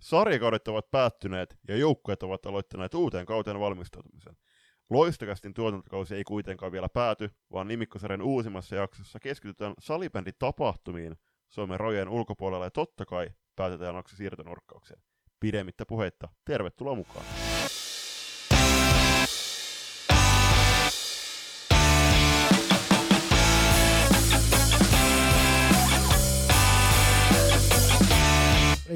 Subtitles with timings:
[0.00, 4.36] Sarjakaudet ovat päättyneet ja joukkueet ovat aloittaneet uuteen kauteen valmistautumisen.
[4.90, 11.16] Loistokästin tuotantokausi ei kuitenkaan vielä pääty, vaan nimikkosarjan uusimmassa jaksossa keskitytään salibändin tapahtumiin
[11.48, 15.02] Suomen rajojen ulkopuolella ja totta kai päätetään jakso siirtonurkkaukseen.
[15.40, 17.49] Pidemmittä puheitta, tervetuloa mukaan!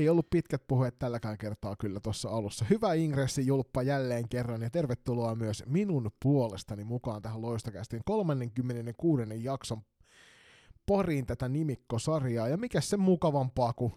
[0.05, 2.65] Ei ollut pitkät puheet tälläkään kertaa kyllä tuossa alussa.
[2.71, 9.23] Hyvä ingressi Julppa jälleen kerran ja tervetuloa myös minun puolestani mukaan tähän Loistokästiin 36.
[9.43, 9.83] jakson
[10.87, 12.49] pariin tätä nimikkosarjaa.
[12.49, 13.93] Ja mikä se mukavampaa kuin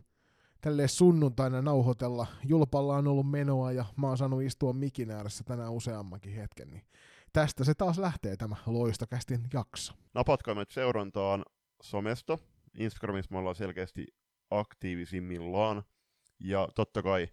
[0.62, 2.28] tälle sunnuntaina nauhoitella.
[2.44, 6.68] Julpalla on ollut menoa ja mä oon saanut istua mikin ääressä tänään useammankin hetken.
[6.72, 6.84] Niin
[7.34, 9.94] tästä se taas lähtee tämä Loistokästin jakso.
[10.14, 11.46] Napatkaa seurantaan
[11.82, 12.38] somesta.
[12.78, 14.08] Instagramissa me ollaan selkeästi
[14.52, 15.84] aktiivisimmillaan.
[16.40, 17.28] Ja totta kai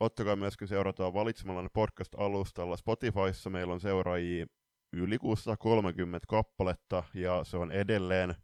[0.00, 2.76] ottakaa myöskin seurataan valitsemalla podcast-alustalla.
[2.76, 4.46] Spotifyssa meillä on seuraajia
[4.92, 8.34] yli 630 kappaletta, ja se on edelleen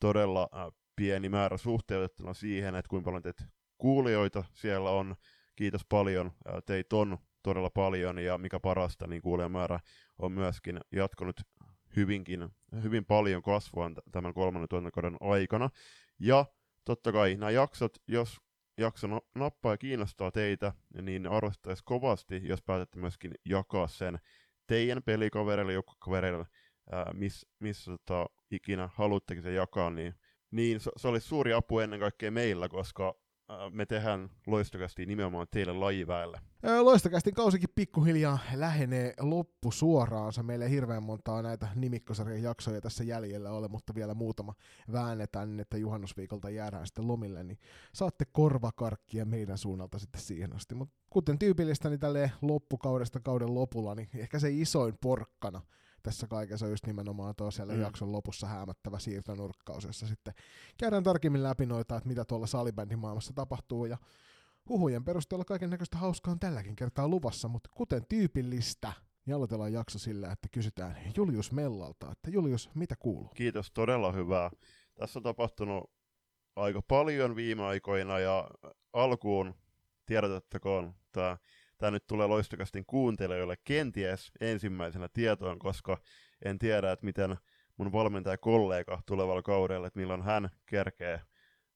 [0.00, 3.44] todella äh, pieni määrä suhteutettuna siihen, että kuinka paljon teitä
[3.78, 5.16] kuulijoita siellä on.
[5.56, 9.80] Kiitos paljon, äh, teitä on todella paljon, ja mikä parasta, niin kuulijamäärä
[10.18, 11.40] on myöskin jatkunut
[11.96, 12.48] hyvinkin,
[12.82, 15.70] hyvin paljon kasvua tämän kolmannen tuotantokauden aikana.
[16.18, 16.44] Ja
[16.84, 18.40] totta kai nämä jaksot, jos
[18.80, 24.18] jakso nappaa ja kiinnostaa teitä, niin arvostaisi kovasti, jos päätätte myöskin jakaa sen
[24.66, 26.46] teidän pelikavereille, joukkokavereille,
[27.14, 30.14] missä miss, tota, ikinä haluttekin se jakaa, niin,
[30.50, 33.14] niin se, se olisi suuri apu ennen kaikkea meillä, koska
[33.70, 36.40] me tehdään loistokästi nimenomaan teille lajiväelle.
[36.80, 40.42] Loistokästin kausikin pikkuhiljaa lähenee loppu suoraansa.
[40.42, 44.54] Meillä ei hirveän montaa näitä nimikkosarjan jaksoja tässä jäljellä ole, mutta vielä muutama
[44.92, 47.58] väännetään että juhannusviikolta jäädään sitten lomille, niin
[47.94, 50.74] saatte korvakarkkia meidän suunnalta sitten siihen asti.
[50.74, 55.62] Mutta kuten tyypillistä, niin tälleen loppukaudesta kauden lopulla, niin ehkä se isoin porkkana
[56.02, 57.80] tässä kaikessa on just nimenomaan tuo siellä mm.
[57.80, 60.34] jakson lopussa häämättävä siirtonurkkaus, jossa sitten
[60.78, 63.98] käydään tarkemmin läpi noita, että mitä tuolla salibändin maailmassa tapahtuu ja
[64.68, 68.92] huhujen perusteella kaiken näköistä hauskaa on tälläkin kertaa luvassa, mutta kuten tyypillistä,
[69.26, 73.28] niin aloitellaan jakso sillä, että kysytään Julius Mellalta, että Julius, mitä kuuluu?
[73.34, 74.50] Kiitos, todella hyvää.
[74.94, 75.90] Tässä on tapahtunut
[76.56, 78.50] aika paljon viime aikoina ja
[78.92, 79.54] alkuun
[80.06, 81.36] tiedotettakoon tämä
[81.80, 85.98] tämä nyt tulee loistokastin kuuntelijoille kenties ensimmäisenä tietoon, koska
[86.44, 87.36] en tiedä, että miten
[87.76, 91.20] mun valmentajakollega tulevalla kaudella, että milloin hän kerkee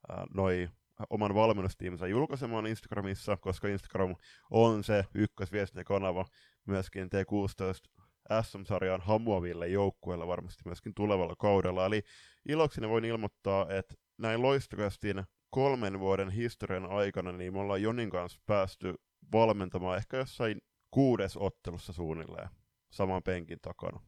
[0.08, 0.68] ää, noi
[1.10, 4.16] oman valmennustiiminsä julkaisemaan Instagramissa, koska Instagram
[4.50, 6.24] on se ykkösviestintäkanava
[6.66, 8.04] myöskin T16
[8.42, 11.86] SM-sarjaan hamuaville joukkueille varmasti myöskin tulevalla kaudella.
[11.86, 12.02] Eli
[12.48, 18.40] ilokseni voin ilmoittaa, että näin loistokastin kolmen vuoden historian aikana, niin me ollaan Jonin kanssa
[18.46, 18.94] päästy
[19.32, 22.48] valmentamaan ehkä jossain kuudes ottelussa suunnilleen
[22.90, 24.00] saman penkin takana.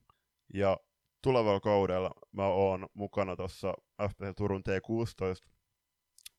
[0.55, 0.81] Ja
[1.23, 3.75] tulevalla kaudella mä oon mukana tuossa
[4.09, 5.51] FPC Turun T16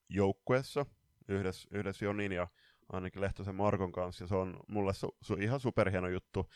[0.09, 0.85] joukkueessa
[1.27, 2.47] yhdessä, yhdessä Jonin ja
[2.91, 6.49] ainakin Lehtosen Markon kanssa, ja se on mulle su, su, ihan superhieno juttu,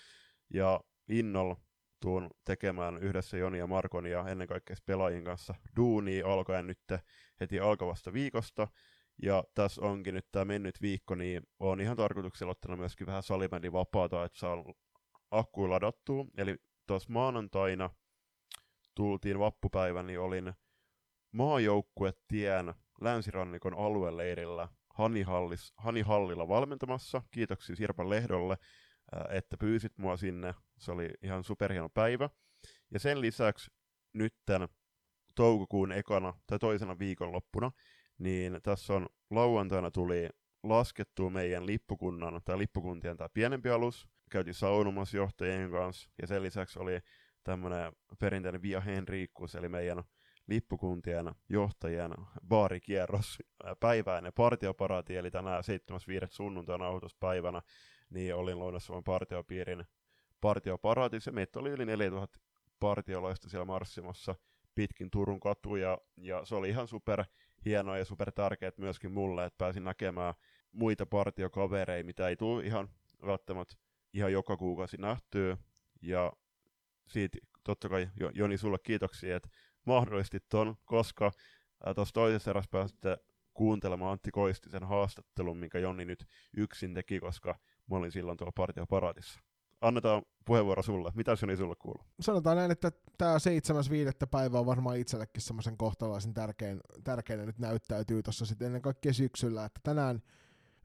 [0.53, 1.57] ja innolla
[1.99, 6.79] tuun tekemään yhdessä Joni ja Markon ja ennen kaikkea pelaajien kanssa duunia alkaen nyt
[7.39, 8.67] heti alkavasta viikosta,
[9.21, 13.73] ja tässä onkin nyt tämä mennyt viikko, niin on ihan tarkoituksella ottanut myöskin vähän salibändin
[13.73, 14.65] vapaata, että saa
[15.31, 16.25] akkuja ladattua.
[16.37, 16.55] Eli
[16.87, 17.89] tuossa maanantaina
[18.95, 20.53] tultiin vappupäivän, niin olin
[21.31, 27.21] maajoukkuetien länsirannikon alueleirillä Hanihallis, Hanihallilla valmentamassa.
[27.31, 28.57] Kiitoksia Sirpan Lehdolle,
[29.29, 30.53] että pyysit mua sinne.
[30.77, 32.29] Se oli ihan superhieno päivä.
[32.93, 33.71] Ja sen lisäksi
[34.13, 34.67] nytten
[35.35, 37.71] toukokuun ekana tai toisena viikonloppuna
[38.21, 40.29] niin tässä on lauantaina tuli
[40.63, 44.07] laskettua meidän lippukunnan tai lippukuntien tämä pienempi alus.
[44.29, 46.99] Käytiin saunomassa johtajien kanssa ja sen lisäksi oli
[47.43, 50.03] tämmöinen perinteinen Via Henriikkus, eli meidän
[50.47, 52.11] lippukuntien johtajien
[52.47, 53.37] baarikierros
[53.79, 55.63] päiväinen partioparaati, eli tänään
[56.21, 56.27] 7.5.
[56.29, 57.61] sunnuntaina autospäivänä,
[58.09, 59.83] niin olin Lounassuomen partiopiirin
[60.41, 61.31] partioparaatissa.
[61.31, 62.39] Meitä oli yli 4000
[62.79, 64.35] partiolaista siellä marssimassa
[64.75, 67.23] pitkin Turun katuja, ja se oli ihan super
[67.65, 70.33] hienoa ja super tärkeät myöskin mulle, että pääsin näkemään
[70.71, 72.89] muita partiokavereita, mitä ei tule ihan
[73.25, 73.75] välttämättä
[74.13, 75.57] ihan joka kuukausi nähtyä.
[76.01, 76.33] Ja
[77.07, 79.49] siitä totta kai Joni sulle kiitoksia, että
[79.85, 81.31] mahdollistit ton, koska
[81.95, 83.17] tuossa toisessa erässä pääsitte
[83.53, 86.25] kuuntelemaan Antti Koistisen haastattelun, minkä Joni nyt
[86.57, 87.59] yksin teki, koska
[87.89, 89.39] mä olin silloin tuolla partioparaatissa
[89.81, 91.11] annetaan puheenvuoro sulle.
[91.15, 92.03] Mitä Joni sulle kuuluu?
[92.19, 94.27] Sanotaan näin, että tämä 7.5.
[94.31, 99.65] päivä on varmaan itsellekin semmoisen kohtalaisen tärkein, tärkein nyt näyttäytyy tuossa sitten ennen kaikkea syksyllä,
[99.65, 100.21] että tänään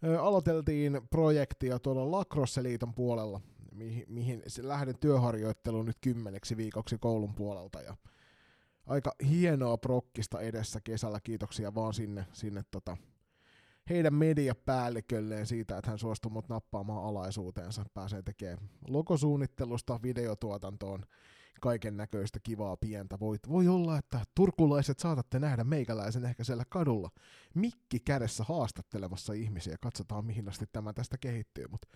[0.04, 3.40] Ö, aloiteltiin projektia tuolla Lacrosse-liiton puolella,
[3.72, 7.80] mihin, mihin lähden työharjoitteluun nyt kymmeneksi viikoksi koulun puolelta.
[7.80, 7.96] Ja
[8.86, 12.96] aika hienoa prokkista edessä kesällä, kiitoksia vaan sinne, sinne tota,
[13.90, 17.84] heidän mediapäällikölleen siitä, että hän suostui mut nappaamaan alaisuuteensa.
[17.94, 21.02] Pääsee tekemään logosuunnittelusta videotuotantoon
[21.60, 23.20] kaiken näköistä kivaa pientä.
[23.20, 27.10] Voi, voi olla, että turkulaiset saatatte nähdä meikäläisen ehkä siellä kadulla
[27.54, 29.76] mikki kädessä haastattelemassa ihmisiä.
[29.80, 31.66] Katsotaan mihin asti tämä tästä kehittyy.
[31.70, 31.88] Mutta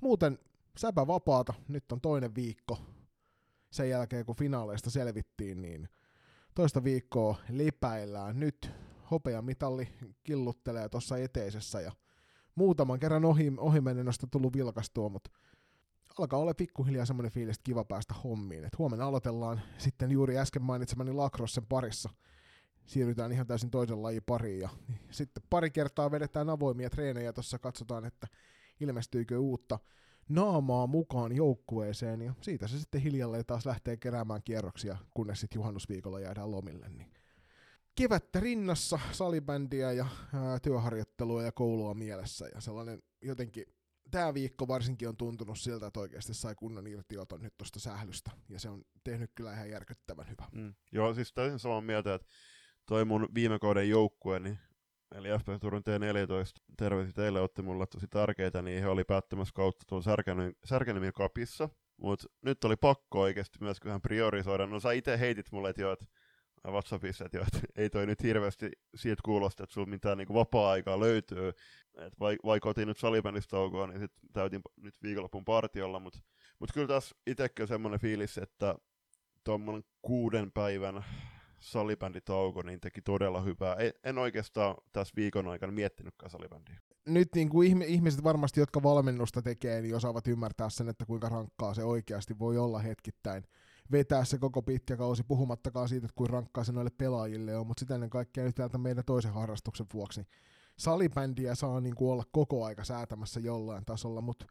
[0.00, 0.38] muuten
[0.76, 1.54] säpä vapaata.
[1.68, 2.78] Nyt on toinen viikko.
[3.72, 5.88] Sen jälkeen kun finaaleista selvittiin, niin
[6.54, 8.40] toista viikkoa lipäillään.
[8.40, 8.70] Nyt
[9.10, 9.88] hopeamitalli
[10.22, 11.92] killuttelee tuossa eteisessä ja
[12.54, 15.30] muutaman kerran ohi, ohimenennosta tullut vilkastua, mutta
[16.18, 18.64] alkaa olla pikkuhiljaa semmoinen fiilis, että kiva päästä hommiin.
[18.64, 22.10] Et huomenna aloitellaan sitten juuri äsken mainitsemani Lacrossen parissa.
[22.86, 24.68] Siirrytään ihan täysin toisen lajin pariin ja
[25.10, 28.26] sitten pari kertaa vedetään avoimia treenejä tuossa katsotaan, että
[28.80, 29.78] ilmestyykö uutta
[30.28, 36.20] naamaa mukaan joukkueeseen ja siitä se sitten hiljalleen taas lähtee keräämään kierroksia, kunnes sitten juhannusviikolla
[36.20, 36.88] jäädään lomille.
[36.88, 37.12] Niin
[37.94, 43.64] kevättä rinnassa, salibändiä ja ää, työharjoittelua ja koulua mielessä ja sellainen jotenkin
[44.10, 48.60] tämä viikko varsinkin on tuntunut siltä, että oikeasti sai kunnon irtioton nyt tuosta sählystä, ja
[48.60, 50.44] se on tehnyt kyllä ihan järkyttävän hyvä.
[50.52, 50.74] Mm.
[50.92, 52.28] Joo, siis täysin samaa mieltä, että
[52.86, 54.58] toi mun viime kauden joukkue, niin,
[55.14, 59.84] eli FP Turun T14, terveisiä teille, otti mulle tosi tärkeitä, niin he oli päättämässä kautta
[59.88, 60.04] tuolla
[60.64, 64.66] Särkänemi kapissa, mutta nyt oli pakko oikeasti myös vähän priorisoida.
[64.66, 66.06] No sä itse heitit mulle, että joo, että
[66.68, 71.00] WhatsAppissa, että, jo, että ei toi nyt hirveästi siitä kuulosta, että sulla mitään niin vapaa-aikaa
[71.00, 71.48] löytyy.
[71.98, 76.18] Et vaikka otin nyt salibändistä taukoa, niin sit täytin nyt viikonlopun partiolla, mutta
[76.58, 78.74] mut kyllä taas itsekin semmoinen fiilis, että
[79.44, 81.04] tuommoinen kuuden päivän
[81.60, 83.76] salibänditauko niin teki todella hyvää.
[84.04, 86.80] En oikeastaan tässä viikon aikana miettinytkään salibändiä.
[87.06, 91.74] Nyt niin kuin ihmiset varmasti, jotka valmennusta tekee, niin osaavat ymmärtää sen, että kuinka rankkaa
[91.74, 93.44] se oikeasti voi olla hetkittäin
[93.92, 97.80] vetää se koko pitkä kausi, puhumattakaan siitä, että kuin rankkaa se noille pelaajille on, mutta
[97.80, 100.26] sitä ennen kaikkea nyt täältä meidän toisen harrastuksen vuoksi.
[100.76, 104.46] Salibändiä saa niin kuin olla koko aika säätämässä jollain tasolla, mutta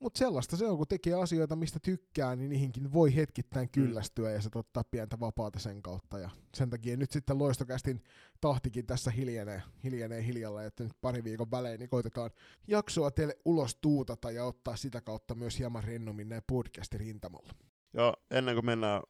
[0.00, 3.70] mut sellaista se on, kun tekee asioita, mistä tykkää, niin niihinkin voi hetkittäin mm.
[3.70, 6.18] kyllästyä ja se ottaa pientä vapaata sen kautta.
[6.18, 8.02] Ja sen takia nyt sitten loistokästin
[8.40, 12.30] tahtikin tässä hiljenee, hiljenee hiljalla, että nyt pari viikon välein niin koitetaan
[12.66, 17.52] jaksoa teille ulos tuutata ja ottaa sitä kautta myös hieman rennommin näin podcastin rintamalla.
[17.96, 19.02] Ja ennen kuin mennään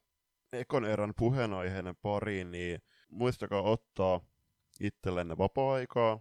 [0.53, 4.21] ekon erän puheenaiheiden pariin, niin muistakaa ottaa
[4.79, 6.19] itsellenne vapaa-aikaa,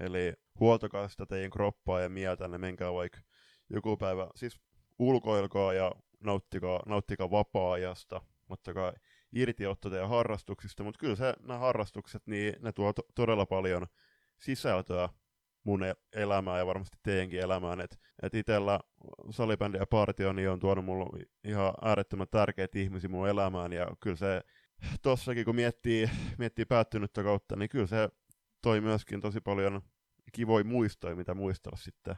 [0.00, 3.18] eli huoltakaa sitä teidän kroppaa ja mieltänne, menkää vaikka
[3.68, 4.60] joku päivä, siis
[4.98, 8.92] ulkoilkaa ja nauttikaa, nauttikaa vapaa-ajasta, ottakaa
[9.32, 13.86] irtiotto teidän harrastuksista, mutta kyllä se, nämä harrastukset, niin ne tuo to- todella paljon
[14.38, 15.08] sisältöä
[15.70, 15.80] mun
[16.12, 17.80] elämää ja varmasti teidänkin elämään.
[17.80, 18.80] Et, et itellä
[19.30, 24.16] salibändi ja partio niin on tuonut mulle ihan äärettömän tärkeitä ihmisiä mun elämään ja kyllä
[24.16, 24.40] se
[25.02, 28.08] tossakin kun miettii, miettii päättynyttä kautta, niin kyllä se
[28.62, 29.82] toi myöskin tosi paljon
[30.32, 32.16] kivoja muistoja, mitä muistella sitten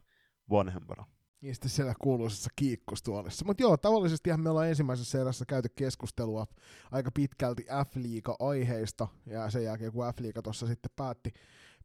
[0.50, 1.06] vanhempana.
[1.43, 3.44] Ja sitten siellä kuuluisessa kiikkustuolissa.
[3.44, 6.46] Mutta joo, tavallisesti me ollaan ensimmäisessä erässä käyty keskustelua
[6.90, 11.32] aika pitkälti F-liiga-aiheista, ja sen jälkeen kun F-liiga tuossa sitten päätti,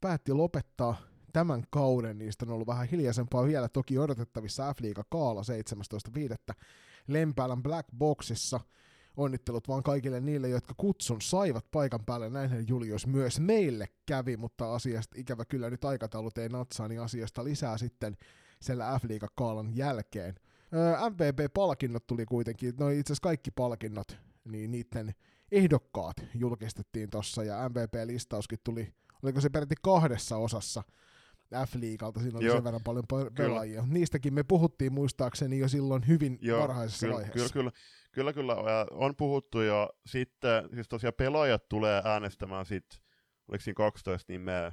[0.01, 0.97] päätti lopettaa
[1.33, 5.41] tämän kauden, niistä on ollut vähän hiljaisempaa vielä, toki odotettavissa F-liiga Kaala
[6.51, 6.55] 17.5.
[7.07, 8.59] Lempäälän Black Boxissa.
[9.17, 12.29] Onnittelut vaan kaikille niille, jotka kutsun saivat paikan päälle.
[12.29, 17.43] Näinhän Julius myös meille kävi, mutta asiasta ikävä kyllä nyt aikataulut ei natsaa, niin asiasta
[17.43, 18.17] lisää sitten
[18.61, 20.35] siellä F-liiga Kaalan jälkeen.
[21.09, 25.15] MVP-palkinnot tuli kuitenkin, no itse asiassa kaikki palkinnot, niin niiden
[25.51, 28.93] ehdokkaat julkistettiin tossa ja MVP-listauskin tuli,
[29.23, 30.83] oliko se peräti kahdessa osassa,
[31.53, 32.55] F-liigalta, siinä oli Joo.
[32.55, 33.03] sen verran paljon
[33.37, 33.81] pelaajia.
[33.81, 33.93] Kyllä.
[33.93, 37.53] Niistäkin me puhuttiin muistaakseni jo silloin hyvin Joo, varhaisessa kyllä, vaiheessa.
[37.53, 37.71] Kyllä,
[38.11, 42.99] kyllä, kyllä, kyllä, on puhuttu ja sitten, siis tosiaan pelaajat tulee äänestämään sitten,
[43.47, 44.71] oliko siinä 12 nimeä,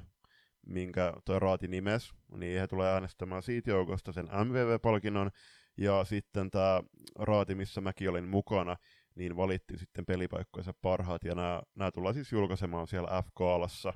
[0.65, 5.31] minkä tuo Raati nimes, niin he tulee äänestämään siitä joukosta sen MVV-palkinnon,
[5.77, 6.83] ja sitten tämä
[7.19, 8.77] Raati, missä mäkin olin mukana,
[9.15, 11.35] niin valittiin sitten pelipaikkojensa parhaat, ja
[11.75, 13.93] nämä tullaan siis julkaisemaan siellä F-kaalassa.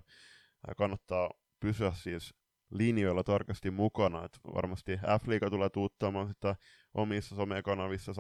[0.78, 2.34] Kannattaa pysyä siis
[2.70, 4.26] linjoilla tarkasti mukana.
[4.26, 6.56] Et varmasti F-liiga tulee tuuttamaan sitä
[6.94, 8.14] omissa somekanavissa,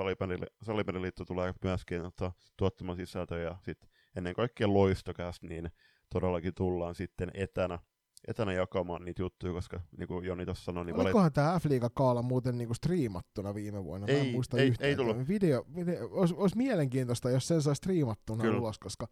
[0.61, 5.71] Salibändiliitto tulee myöskin ottaa, tuottamaan sisältöjä ja sit ennen kaikkea loistokäs, niin
[6.13, 7.79] todellakin tullaan sitten etänä,
[8.27, 10.85] etänä jakamaan niitä juttuja, koska niin kuin Joni tuossa sanoi...
[10.85, 11.33] Niin Olikohan valit...
[11.33, 14.07] tämä F-liiga kaala muuten niinku striimattuna viime vuonna?
[14.07, 14.89] Ei, en muista ei, yhtään.
[14.89, 15.27] ei tullut.
[15.27, 18.59] Video, video, olisi, olisi mielenkiintoista, jos sen saa striimattuna Kyllä.
[18.59, 19.07] ulos, koska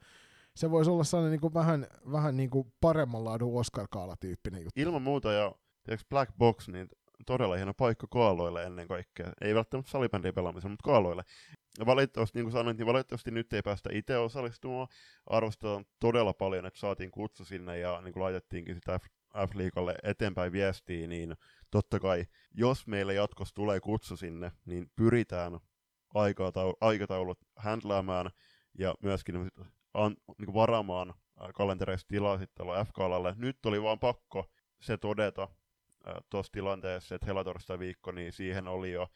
[0.57, 4.81] se voisi olla sellainen niin kuin vähän, vähän niin kuin paremman laadun Oscar Kaala-tyyppinen juttu.
[4.81, 5.51] Ilman muuta, ja
[5.83, 6.89] tiedätkö, Black Box, niin
[7.25, 9.31] todella hieno paikka kaaloille ennen kaikkea.
[9.41, 11.23] Ei välttämättä salibändin pelaamiseen, mutta kaaloille.
[11.79, 14.87] Ja valitettavasti, niin kuin sanoin, niin valitettavasti nyt ei päästä itse osallistumaan.
[15.25, 18.99] Arvostetaan todella paljon, että saatiin kutsu sinne ja niin kuin laitettiinkin sitä
[19.47, 21.35] F-liikalle eteenpäin viestiä, niin
[21.71, 25.59] totta kai, jos meille jatkossa tulee kutsu sinne, niin pyritään
[26.81, 28.31] aikataulut handlaamaan
[28.79, 29.51] ja myöskin
[29.97, 31.13] an, niin varaamaan
[31.53, 33.35] kalentereissa tilaa sitten FK-alalle.
[33.37, 34.45] Nyt oli vaan pakko
[34.81, 35.47] se todeta
[36.29, 39.07] tuossa tilanteessa, että helatorstai-viikko, niin siihen oli jo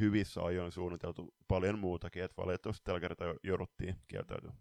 [0.00, 4.52] hyvissä ajoin suunniteltu paljon muutakin, että valitettavasti tällä kertaa jouduttiin kieltäytyä.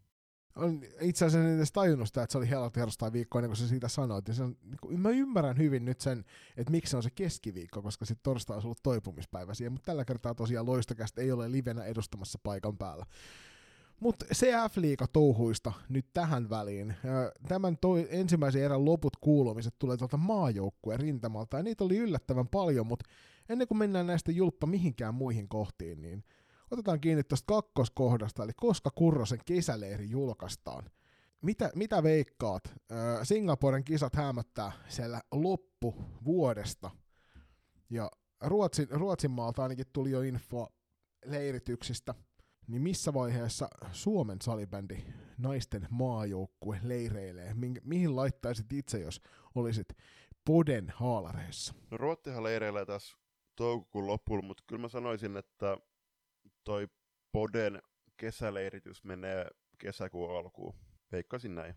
[0.56, 3.68] On itse asiassa en edes tajunnut sitä, että se oli helatorstai viikko ennen kuin sä
[3.68, 4.28] siitä sanoit.
[4.28, 6.26] Ja se on, niin kuin, mä ymmärrän hyvin nyt sen,
[6.58, 10.06] että miksi se on se keskiviikko, koska sitten torstai on ollut toipumispäivä siihen, mutta tällä
[10.06, 13.06] kertaa tosiaan loistokästä ei ole livenä edustamassa paikan päällä.
[14.04, 16.96] Mutta CF-liiga touhuista nyt tähän väliin.
[17.48, 22.88] Tämän toi, ensimmäisen erän loput kuulumiset tulee tuolta maajoukkueen rintamalta, ja niitä oli yllättävän paljon,
[22.88, 23.06] mutta
[23.50, 26.24] ennen kuin mennään näistä julppa mihinkään muihin kohtiin, niin
[26.72, 30.90] otetaan kiinni tuosta kakkoskohdasta, eli koska Kurrosen kesäleiri julkaistaan.
[31.42, 32.64] Mitä, mitä veikkaat?
[33.24, 35.96] Singaporen kisat hämöttää siellä loppu
[36.26, 36.92] vuodesta,
[37.90, 40.68] ja Ruotsin, Ruotsin maalta ainakin tuli jo info
[41.26, 42.16] leirityksistä–
[42.68, 45.04] niin missä vaiheessa Suomen salibändi
[45.38, 47.54] naisten maajoukkue leireilee?
[47.54, 49.22] Mi- mihin laittaisit itse, jos
[49.56, 49.88] olisit
[50.46, 51.74] Poden haalareissa?
[51.92, 53.18] No Ruottihan leireilee tässä
[53.56, 55.78] toukokuun loppuun, mutta kyllä mä sanoisin, että
[56.64, 56.88] toi
[57.32, 57.82] Poden
[58.18, 60.76] kesäleiritys menee kesäkuun alkuun.
[61.12, 61.76] Veikkasin näin.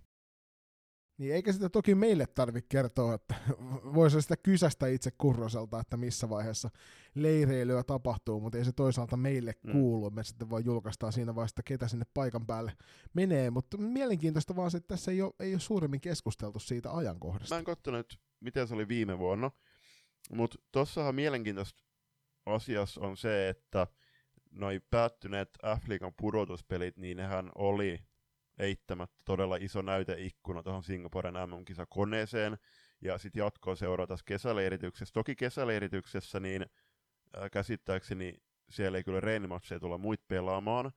[1.18, 3.35] Niin eikä sitä toki meille tarvitse kertoa, että
[3.94, 6.70] voisi sitä kysästä itse Kurroselta, että missä vaiheessa
[7.14, 9.73] leireilyä tapahtuu, mutta ei se toisaalta meille mm.
[9.73, 10.11] kuulu.
[10.11, 12.73] Me sitten vaan julkaistaan siinä vaiheessa, ketä sinne paikan päälle
[13.14, 17.54] menee, mutta mielenkiintoista vaan se, että tässä ei ole, ei ole suuremmin keskusteltu siitä ajankohdasta.
[17.54, 19.50] Mä en katsonut, miten se oli viime vuonna,
[20.32, 21.85] mutta tuossahan mielenkiintoista
[22.46, 23.87] asiassa on se, että
[24.50, 27.99] noi päättyneet F-liigan pudotuspelit, niin nehän oli
[28.58, 32.58] eittämättä todella iso näyteikkuna tuohon Singaporen MM-kisakoneeseen,
[33.00, 35.12] ja sitten jatkoa seuraa tässä kesäleirityksessä.
[35.12, 36.66] Toki kesäleirityksessä niin
[37.36, 38.34] ää, käsittääkseni
[38.70, 40.92] siellä ei kyllä reenimatseja tulla muit pelaamaan,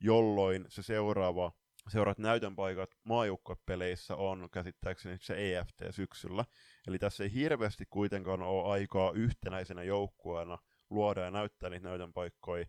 [0.00, 1.52] jolloin se seuraava
[1.88, 6.44] seuraat näytön paikat maajoukkopeleissä on käsittääkseni se EFT syksyllä.
[6.86, 10.58] Eli tässä ei hirveästi kuitenkaan ole aikaa yhtenäisenä joukkueena
[10.90, 12.66] luoda ja näyttää niitä näytön paikkoja.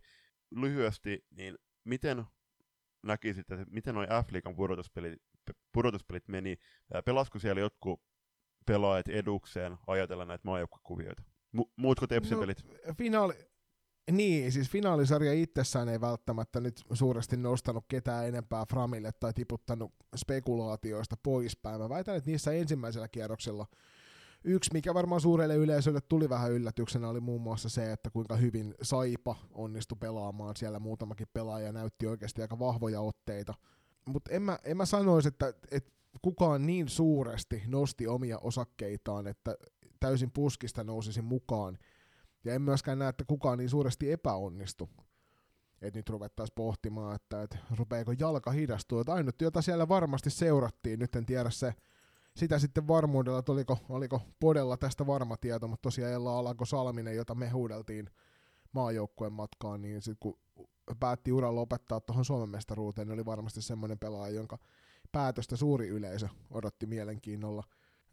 [0.50, 2.24] Lyhyesti, niin miten
[3.04, 5.22] näkisit, että miten noin F-liigan pudotuspelit,
[5.72, 6.56] pudotuspelit meni?
[7.04, 8.02] Pelasko siellä jotkut
[8.66, 11.22] pelaajat edukseen ajatella näitä maajoukkuekuvioita?
[11.56, 12.64] Mu- muutko tepsipelit?
[12.86, 13.34] No, finaali,
[14.10, 21.16] niin, siis finaalisarja itsessään ei välttämättä nyt suuresti nostanut ketään enempää Framille tai tiputtanut spekulaatioista
[21.22, 21.80] poispäin.
[21.80, 23.66] Mä väitän, että niissä ensimmäisellä kierroksella
[24.44, 28.74] Yksi, mikä varmaan suurelle yleisölle tuli vähän yllätyksenä, oli muun muassa se, että kuinka hyvin
[28.82, 30.56] Saipa onnistui pelaamaan.
[30.56, 33.54] Siellä muutamakin pelaaja näytti oikeasti aika vahvoja otteita.
[34.08, 35.90] Mutta en mä, en mä sanoisi, että, että
[36.22, 39.56] kukaan niin suuresti nosti omia osakkeitaan, että
[40.00, 41.78] täysin puskista nousisi mukaan.
[42.44, 44.88] Ja en myöskään näe, että kukaan niin suuresti epäonnistui.
[45.82, 49.00] Että nyt ruvettaisiin pohtimaan, että, että rupeeko jalka hidastua.
[49.00, 51.74] Että ainut, jota siellä varmasti seurattiin, nyt en tiedä se
[52.36, 57.16] sitä sitten varmuudella, että oliko, oliko Podella tästä varma tieto, mutta tosiaan Ella Alanko Salminen,
[57.16, 58.10] jota me huudeltiin
[58.72, 60.38] maajoukkueen matkaan, niin sitten kun
[61.00, 64.58] päätti uran lopettaa tuohon Suomen mestaruuteen, niin oli varmasti semmoinen pelaaja, jonka
[65.12, 67.62] päätöstä suuri yleisö odotti mielenkiinnolla.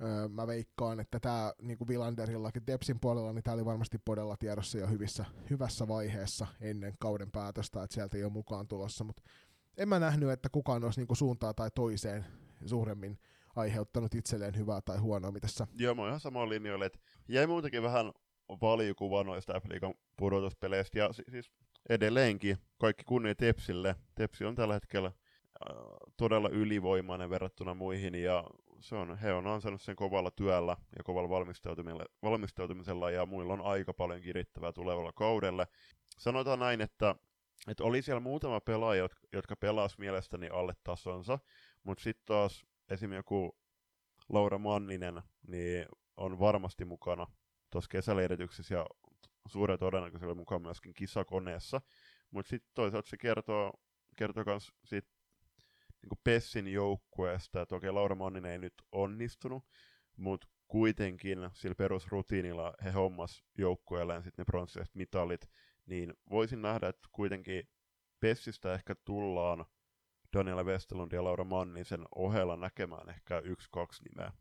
[0.01, 4.37] Öö, mä veikkaan, että tämä niin kuin Vilanderillakin Tepsin puolella, niin tämä oli varmasti podella
[4.37, 9.23] tiedossa jo hyvissä, hyvässä vaiheessa ennen kauden päätöstä, että sieltä ei ole mukaan tulossa, mutta
[9.77, 12.25] en mä nähnyt, että kukaan olisi niin kuin suuntaa tai toiseen
[12.65, 13.19] suuremmin
[13.55, 15.67] aiheuttanut itselleen hyvää tai huonoa, mitä sä?
[15.73, 18.11] Joo, mä oon ihan samoin linjoilla, että jäi muutenkin vähän
[18.61, 21.51] valiokuva noista F-liigan pudotuspeleistä, ja siis
[21.89, 23.95] edelleenkin kaikki kunnia Tepsille.
[24.15, 25.75] Tepsi on tällä hetkellä äh,
[26.17, 28.43] todella ylivoimainen verrattuna muihin, ja
[28.79, 31.29] se on, he on ansainnut sen kovalla työllä ja kovalla
[32.23, 35.67] valmistautumisella, ja muilla on aika paljon kirittävää tulevalla kaudelle.
[36.17, 37.15] Sanotaan näin, että,
[37.67, 41.39] että oli siellä muutama pelaaja, jotka, jotka pelasi mielestäni alle tasonsa,
[41.83, 43.13] mutta sitten taas esim.
[43.13, 43.57] joku
[44.29, 45.85] Laura Manninen niin
[46.17, 47.27] on varmasti mukana
[47.71, 48.85] tuossa kesäleirityksessä ja
[49.47, 51.81] suuren todennäköisyydellä mukaan myöskin kisakoneessa.
[52.31, 53.73] Mutta sitten toisaalta se kertoo,
[54.17, 55.09] kertoo myös siitä
[56.01, 59.65] niin Pessin joukkueesta, että okei, Laura Manninen ei nyt onnistunut,
[60.17, 65.49] mutta kuitenkin sillä perusrutiinilla he hommas joukkueelleen sitten ne pronssiset mitalit,
[65.85, 67.63] niin voisin nähdä, että kuitenkin
[68.19, 69.65] Pessistä ehkä tullaan
[70.33, 74.31] Daniela Westerlund ja Laura Mannisen ohella näkemään ehkä yksi-kaksi nimeä.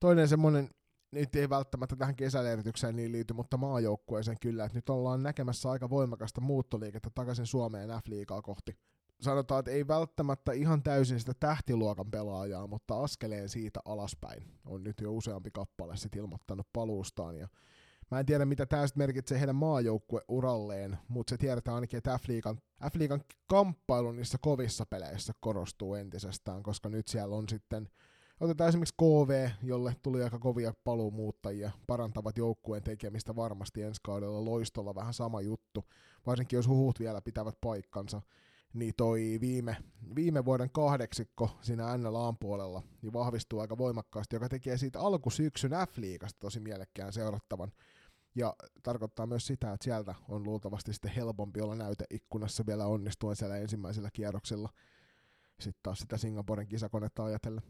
[0.00, 0.70] Toinen semmoinen
[1.12, 5.90] nyt ei välttämättä tähän kesäleiritykseen niin liity, mutta maajoukkueeseen kyllä, että nyt ollaan näkemässä aika
[5.90, 8.76] voimakasta muuttoliikettä takaisin Suomeen F-liigaa kohti.
[9.20, 15.00] Sanotaan, että ei välttämättä ihan täysin sitä tähtiluokan pelaajaa, mutta askeleen siitä alaspäin on nyt
[15.00, 17.38] jo useampi kappale sit ilmoittanut paluustaan.
[17.38, 17.48] Ja
[18.12, 23.20] mä en tiedä, mitä tämä merkitsee heidän maajoukkueuralleen, mutta se tiedetään ainakin, että F-liigan, F-liigan
[23.46, 27.88] kamppailu niissä kovissa peleissä korostuu entisestään, koska nyt siellä on sitten
[28.40, 34.44] Otetaan esimerkiksi KV, jolle tuli aika kovia paluumuuttajia, parantavat joukkueen tekemistä varmasti ensi kaudella.
[34.44, 35.84] Loistolla vähän sama juttu,
[36.26, 38.22] varsinkin jos huhut vielä pitävät paikkansa.
[38.74, 39.76] Niin toi viime,
[40.14, 46.40] viime vuoden kahdeksikko siinä NLAn puolella niin vahvistuu aika voimakkaasti, joka tekee siitä alkusyksyn F-liigasta
[46.40, 47.72] tosi mielekkään seurattavan.
[48.34, 53.56] Ja tarkoittaa myös sitä, että sieltä on luultavasti sitten helpompi olla näyteikkunassa vielä onnistuen siellä
[53.56, 54.68] ensimmäisellä kierroksilla.
[55.60, 57.62] Sitten taas sitä Singaporen kisakonetta ajatellen.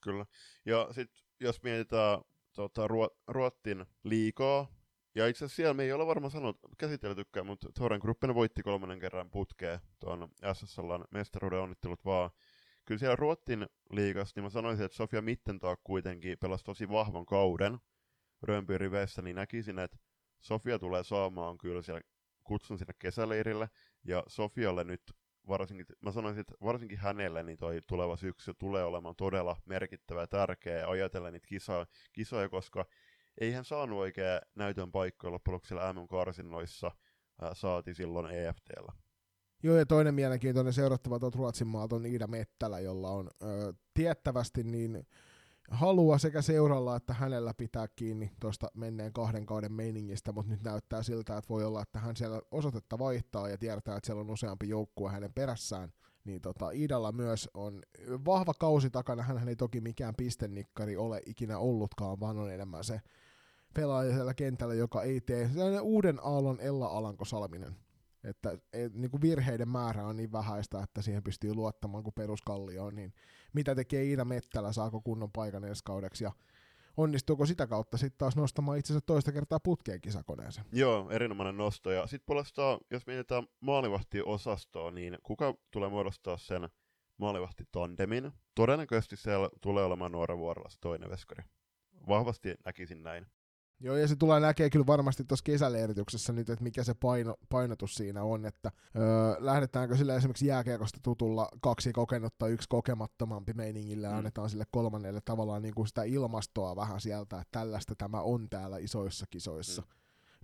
[0.00, 0.26] Kyllä.
[0.64, 2.20] Ja sitten jos mietitään
[2.52, 2.88] tota,
[3.28, 4.68] Ruottin liikaa,
[5.14, 8.98] ja itse asiassa siellä me ei ole varmaan sanonut, käsiteltykään, mutta Thoren Gruppen voitti kolmannen
[8.98, 12.30] kerran putkeen tuon SSLn mestaruuden onnittelut vaan.
[12.84, 17.78] Kyllä siellä Ruottin liigassa, niin mä sanoisin, että Sofia Mittentaa kuitenkin pelasi tosi vahvan kauden
[18.42, 19.98] Römpyn riveissä, niin näkisin, että
[20.40, 22.00] Sofia tulee saamaan kyllä siellä
[22.44, 23.68] kutsun sinne kesäleirille,
[24.04, 25.02] ja Sofialle nyt
[25.48, 30.26] varsinkin, mä sanoisin, että varsinkin hänelle niin toi tuleva syksy tulee olemaan todella merkittävä ja
[30.26, 32.86] tärkeä ja ajatella niitä kisoja, kisoja, koska
[33.40, 36.90] ei hän saanut oikein näytön paikkoja loppujen lopuksi MM-karsinnoissa,
[37.42, 38.92] ää, saati silloin EFTllä.
[39.62, 44.64] Joo, ja toinen mielenkiintoinen seurattava tuolta Ruotsin maalta on Iida Mettälä, jolla on ö, tiettävästi
[44.64, 45.06] niin
[45.70, 51.02] halua sekä seuralla että hänellä pitää kiinni tuosta menneen kahden kauden meiningistä, mutta nyt näyttää
[51.02, 54.68] siltä, että voi olla, että hän siellä osoitetta vaihtaa ja tiedetään, että siellä on useampi
[54.68, 55.92] joukkue hänen perässään.
[56.24, 57.82] Niin tota, Idalla myös on
[58.24, 63.00] vahva kausi takana, hän ei toki mikään pistennikkari ole ikinä ollutkaan, vaan on enemmän se
[63.74, 65.50] pelaaja siellä kentällä, joka ei tee
[65.82, 67.76] uuden aallon Ella Alanko Salminen
[68.26, 72.94] että et, niin kuin virheiden määrä on niin vähäistä, että siihen pystyy luottamaan kuin peruskallioon,
[72.94, 73.14] niin
[73.52, 76.32] mitä tekee Iida Mettälä, saako kunnon paikan ensi kaudeksi ja
[76.96, 80.66] onnistuuko sitä kautta sitten taas nostamaan itsensä toista kertaa putkeen kisakoneeseen?
[80.72, 81.90] Joo, erinomainen nosto.
[81.90, 86.68] Ja sitten puolestaan, jos mietitään maalivahti-osastoa, niin kuka tulee muodostaa sen
[87.18, 88.32] maalivahti-tandemin?
[88.54, 91.44] Todennäköisesti siellä tulee olemaan nuora vuorolla toinen veskari.
[92.08, 93.26] Vahvasti näkisin näin.
[93.80, 97.94] Joo, ja se tulee näkee kyllä varmasti tuossa kesäleirityksessä nyt, että mikä se paino, painotus
[97.94, 99.04] siinä on, että öö,
[99.38, 104.16] lähdetäänkö sille esimerkiksi jääkiekosta tutulla kaksi kokenutta, yksi kokemattomampi meiningillä, mm.
[104.16, 108.78] annetaan sille kolmannelle tavallaan niin kuin sitä ilmastoa vähän sieltä, että tällaista tämä on täällä
[108.78, 109.82] isoissa kisoissa.
[109.82, 109.88] Mm.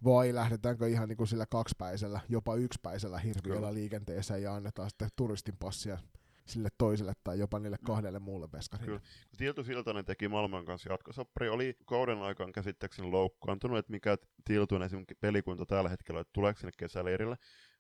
[0.05, 5.57] Vai lähdetäänkö ihan niin kuin sillä kaksipäisellä, jopa yksipäisellä hirviöllä liikenteeseen ja annetaan sitten turistin
[5.57, 5.99] passia
[6.47, 7.87] sille toiselle tai jopa niille mm.
[7.87, 8.87] kahdelle muulle veskarille.
[8.87, 9.01] Kyllä.
[9.01, 14.83] Kun Tiltu Siltanen teki Malman kanssa jatkosoppari, oli kauden aikaan käsittääkseni loukkaantunut, että mikä Tiltun
[14.83, 17.37] esimerkiksi pelikunta tällä hetkellä, että tuleeko sinne kesäleirille,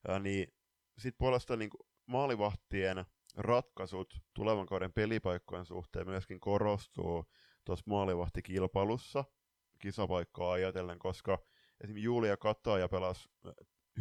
[0.09, 0.55] ää, niin
[0.99, 1.71] sitten puolestaan niin
[2.07, 3.05] maalivahtien
[3.37, 7.25] ratkaisut tulevan kauden pelipaikkojen suhteen myöskin korostuu
[7.65, 9.25] tuossa maalivahtikilpailussa
[9.79, 11.39] kisapaikkaa ajatellen, koska
[11.81, 13.29] esimerkiksi Julia Kataja pelasi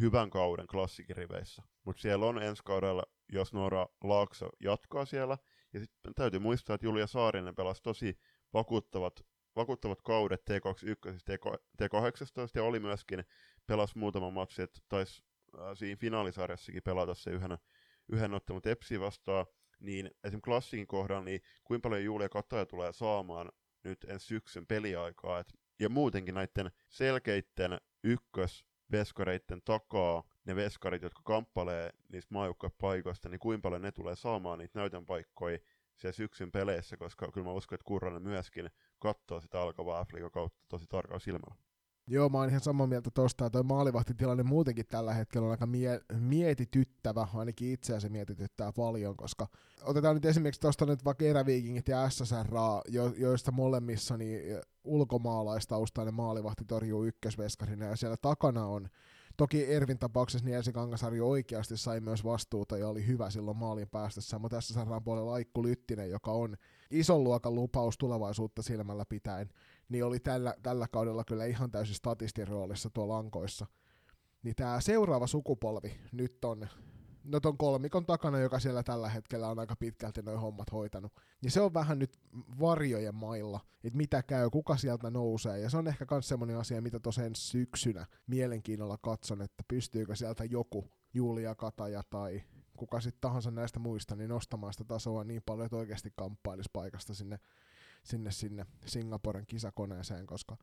[0.00, 1.62] hyvän kauden klassikiriveissä.
[1.84, 3.02] Mutta siellä on ensi kaudella,
[3.32, 5.38] jos Noora Laakso jatkaa siellä,
[5.72, 8.18] ja sitten täytyy muistaa, että Julia Saarinen pelasi tosi
[8.52, 9.20] vakuuttavat,
[9.56, 13.24] vakuuttavat kaudet T21 T18 ja oli myöskin,
[13.66, 15.22] pelasi muutama matsi, että taisi
[15.58, 17.58] äh, siinä finaalisarjassakin pelata se yhden,
[18.08, 19.46] yhden ottelun Tepsi vastaan,
[19.80, 23.52] niin esimerkiksi klassikin kohdalla, niin kuinka paljon Julia Kataja tulee saamaan
[23.84, 31.20] nyt ensi syksyn peliaikaa, et, ja muutenkin näiden selkeiden ykkös veskareiden takaa ne veskarit, jotka
[31.24, 35.58] kamppailee niistä maajoukkuepaikoista, niin kuinka paljon ne tulee saamaan niitä näytön paikkoja
[35.96, 40.58] siellä syksyn peleissä, koska kyllä mä uskon, että Kurranen myöskin katsoo sitä alkavaa f kautta
[40.68, 41.71] tosi tarkalla silmällä.
[42.06, 45.66] Joo, mä oon ihan samaa mieltä tosta, että toi maalivahtitilanne muutenkin tällä hetkellä on aika
[45.66, 49.46] mie- mietityttävä, ainakin itseä se mietityttää paljon, koska
[49.82, 52.48] otetaan nyt esimerkiksi tuosta nyt vaikka Eräviikingit ja SSR,
[52.88, 54.40] jo- joista molemmissa niin
[54.84, 58.88] ulkomaalaistaustainen maalivahti torjuu ykkösveskarina, ja siellä takana on.
[59.36, 63.88] Toki Ervin tapauksessa niin Elsi Kangasarjo oikeasti sai myös vastuuta ja oli hyvä silloin maalin
[63.88, 66.56] päästessä, mutta tässä saadaan puolella Aikku Lyttinen, joka on
[66.90, 69.48] ison luokan lupaus tulevaisuutta silmällä pitäen,
[69.88, 73.66] niin oli tällä, tällä kaudella kyllä ihan täysin statistin roolissa tuolla lankoissa.
[74.42, 76.68] Niin tämä seuraava sukupolvi nyt on
[77.24, 81.12] no ton kolmikon takana, joka siellä tällä hetkellä on aika pitkälti noin hommat hoitanut.
[81.42, 82.18] Ja se on vähän nyt
[82.60, 85.58] varjojen mailla, että mitä käy, kuka sieltä nousee.
[85.58, 90.44] Ja se on ehkä myös semmoinen asia, mitä tosiaan syksynä mielenkiinnolla katson, että pystyykö sieltä
[90.44, 92.42] joku Julia Kataja tai
[92.76, 97.14] kuka sitten tahansa näistä muista, niin nostamaan sitä tasoa niin paljon, että oikeasti kamppailisi paikasta
[97.14, 97.38] sinne
[98.04, 100.56] sinne sinne Singaporen kisakoneeseen, koska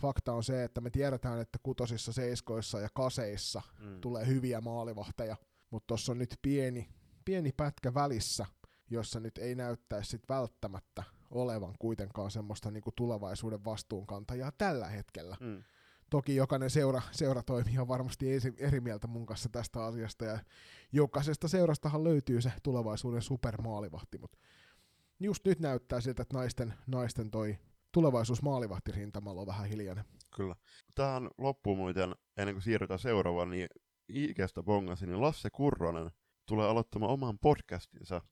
[0.00, 4.00] fakta on se, että me tiedetään, että kutosissa, seiskoissa ja kaseissa mm.
[4.00, 5.36] tulee hyviä maalivahteja,
[5.70, 6.88] mutta tuossa on nyt pieni,
[7.24, 8.46] pieni pätkä välissä,
[8.90, 15.36] jossa nyt ei näyttäisi sit välttämättä olevan kuitenkaan semmoista niinku tulevaisuuden vastuunkantajaa tällä hetkellä.
[15.40, 15.62] Mm.
[16.10, 18.26] Toki jokainen seura, seuratoimija on varmasti
[18.58, 20.38] eri mieltä mun kanssa tästä asiasta, ja
[20.92, 24.38] jokaisesta seurastahan löytyy se tulevaisuuden supermaalivahti, mutta
[25.20, 27.58] just nyt näyttää siltä, että naisten, naisten toi
[27.92, 30.04] tulevaisuus maalivahtirintamalla on vähän hiljainen.
[30.36, 30.54] Kyllä.
[30.94, 33.68] Tähän loppuun muuten, ennen kuin siirrytään seuraavaan, niin
[34.08, 36.10] Ikestä bongasin, niin Lasse Kurronen
[36.46, 38.22] tulee aloittamaan oman podcastinsa.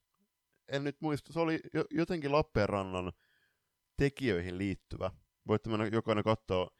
[0.68, 3.12] En nyt muista, se oli jotenkin Lappeenrannan
[3.96, 5.11] tekijöihin liittyvä.
[5.49, 6.70] Voitte mennä jokainen katsoa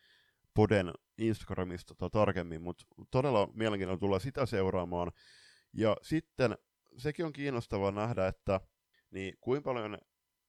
[0.55, 5.13] Poden Instagramista tota tarkemmin, mutta todella mielenkiintoista tulla sitä seuraamaan.
[5.73, 6.59] Ja sitten
[6.97, 8.61] sekin on kiinnostavaa nähdä, että
[9.11, 9.99] niin kuinka paljon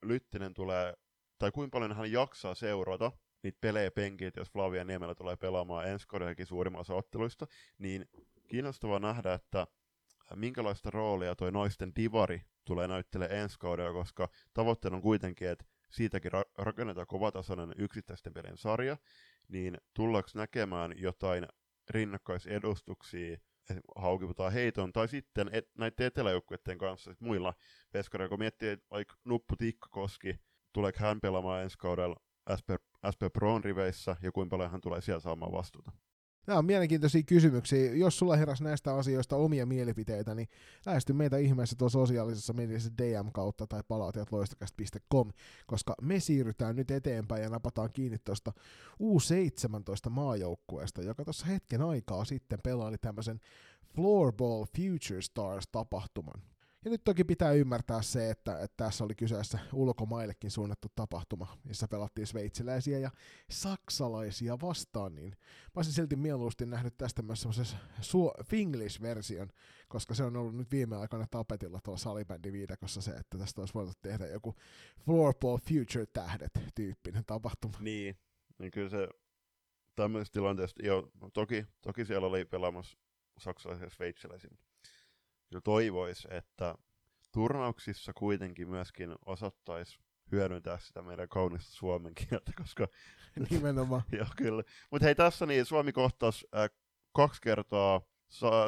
[0.02, 0.94] Lyttinen tulee,
[1.40, 3.12] tai kuinka paljon hän jaksaa seurata
[3.44, 8.10] niitä pelejä penkit, jos Flavia Niemellä tulee pelaamaan ensi kaudellakin suurimmassa otteluista, niin
[8.48, 9.68] kiinnostavaa nähdä, että
[10.36, 16.32] minkälaista roolia toi naisten divari tulee näyttelemään ensi kaudella, koska tavoitteena on kuitenkin, että siitäkin
[16.32, 18.98] ra- rakennetaan kovatasoinen yksittäisten pelien sarja,
[19.48, 21.48] niin tullaanko näkemään jotain
[21.90, 23.38] rinnakkaisedustuksia,
[23.96, 27.54] haukiputaan heiton, tai sitten et, näiden eteläjoukkueiden kanssa sit muilla
[27.94, 30.40] veskareilla, kun miettii, että vaikka Nuppu Tikkakoski,
[30.74, 32.16] tuleeko hän pelaamaan ensi kaudella
[32.60, 32.70] SP,
[33.14, 35.92] SP Proon riveissä, ja kuinka paljon hän tulee siellä saamaan vastuuta.
[36.48, 37.94] Nämä on mielenkiintoisia kysymyksiä.
[37.94, 40.48] Jos sulla heräsi näistä asioista omia mielipiteitä, niin
[40.86, 45.32] lähesty meitä ihmeessä tuossa sosiaalisessa mediassa DM kautta tai palautajat loistakast.com,
[45.68, 48.54] koska me siirrytään nyt eteenpäin ja napataan kiinni tuosta
[49.04, 53.40] U17 maajoukkueesta, joka tuossa hetken aikaa sitten pelaili tämmöisen
[53.96, 56.42] Floorball Future Stars-tapahtuman.
[56.88, 61.88] Ja nyt toki pitää ymmärtää se, että, että tässä oli kyseessä ulkomaillekin suunnattu tapahtuma, missä
[61.88, 63.12] pelattiin sveitsiläisiä ja
[63.50, 69.50] saksalaisia vastaan, niin mä olisin silti mieluusti nähnyt tästä myös semmoisen su- Finglish-version,
[69.88, 73.74] koska se on ollut nyt viime aikoina tapetilla tuolla salibändin viidakossa se, että tästä olisi
[73.74, 74.56] voitu tehdä joku
[75.06, 77.78] Floorball Future Tähdet tyyppinen tapahtuma.
[77.80, 78.18] Niin,
[78.60, 79.08] niin kyllä se
[79.96, 82.98] tämmöisessä tilanteessa, joo, toki, toki siellä oli pelaamassa
[83.40, 84.52] saksalaisia sveitsiläisiä,
[85.50, 86.76] kyllä toivoisi, että
[87.32, 90.00] turnauksissa kuitenkin myöskin osoittaisi
[90.32, 92.88] hyödyntää sitä meidän kaunista suomen kieltä, koska...
[93.50, 94.02] Nimenomaan.
[94.18, 94.64] joo, kyllä.
[94.92, 96.70] Mutta hei, tässä niin Suomi kohtasi äh,
[97.14, 98.02] kaksi kertaa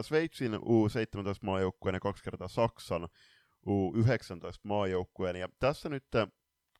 [0.02, 3.10] Sveitsin U17-maajoukkueen ja kaksi kertaa Saksan
[3.68, 5.36] U19-maajoukkueen.
[5.36, 6.06] Ja tässä nyt,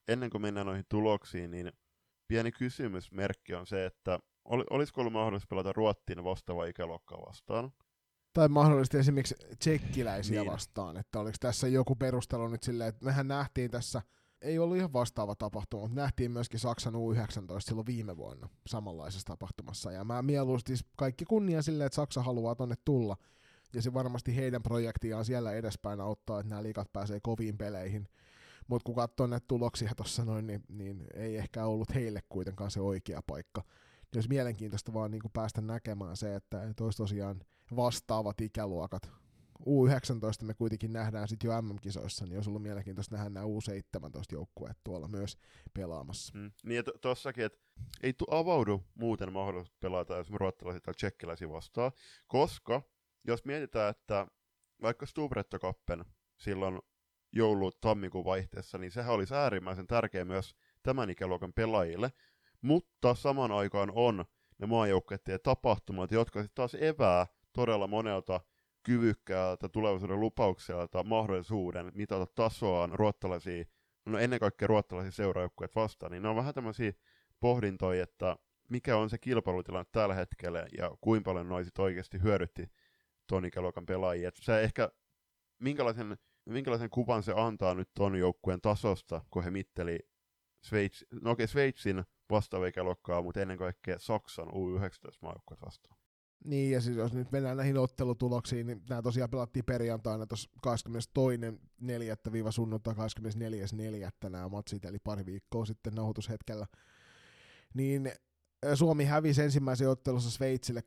[0.08, 1.72] ennen kuin mennään noihin tuloksiin, niin
[2.28, 7.72] pieni kysymysmerkki on se, että ol, olisiko ollut mahdollista pelata Ruottiin vastaava ikäluokkaa vastaan?
[8.34, 10.52] Tai mahdollisesti esimerkiksi tsekkiläisiä niin.
[10.52, 14.02] vastaan, että oliko tässä joku perustelu nyt silleen, että mehän nähtiin tässä,
[14.42, 19.92] ei ollut ihan vastaava tapahtuma, mutta nähtiin myöskin Saksan U19 silloin viime vuonna samanlaisessa tapahtumassa,
[19.92, 23.18] ja mä mieluusti kaikki kunnia silleen, että Saksa haluaa tonne tulla,
[23.74, 28.08] ja se varmasti heidän projektiaan siellä edespäin auttaa, että nämä liikat pääsee koviin peleihin,
[28.68, 32.82] mutta kun katsoo näitä tuloksia tuossa noin, niin, niin ei ehkä ollut heille kuitenkaan se
[32.82, 33.64] oikea paikka.
[34.16, 37.42] Jos mielenkiintoista vaan niin päästä näkemään se, että, olisi tosiaan
[37.76, 39.12] vastaavat ikäluokat.
[39.60, 45.08] U19 me kuitenkin nähdään sitten jo MM-kisoissa, niin olisi ollut mielenkiintoista nähdä nämä U17-joukkueet tuolla
[45.08, 45.38] myös
[45.74, 46.34] pelaamassa.
[46.38, 46.52] Mm.
[46.64, 47.60] Niin ja tossakin, että
[48.04, 51.92] ei tu avaudu muuten mahdollisuus pelata jos ruottalaisia tai tsekkiläisiä vastaan,
[52.28, 52.82] koska
[53.28, 54.28] jos mietitään, että
[54.82, 56.06] vaikka Stubrettokappen
[56.38, 56.80] silloin
[57.36, 62.12] joulu-tammikuun vaihteessa, niin sehän olisi äärimmäisen tärkeä myös tämän ikäluokan pelaajille,
[62.62, 64.26] mutta saman aikaan on
[64.58, 68.42] ne maajoukkueiden tapahtumat, jotka sitten taas evää todella monelta
[68.84, 73.64] kyvykkäältä tulevaisuuden lupaukselta mahdollisuuden mitata tasoaan ruottalaisia,
[74.06, 76.94] no ennen kaikkea ruottalaisia seuraajoukkueet vastaan, niin ne on vähän tämmöisiä
[77.40, 78.38] pohdintoja, että
[78.70, 82.72] mikä on se kilpailutilanne tällä hetkellä ja kuinka paljon noisit oikeasti hyödytti
[83.28, 84.28] ton ikäluokan pelaajia.
[84.28, 84.92] Et se ehkä,
[85.60, 90.00] minkälaisen, minkälaisen kuvan se antaa nyt ton joukkueen tasosta, kun he mitteli
[90.64, 95.99] Sveits, no okei, Sveitsin vastaava ikäluokkaa, mutta ennen kaikkea Saksan U19-maajoukkueet vastaan.
[96.46, 102.32] Niin, ja siis jos nyt mennään näihin ottelutuloksiin, niin nämä tosiaan pelattiin perjantaina tuossa 22.4.
[102.32, 104.30] viiva sunnuntai 24.4.
[104.30, 106.68] nämä matsit, eli pari viikkoa sitten nauhoitushetkellä.
[107.74, 108.12] Niin
[108.76, 110.84] Suomi hävisi ensimmäisen ottelussa Sveitsille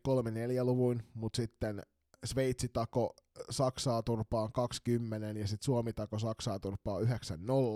[0.63, 1.83] 3-4 luvuin, mutta sitten
[2.25, 3.15] Sveitsi tako
[3.51, 7.03] Saksaa turpaan 20 ja sitten Suomi tako Saksaa turpaan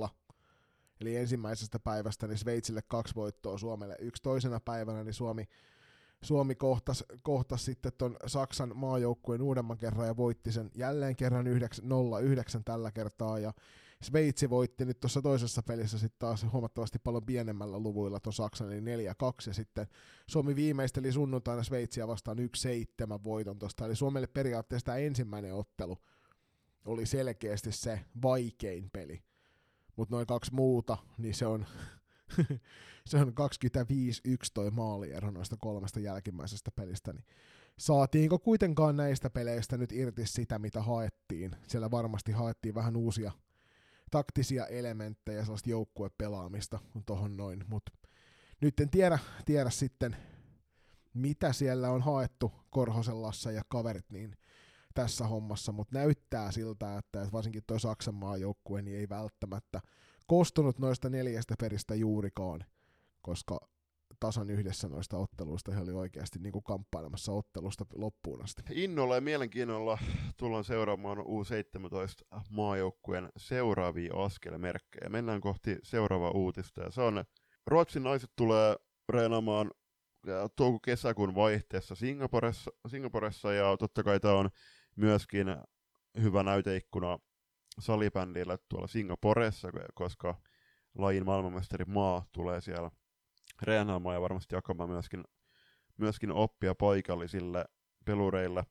[0.06, 0.08] 9-0.
[1.00, 5.48] Eli ensimmäisestä päivästä niin Sveitsille kaksi voittoa, Suomelle yksi toisena päivänä, niin Suomi
[6.22, 11.48] Suomi kohtasi kohtas sitten tuon Saksan maajoukkueen uudemman kerran ja voitti sen jälleen kerran 0-9
[12.64, 13.38] tällä kertaa.
[13.38, 13.52] Ja
[14.02, 18.80] Sveitsi voitti nyt tuossa toisessa pelissä sitten taas huomattavasti paljon pienemmällä luvuilla tuon Saksan, eli
[18.80, 18.82] 4-2,
[19.46, 19.86] ja sitten
[20.26, 22.40] Suomi viimeisteli sunnuntaina Sveitsiä vastaan 1-7
[23.24, 25.98] voiton tuosta, eli Suomelle periaatteessa tämä ensimmäinen ottelu
[26.84, 29.22] oli selkeästi se vaikein peli.
[29.96, 31.66] Mutta noin kaksi muuta, niin se on,
[33.08, 33.32] se on 25-1
[34.54, 37.24] toi maaliero noista kolmesta jälkimmäisestä pelistä, niin
[37.78, 41.56] saatiinko kuitenkaan näistä peleistä nyt irti sitä, mitä haettiin?
[41.66, 43.32] Siellä varmasti haettiin vähän uusia
[44.10, 47.92] taktisia elementtejä, sellaista joukkuepelaamista tuohon noin, mutta
[48.60, 50.16] nyt en tiedä, tiedä sitten,
[51.14, 54.36] mitä siellä on haettu Korhosellassa ja kaverit niin
[54.94, 59.80] tässä hommassa, mutta näyttää siltä, että varsinkin tuo Saksan maajoukkue niin ei välttämättä
[60.26, 62.64] kostunut noista neljästä peristä juurikaan,
[63.22, 63.60] koska
[64.20, 68.62] tasan yhdessä noista otteluista he oli oikeasti niin kuin kamppailemassa ottelusta loppuun asti.
[68.70, 69.98] Innolla ja mielenkiinnolla
[70.36, 75.08] tullaan seuraamaan U17 maajoukkueen seuraavia askelmerkkejä.
[75.08, 77.24] Mennään kohti seuraavaa uutista ja se on
[77.66, 78.76] Ruotsin naiset tulee
[79.08, 79.70] reenaamaan
[80.56, 84.50] touko-kesäkuun vaihteessa Singaporessa, Singaporessa ja totta kai tämä on
[84.96, 85.46] myöskin
[86.22, 87.18] hyvä näyteikkuna
[87.78, 90.34] salibändille tuolla Singaporessa, koska
[90.98, 92.90] lajin maailmanmestari maa tulee siellä
[93.62, 95.24] reenaamaan ja varmasti jakamaan myöskin,
[95.96, 97.64] myöskin oppia paikallisille
[98.04, 98.64] pelureille,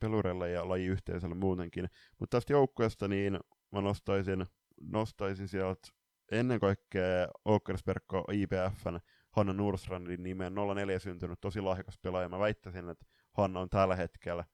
[0.00, 1.88] pelureille ja lajiyhteisölle muutenkin.
[2.18, 3.38] Mutta tästä joukkueesta niin
[3.72, 4.46] mä nostaisin,
[4.80, 5.88] nostaisin sieltä
[6.32, 8.98] ennen kaikkea Åkersberkko IPFn
[9.30, 12.28] Hanna Nordstrandin nimeen 04 syntynyt, tosi lahjakas pelaaja.
[12.28, 14.44] Mä väittäisin, että Hanna on tällä hetkellä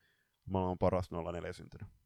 [0.47, 2.00] maailman paras 04 syntynyt.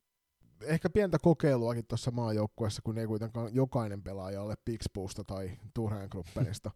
[0.67, 6.71] Ehkä pientä kokeiluakin tuossa maajoukkueessa, kun ei kuitenkaan jokainen pelaaja ole Pixpuusta tai Turhan Gruppenista.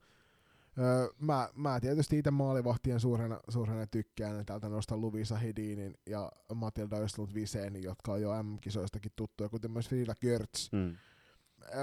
[0.78, 6.96] Öö, mä, mä tietysti itse maalivahtien suurena, suurena tykkään, täältä nostan Luvisa Hedinin ja Matilda
[6.96, 10.72] Östlund Visenin, jotka on jo M-kisoistakin tuttuja, kuten myös Frida Görtz.
[10.72, 10.96] Mm.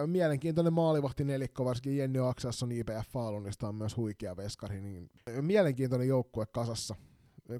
[0.05, 5.09] Mielenkiintoinen maalivahti nelikko, varsinkin Jenny Aksasson IPF Falunista on myös huikea veskari, niin
[5.41, 6.95] mielenkiintoinen joukkue kasassa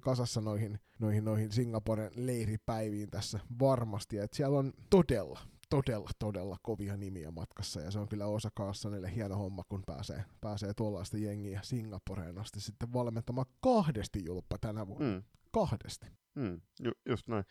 [0.01, 4.17] kasassa noihin, noihin, noihin Singaporen leiripäiviin tässä varmasti.
[4.17, 9.15] Et siellä on todella, todella, todella kovia nimiä matkassa, ja se on kyllä osa Kaassanille
[9.15, 15.15] hieno homma, kun pääsee, pääsee tuollaista jengiä Singaporeen asti sitten valmentamaan kahdesti julppa tänä vuonna.
[15.15, 15.23] Mm.
[15.51, 16.07] Kahdesti.
[16.35, 17.43] Mm, ju- just näin.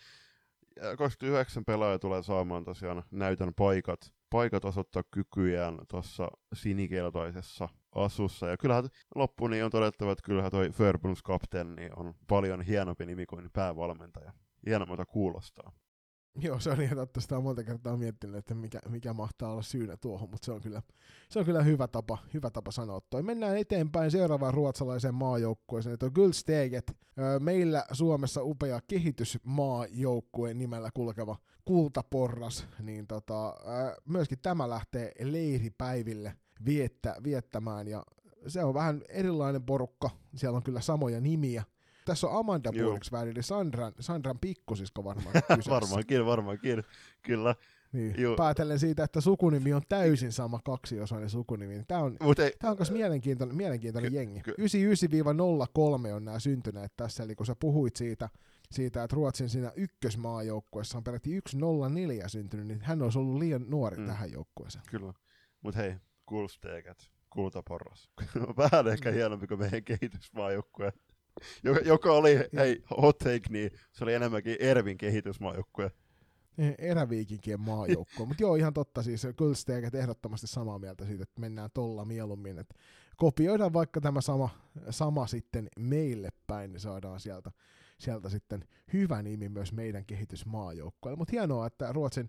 [0.98, 8.48] 29 pelaajaa tulee saamaan tosiaan näytön paikat, paikat osoittaa kykyjään tuossa sinikeltaisessa asussa.
[8.48, 13.06] Ja kyllähän loppuun niin on todettava, että kyllähän toi Förbunds kapteeni niin on paljon hienompi
[13.06, 14.32] nimi kuin päävalmentaja.
[14.66, 15.72] Hienommalta kuulostaa.
[16.38, 17.20] Joo, se on ihan totta.
[17.20, 20.60] Sitä on monta kertaa miettinyt, että mikä, mikä mahtaa olla syynä tuohon, mutta se on
[20.60, 20.82] kyllä,
[21.28, 23.22] se on kyllä hyvä, tapa, hyvä tapa sanoa toi.
[23.22, 26.96] Mennään eteenpäin seuraavaan ruotsalaiseen maajoukkueeseen, että on Guldsteget.
[27.40, 33.54] Meillä Suomessa upea kehitysmaajoukkue nimellä kulkeva kultaporras, niin tota,
[34.04, 38.04] myöskin tämä lähtee leiripäiville viettä, viettämään, ja
[38.46, 41.64] se on vähän erilainen porukka, siellä on kyllä samoja nimiä,
[42.04, 45.70] tässä on Amanda Burksvärd, eli Sandran, Sandran pikkusisko varmaan kyseessä.
[45.70, 46.82] varmaankin, varmaankin,
[47.22, 47.54] kyllä.
[47.94, 48.14] Niin.
[48.36, 51.84] Päätellen siitä, että sukunimi on täysin sama kaksiosainen sukunimi.
[51.88, 54.40] Tämä on, Mut ei, tämä on myös mielenkiintoinen, mielenkiintoinen ky- jengi.
[54.40, 54.54] Ky-
[56.08, 58.28] 99-03 on nämä syntyneet tässä, eli kun sä puhuit siitä,
[58.70, 63.96] siitä että Ruotsin siinä ykkösmaajoukkueessa on peräti 104 syntynyt, niin hän olisi ollut liian nuori
[63.96, 64.06] mm.
[64.06, 64.84] tähän joukkueeseen.
[64.90, 65.12] Kyllä,
[65.62, 65.94] mutta hei,
[66.26, 68.10] kulsteekat, kultaporras.
[68.56, 69.14] Vähän ehkä mm.
[69.14, 70.92] hienompi kuin meidän kehitysmaajoukkue
[71.84, 75.90] joka, oli, hei, hot take, niin se oli enemmänkin Ervin kehitysmaajoukkue.
[76.78, 78.26] Eräviikinkien maajoukkue.
[78.26, 79.26] Mutta joo, ihan totta siis.
[79.36, 82.58] Kyllä ehdottomasti samaa mieltä siitä, että mennään tolla mieluummin.
[82.58, 82.74] Että
[83.16, 84.50] kopioidaan vaikka tämä sama,
[84.90, 87.50] sama sitten meille päin, niin saadaan sieltä,
[87.98, 91.18] sieltä sitten hyvä nimi myös meidän kehitysmaajoukkueelle.
[91.18, 92.28] Mutta hienoa, että Ruotsin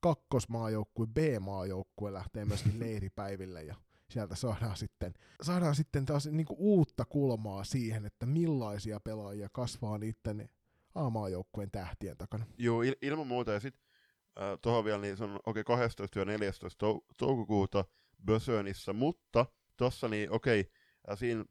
[0.00, 3.74] kakkosmaajoukkue, B-maajoukkue lähtee myöskin leiripäiville ja
[4.12, 9.98] sieltä saadaan sitten, saadaan sitten taas niin kuin uutta kulmaa siihen, että millaisia pelaajia kasvaa
[9.98, 10.48] niiden
[10.94, 12.46] A-maajoukkueen tähtien takana.
[12.58, 13.52] Joo, il- ilman muuta.
[13.52, 13.82] Ja sitten
[14.40, 17.84] äh, tuohon vielä, niin se on okei okay, 12 ja 14 tou- toukokuuta
[18.26, 19.46] Bösönissa, mutta
[19.76, 21.44] tossa niin okei, okay, siinä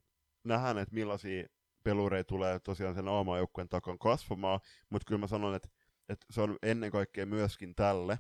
[0.44, 1.48] nähdään, että millaisia
[1.84, 5.70] pelureita tulee tosiaan sen A-maajoukkueen takan kasvamaan, mutta kyllä mä sanon, että,
[6.10, 8.20] että se on ennen kaikkea myöskin tälle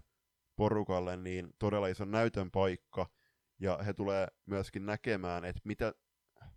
[0.55, 3.09] porukalle niin todella iso näytön paikka,
[3.61, 5.93] ja he tulee myöskin näkemään, että mitä,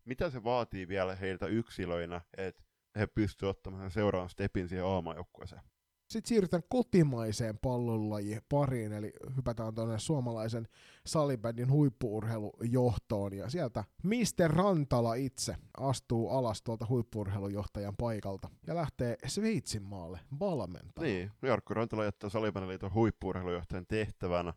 [0.05, 2.63] mitä se vaatii vielä heiltä yksilöinä, että
[2.99, 5.63] he pystyvät ottamaan seuraavan stepin siihen aamajoukkueeseen.
[6.11, 10.69] Sitten siirrytään kotimaiseen pallonlajien pariin, eli hypätään tuonne suomalaisen
[11.07, 14.51] salibändin huippuurheilujohtoon, ja sieltä Mr.
[14.51, 21.09] Rantala itse astuu alas tuolta huippuurheilujohtajan paikalta ja lähtee Sveitsin maalle valmentamaan.
[21.09, 24.53] Niin, Jarkko Rantala jättää salibändiliiton huippuurheilujohtajan tehtävän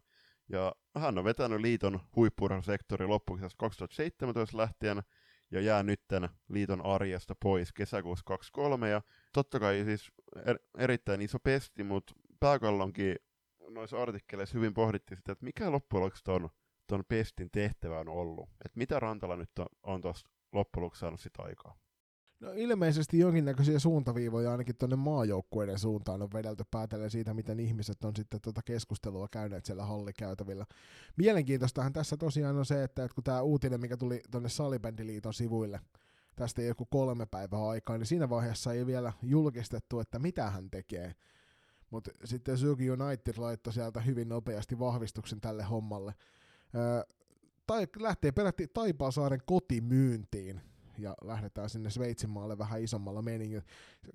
[0.50, 5.02] Ja hän on vetänyt liiton huippurheilusektori loppuun 2017 lähtien
[5.52, 8.90] ja jää nytten liiton arjesta pois kesäkuussa 23.
[8.90, 9.02] Ja
[9.34, 10.12] totta kai siis
[10.46, 13.16] er, erittäin iso pesti, mutta pääkallonkin
[13.70, 16.50] noissa artikkeleissa hyvin pohdittiin sitä, että mikä loppujen lopuksi ton,
[16.88, 18.50] ton pestin tehtävä on ollut.
[18.66, 21.87] Että mitä Rantala nyt on, on tuosta loppujen lopuksi saanut sitä aikaa.
[22.40, 28.16] No ilmeisesti jonkinnäköisiä suuntaviivoja ainakin tuonne maajoukkueiden suuntaan on vedelty päätellen siitä, miten ihmiset on
[28.16, 30.66] sitten tuota keskustelua käyneet siellä hallikäytävillä.
[31.18, 35.80] Mielenkiintoistahan tässä tosiaan on se, että, että kun tämä uutinen, mikä tuli tuonne Salibändiliiton sivuille,
[36.36, 41.16] tästä joku kolme päivää aikaa, niin siinä vaiheessa ei vielä julkistettu, että mitä hän tekee.
[41.90, 46.14] Mutta sitten Sugi United laittoi sieltä hyvin nopeasti vahvistuksen tälle hommalle.
[46.76, 47.02] Öö,
[47.68, 50.62] tai lähtee peräti Taipaasaaren kotimyyntiin
[50.98, 53.64] ja lähdetään sinne Sveitsin maalle vähän isommalla meningillä.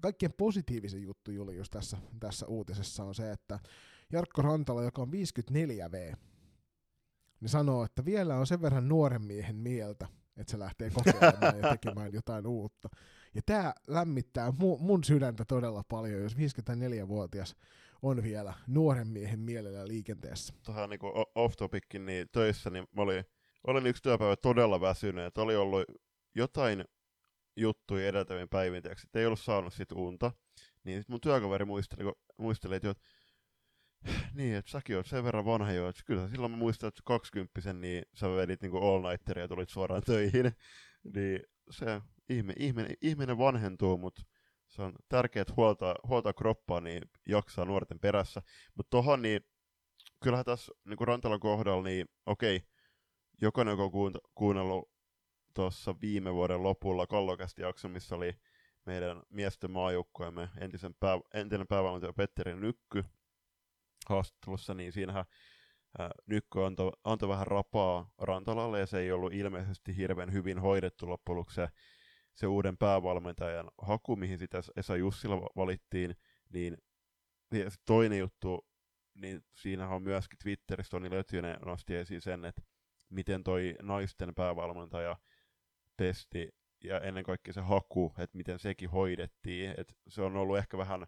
[0.01, 3.59] Kaikkien positiivisen juttu Julius tässä, tässä uutisessa on se, että
[4.12, 6.16] Jarkko Rantala, joka on 54V,
[7.40, 11.71] niin sanoo, että vielä on sen verran nuoren miehen mieltä, että se lähtee kokeilemaan ja
[11.71, 12.88] tekemään jotain uutta.
[13.35, 17.57] Ja tämä lämmittää mu- mun sydäntä todella paljon, jos 54-vuotias
[18.03, 20.55] on vielä nuoren miehen mielellä liikenteessä.
[20.66, 21.01] Tuohon niin
[21.35, 23.25] off topicin niin töissä, niin mä olin,
[23.66, 25.85] olin yksi työpäivä todella väsynyt, että oli ollut
[26.35, 26.85] jotain
[27.57, 30.33] juttuja edeltäviin päivin, että ei ollut saanut sit unta,
[30.85, 32.95] niin sit mun työkaveri muisteli, muisteli että,
[34.35, 37.73] niin, että säkin oot sen verran vanha jo, että kyllä silloin mä muistan, että 20
[37.73, 40.53] niin sä vedit niinku all nighteria ja tulit suoraan töihin,
[41.14, 41.40] niin
[41.71, 44.23] se ihme, ihminen, ihminen vanhentuu, mutta
[44.68, 48.42] se on tärkeää, huoltaa, huoltaa kroppaa, niin jaksaa nuorten perässä.
[48.75, 49.40] Mutta tohon, niin
[50.23, 52.61] kyllähän tässä niin Rantalan kohdalla, niin okei,
[53.42, 54.92] jokainen, joka on kuunnellut
[55.55, 58.35] tuossa viime vuoden lopulla kallokästi jakso, missä oli
[58.87, 63.05] meidän miesten maajoukkoemme entisen pää, entinen päävalmentaja Petteri Nykky
[64.09, 65.25] haastattelussa, niin siinähän
[65.99, 71.09] ää, Nykky antoi, antoi vähän rapaa Rantalalle, ja se ei ollut ilmeisesti hirveän hyvin hoidettu
[71.09, 71.69] loppujen se,
[72.35, 76.17] se uuden päävalmentajan haku, mihin sitä Esa Jussila valittiin,
[76.53, 76.77] niin
[77.53, 78.67] ja toinen juttu,
[79.15, 82.62] niin siinä on myöskin Twitterissä Toni Lötjönen nosti esiin sen, että
[83.09, 85.17] miten toi naisten päävalmentaja
[86.03, 86.49] testi
[86.85, 89.75] ja ennen kaikkea se haku, että miten sekin hoidettiin.
[89.77, 91.07] Et se on ollut ehkä vähän,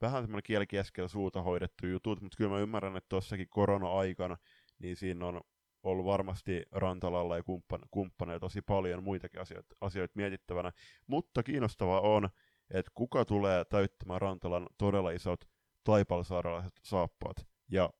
[0.00, 0.66] vähän semmoinen kieli
[1.06, 4.36] suuta hoidettu jutut, mutta kyllä mä ymmärrän, että tuossakin korona-aikana,
[4.78, 5.40] niin siinä on
[5.82, 10.72] ollut varmasti Rantalalla ja kumppan, kumppaneilla tosi paljon muitakin asioita, asioita mietittävänä.
[11.06, 12.28] Mutta kiinnostavaa on,
[12.70, 15.40] että kuka tulee täyttämään Rantalan todella isot
[15.84, 17.36] taipalsaaralaiset saappaat.
[17.70, 17.90] Ja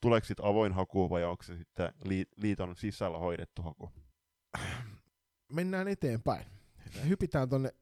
[0.00, 1.92] tuleeko sitten avoin haku vai onko se sitten
[2.36, 3.90] liiton sisällä hoidettu haku?
[5.52, 6.46] Mennään eteenpäin.
[7.08, 7.74] Hypitään tuonne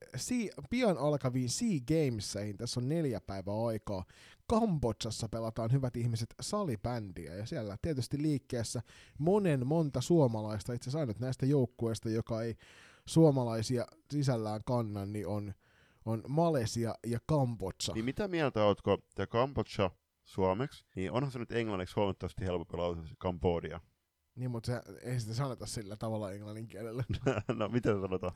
[0.71, 2.57] pian alkaviin Sea Gameseihin.
[2.57, 4.05] Tässä on neljä päivää aikaa.
[4.47, 8.83] Kambodsassa pelataan hyvät ihmiset salibändiä ja siellä tietysti liikkeessä
[9.19, 12.55] monen monta suomalaista, itse asiassa ainut näistä joukkueista, joka ei
[13.07, 15.55] suomalaisia sisällään kannan, niin on,
[16.05, 17.93] on Malesia ja Kambodsa.
[17.93, 19.91] Niin mitä mieltä ootko, että Kambodsa
[20.25, 23.81] suomeksi, niin onhan se nyt englanniksi huomattavasti helpompi lausua Kambodia.
[24.39, 27.05] Niin, mutta se, ei sitä sanota sillä tavalla englannin kielellä.
[27.59, 28.33] no, miten se sanotaan?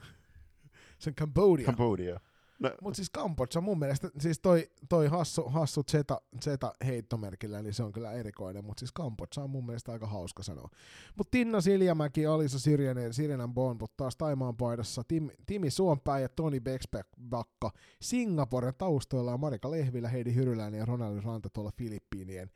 [0.99, 1.67] Se on Cambodia.
[1.67, 2.21] Cambodia.
[2.63, 2.71] No.
[2.83, 7.83] Mutta siis Kambodža mun mielestä, siis toi, toi hassu, hassu Zeta, Zeta heittomerkillä, niin se
[7.83, 10.69] on kyllä erikoinen, mutta siis Kambodža on mun mielestä aika hauska sanoa.
[11.17, 16.61] Mutta Tinna Siljamäki, Alisa Sirjanen, Sirjanen Bonbut taas Taimaan paidassa, Tim, Timi Suompää ja Toni
[16.61, 22.51] Bexbakka Singaporen taustoilla on Marika Lehvilä, Heidi Hyryläinen ja Ronald Ranta tuolla Filippiinien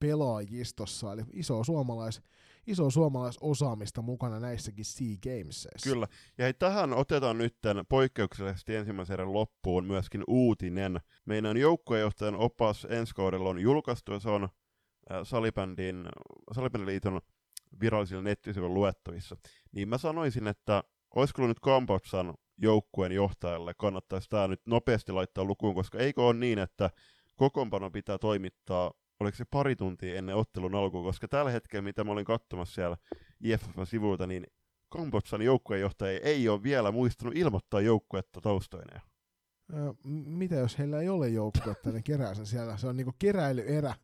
[0.00, 2.22] pelaajistossa, eli iso suomalais,
[2.66, 5.90] iso suomalaisosaamista mukana näissäkin Sea Gamesissa.
[5.90, 6.06] Kyllä,
[6.38, 7.56] ja hei, tähän otetaan nyt
[7.88, 11.00] poikkeuksellisesti ensimmäisen erän loppuun myöskin uutinen.
[11.24, 16.08] Meidän joukkuejohtajan opas ensi kaudella on julkaistu, ja se on äh, Salibändin,
[16.52, 17.20] Salibändin liiton
[17.80, 19.36] virallisilla nettisivuilla luettavissa.
[19.72, 25.74] Niin mä sanoisin, että olisiko nyt Kambotsan joukkueen johtajalle kannattaisi tämä nyt nopeasti laittaa lukuun,
[25.74, 26.90] koska eikö ole niin, että
[27.36, 28.90] kokoonpano pitää toimittaa
[29.22, 32.96] oliko se pari tuntia ennen ottelun alkua, koska tällä hetkellä, mitä mä olin katsomassa siellä
[33.40, 34.46] IFF-sivulta, niin
[34.88, 39.00] Kambotsan joukkueenjohtaja ei ole vielä muistanut ilmoittaa joukkuetta taustoineen.
[40.26, 42.76] mitä jos heillä ei ole joukkuetta, niin kerää sen siellä.
[42.76, 43.94] Se on niinku keräilyerä.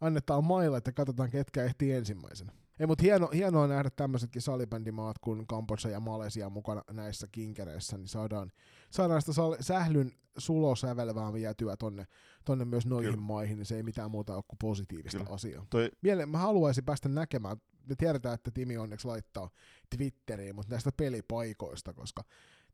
[0.00, 2.52] Annetaan mailla, että katsotaan ketkä ehtii ensimmäisenä.
[2.80, 8.08] Ei, mutta hieno, hienoa nähdä tämmöisetkin salibändimaat kuin Kambodža ja Malesia mukana näissä kinkereissä, niin
[8.08, 8.52] saadaan,
[8.94, 12.06] saadaan sitä sal- sählyn sulosävelvää vietyä tonne,
[12.44, 13.24] tonne myös noihin Kyllä.
[13.24, 15.34] maihin, niin se ei mitään muuta ole kuin positiivista Kyllä.
[15.34, 15.66] asiaa.
[15.70, 15.90] Toi...
[16.00, 17.56] Miele, mä haluaisin päästä näkemään,
[17.88, 19.50] me tiedetään, että Timi onneksi laittaa
[19.96, 22.24] Twitteriin, mutta näistä pelipaikoista, koska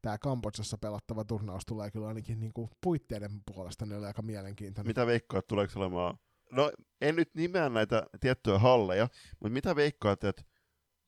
[0.03, 4.89] tämä Kambodsassa pelattava turnaus tulee kyllä ainakin niinku puitteiden puolesta ne aika mielenkiintoinen.
[4.91, 6.19] Mitä veikkaat, tuleeko olemaan
[6.53, 10.43] no en nyt nimeä näitä tiettyjä halleja, mutta mitä veikkaat, että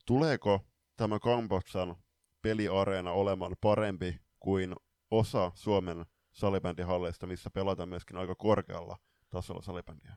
[0.06, 0.60] tuleeko
[0.96, 1.96] tämä Kambotsan
[2.42, 4.74] peliareena olemaan parempi kuin
[5.12, 8.98] osa Suomen salibändihalleista, missä pelataan myöskin aika korkealla
[9.30, 10.16] tasolla salibändiä?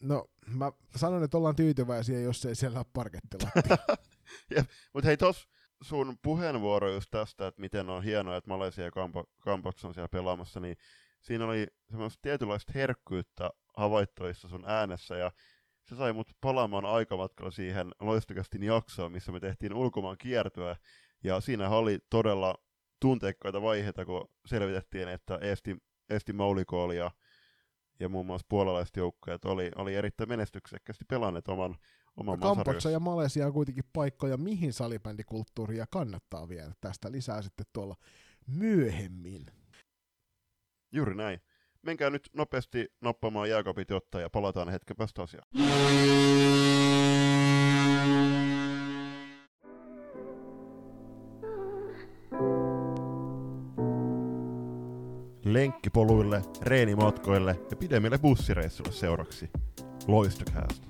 [0.00, 3.50] No, mä sanon, että ollaan tyytyväisiä, jos ei siellä ole parkettila.
[4.94, 5.48] Mutta hei, tos
[5.82, 8.90] sun puheenvuoro just tästä, että miten on hienoa, että Malesia ja
[9.40, 10.76] Kambots on siellä pelaamassa, niin
[11.20, 15.32] siinä oli semmoista tietynlaista herkkyyttä havaittoissa sun äänessä, ja
[15.88, 20.76] se sai mut palaamaan aikamatkalla siihen loistakastin jaksoon, missä me tehtiin ulkomaan kiertoa,
[21.24, 22.54] ja siinä oli todella
[23.02, 25.76] tunteikkaita vaiheita, kun selvitettiin, että Eesti,
[26.10, 27.10] Eesti Maulikooli ja,
[28.00, 31.76] ja muun muassa puolalaiset joukkueet oli, oli erittäin menestyksekkästi pelanneet oman,
[32.16, 36.72] oman Kampotsa ja Malesia on kuitenkin paikkoja, mihin salibändikulttuuria kannattaa viedä.
[36.80, 37.96] Tästä lisää sitten tuolla
[38.46, 39.46] myöhemmin.
[40.92, 41.40] Juuri näin.
[41.82, 45.48] Menkää nyt nopeasti nappamaan jääkaapit jotta ja palataan hetken päästä asiaan.
[55.52, 59.50] Lenkkipoluille, reenimatkoille ja pidemmille bussireissuille seuraksi.
[60.06, 60.86] Loistokäästä.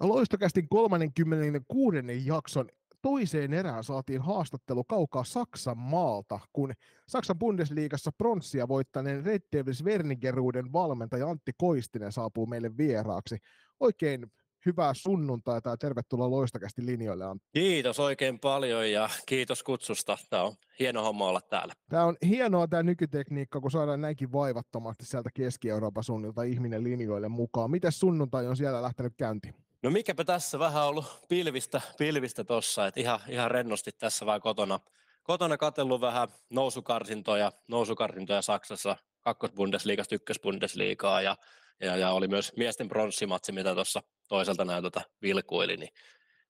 [0.00, 1.96] Loistokästin 36.
[2.24, 2.68] jakson
[3.02, 6.72] toiseen erään saatiin haastattelu kaukaa Saksan maalta, kun
[7.08, 13.38] Saksan Bundesliigassa pronssia voittaneen Red Devils Wernigeruden valmentaja Antti Koistinen saapuu meille vieraaksi.
[13.80, 14.32] Oikein
[14.66, 17.48] hyvää sunnuntaita ja tervetuloa loistakästi linjoille Antti.
[17.52, 20.18] Kiitos oikein paljon ja kiitos kutsusta.
[20.30, 21.74] Tämä on hieno homma olla täällä.
[21.88, 27.70] Tämä on hienoa tämä nykytekniikka, kun saadaan näinkin vaivattomasti sieltä Keski-Euroopan suunnilta ihminen linjoille mukaan.
[27.70, 29.54] Miten sunnuntai on siellä lähtenyt käyntiin?
[29.82, 34.80] No mikäpä tässä vähän ollut pilvistä, pilvistä tossa, että ihan, ihan rennosti tässä vai kotona,
[35.22, 41.36] kotona katsellut vähän nousukarsintoja, nousukarsintoja Saksassa, kakkosbundesliigasta ykkösbundesliigaa ja,
[41.80, 45.92] ja, ja, oli myös miesten pronssimatsi, mitä tuossa toiselta näytöltä vilkuili, niin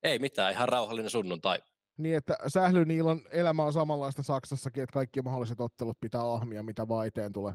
[0.03, 1.59] ei mitään, ihan rauhallinen sunnuntai.
[1.97, 7.07] Niin, että Sählyniilon elämä on samanlaista Saksassakin, että kaikki mahdolliset ottelut pitää ahmia, mitä vaan
[7.07, 7.55] eteen tulee.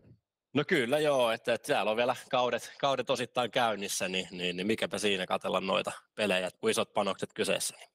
[0.54, 4.68] No kyllä joo, että, että täällä on vielä kaudet, kaudet osittain käynnissä, niin, niin, niin
[4.68, 7.76] mikäpä siinä katella noita pelejä, kun isot panokset kyseessä.
[7.78, 7.90] Niin.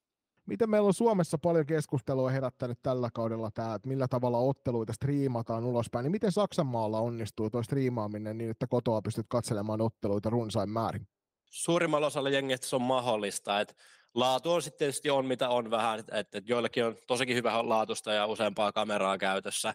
[0.46, 5.64] Miten meillä on Suomessa paljon keskustelua herättänyt tällä kaudella tämä, että millä tavalla otteluita striimataan
[5.64, 10.70] ulospäin, niin miten Saksan maalla onnistuu tuo striimaaminen niin, että kotoa pystyt katselemaan otteluita runsain
[10.70, 11.08] määrin?
[11.50, 13.74] Suurimmalla osalla jengeistä se on mahdollista, että
[14.14, 18.12] laatu on sitten tietysti on mitä on vähän, että, että joillekin on tosikin hyvä laatusta
[18.12, 19.74] ja useampaa kameraa käytössä,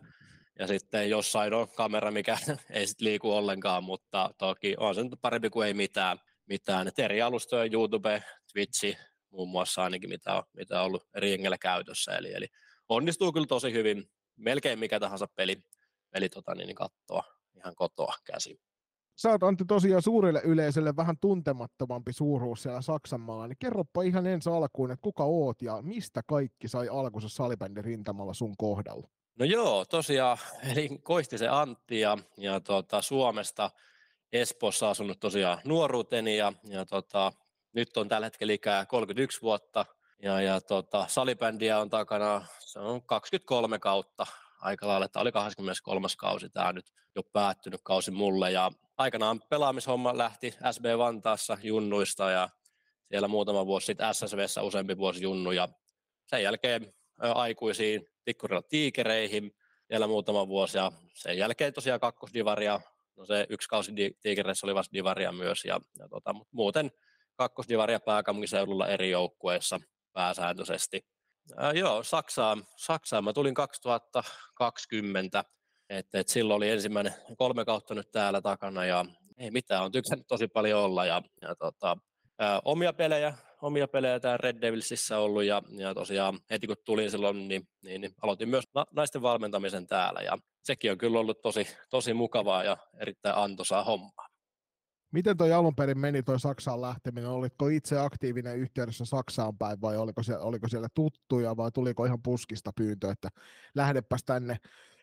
[0.60, 2.38] ja sitten jossain on kamera, mikä
[2.70, 6.20] ei sitten liiku ollenkaan, mutta toki on se nyt parempi kuin ei mitään.
[6.46, 6.88] mitään.
[6.88, 8.24] Et eri alustoja, YouTube,
[8.54, 8.98] Twitchi
[9.30, 12.18] muun muassa ainakin, mitä on, mitä on ollut eri jengellä käytössä.
[12.18, 12.48] Eli, eli
[12.90, 15.64] onnistuu kyllä tosi hyvin, melkein mikä tahansa peli,
[16.12, 17.22] peli tota, niin, niin
[17.56, 18.60] ihan kotoa käsin.
[19.16, 24.28] Sä oot Antti tosiaan suurelle yleisölle vähän tuntemattomampi suuruus siellä Saksan maalla, niin kerropa ihan
[24.28, 29.09] ensi alkuun, että kuka oot ja mistä kaikki sai alkunsa salibändin rintamalla sun kohdalla?
[29.39, 30.38] No joo, tosiaan,
[30.72, 33.72] eli Koistisen Antti ja, ja tota, Suomesta
[34.34, 37.32] Espoossa asunut tosiaan nuoruuteni ja, ja tota,
[37.74, 39.86] nyt on tällä hetkellä ikää 31 vuotta
[40.22, 44.26] ja, ja tota, salibändiä on takana, se on 23 kautta
[44.61, 46.07] aika lailla, tämä oli 23.
[46.18, 46.86] kausi, tämä nyt
[47.16, 52.50] jo päättynyt kausi mulle ja aikanaan pelaamishomma lähti SB Vantaassa junnuista ja
[53.10, 55.70] siellä muutama vuosi sitten SSVssä useampi vuosi junnu ja
[56.28, 59.52] sen jälkeen aikuisiin Tikkurilla tiikereihin
[59.89, 62.82] vielä muutama vuosi ja sen jälkeen tosiaan kakkosdivaria,
[63.16, 63.91] no se yksi kausi
[64.22, 66.91] tiikereissä oli vasta divaria myös ja, ja tota, mutta muuten
[67.36, 69.80] kakkosdivaria pääkaupunkiseudulla eri joukkueissa
[70.14, 71.06] pääsääntöisesti.
[71.58, 73.24] Ää, joo, Saksaan, Saksaan.
[73.24, 75.43] Mä tulin 2020,
[75.90, 79.06] että et silloin oli ensimmäinen kolme kautta nyt täällä takana ja
[79.38, 81.98] ei mitään, on tykännyt tosi paljon olla ja, ja tota,
[82.40, 87.12] ää, omia pelejä omia pelejä täällä Red Devilsissä ollut ja, ja tosiaan heti kun tulin
[87.12, 91.42] silloin, niin, niin, niin aloitin myös na- naisten valmentamisen täällä ja sekin on kyllä ollut
[91.42, 94.28] tosi, tosi mukavaa ja erittäin antoisaa hommaa.
[95.12, 97.30] Miten toi alun perin meni toi Saksaan lähteminen?
[97.30, 102.22] Olitko itse aktiivinen yhteydessä Saksaan päin vai oliko siellä, oliko siellä tuttuja vai tuliko ihan
[102.24, 103.30] puskista pyyntö, että
[103.76, 104.58] lähdepäs tänne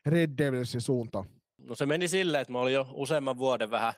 [0.06, 1.24] Red Devilsin suuntaan?
[1.58, 3.94] No se meni silleen, että mä olin jo useamman vuoden vähän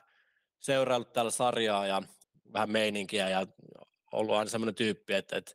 [0.59, 2.03] seuraillut tällä sarjaa ja
[2.53, 3.47] vähän meininkiä ja
[4.11, 5.51] ollut aina semmoinen tyyppi, että, että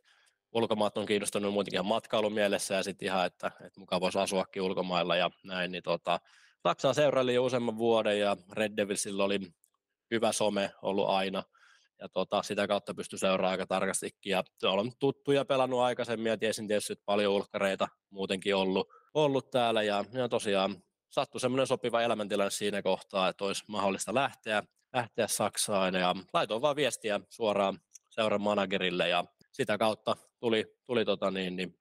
[0.53, 4.61] ulkomaat on kiinnostunut muutenkin ihan matkailun mielessä ja sitten ihan, että, että mukaan voisi asuakin
[4.61, 6.19] ulkomailla ja näin, niin tota,
[6.63, 9.39] Saksaa seuraili jo useamman vuoden ja Red Devilsillä oli
[10.11, 11.43] hyvä some ollut aina
[11.99, 16.67] ja tota, sitä kautta pystyi seuraamaan aika tarkastikin ja olen tuttuja pelannut aikaisemmin ja tiesin
[16.67, 22.51] tietysti, että paljon ulkkareita muutenkin ollut, ollut täällä ja, ja tosiaan sattui semmoinen sopiva elämäntilanne
[22.51, 29.09] siinä kohtaa, että olisi mahdollista lähteä, lähteä Saksaan ja laitoin vaan viestiä suoraan seuran managerille
[29.09, 31.79] ja sitä kautta tuli, tuli tota niin, niin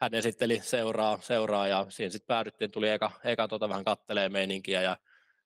[0.00, 4.82] hän esitteli seuraa, seuraa ja siinä sitten päädyttiin, tuli eka, eka tota vähän kattelee meininkiä
[4.82, 4.96] ja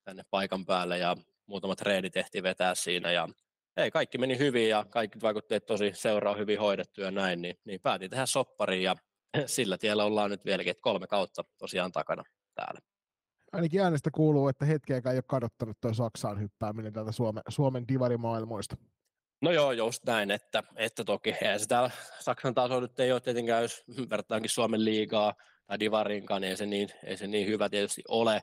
[0.05, 1.16] tänne paikan päälle ja
[1.47, 3.28] muutamat treeni tehtiin vetää siinä ja
[3.76, 7.59] ei, kaikki meni hyvin ja kaikki vaikutti, että tosi seuraa hyvin hoidettu ja näin, niin,
[7.64, 8.97] niin päätin tehdä soppariin ja
[9.47, 12.22] sillä tiellä ollaan nyt vieläkin, että kolme kautta tosiaan takana
[12.55, 12.80] täällä.
[13.53, 18.76] Ainakin äänestä kuuluu, että hetkeäkään ei ole kadottanut tuo Saksaan hyppääminen täältä Suomen, Suomen divarimaailmoista.
[19.41, 23.20] No joo, just näin, että, että toki ei se täällä Saksan taso nyt ei ole
[23.20, 25.34] tietenkään, jos vertaankin Suomen liigaa
[25.66, 28.43] tai divarinkaan, niin ei se niin, ei se niin hyvä tietysti ole.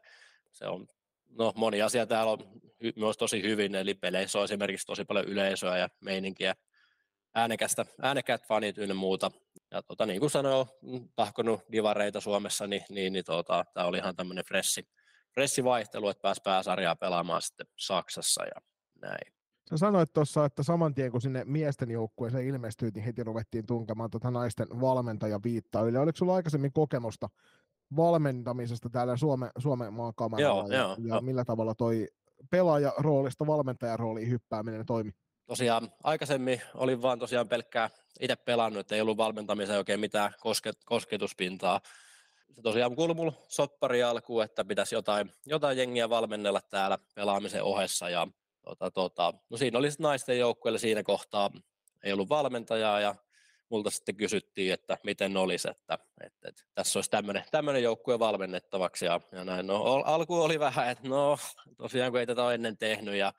[0.52, 0.88] Se on,
[1.30, 2.40] no moni asia täällä on
[2.84, 6.56] hy, myös tosi hyvin, eli peleissä on esimerkiksi tosi paljon yleisöä ja meininkiä,
[7.36, 9.32] äänekästä, äänekät fanit ynnä muuta.
[9.74, 10.68] Ja tota, niin kuin sanoin,
[11.16, 14.88] tahkonut divareita Suomessa, niin, niin, niin tota, tämä oli ihan tämmöinen fressi,
[15.34, 18.62] fressi vaihtelu, että pääsi pääsarjaa pelaamaan sitten Saksassa ja
[19.02, 19.34] näin.
[19.70, 24.10] Sä sanoit tuossa, että saman tien kun sinne miesten joukkueeseen ilmestyi, niin heti ruvettiin tunkemaan
[24.10, 25.98] tuota naisten valmentaja viittaa yli.
[25.98, 27.30] Oliko sulla aikaisemmin kokemusta
[27.96, 30.74] valmentamisesta täällä Suomen, Suomen maan kamaralla?
[30.74, 32.08] Joo, ja, joo, ja millä tavalla toi
[32.50, 35.12] pelaaja roolista valmentajan rooliin hyppääminen toimi?
[35.46, 37.90] Tosiaan aikaisemmin olin vaan tosiaan pelkkää
[38.20, 41.82] itse pelannut, että ei ollut valmentamiseen oikein mitään koske, kosketuspintaa.
[42.52, 48.10] Se tosiaan kuului mulle soppari alkuun, että pitäisi jotain, jotain jengiä valmennella täällä pelaamisen ohessa
[48.10, 48.28] ja
[48.64, 51.52] tota, tota, no siinä oli naisten joukkueelle siinä kohtaa,
[52.04, 53.16] ei ollut valmentajaa ja
[53.70, 57.12] multa sitten kysyttiin, että miten olisi, että, että, että tässä olisi
[57.52, 59.68] tämmöinen joukkue valmennettavaksi ja, ja näin.
[59.68, 61.38] No, alku oli vähän, että no
[61.78, 63.34] tosiaan kun ei tätä ole ennen tehnyt ja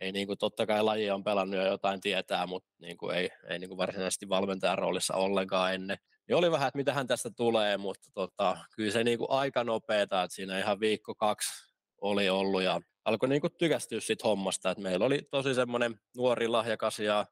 [0.00, 3.30] ei niin kuin, totta kai laji on pelannut ja jotain tietää, mutta niin kuin, ei,
[3.50, 5.98] ei niin kuin varsinaisesti valmentajan roolissa ollenkaan ennen.
[6.28, 10.22] Niin oli vähän, että mitähän tästä tulee, mutta tota, kyllä se niin kuin aika nopeeta,
[10.22, 14.82] että siinä ihan viikko kaksi oli ollut ja alkoi niin kuin tykästyä siitä hommasta, että
[14.82, 17.26] meillä oli tosi semmoinen nuori, lahjakas ja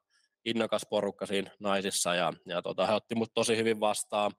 [0.45, 4.31] innokas porukka siinä naisissa ja, ja tota, he otti mut tosi hyvin vastaan.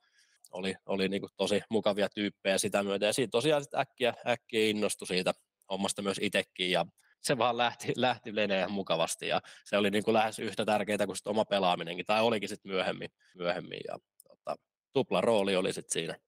[0.52, 4.70] Oli, oli niin kuin tosi mukavia tyyppejä sitä myötä ja siitä tosiaan sit äkkiä, äkkiä
[4.70, 5.32] innostui siitä
[5.70, 6.86] hommasta myös itsekin ja
[7.22, 11.16] se vaan lähti, lähti leneen mukavasti ja se oli niin kuin lähes yhtä tärkeää kuin
[11.26, 13.98] oma pelaaminenkin, tai olikin sitten myöhemmin, myöhemmin ja
[14.28, 14.56] tota,
[14.92, 16.18] tupla rooli oli sitten siinä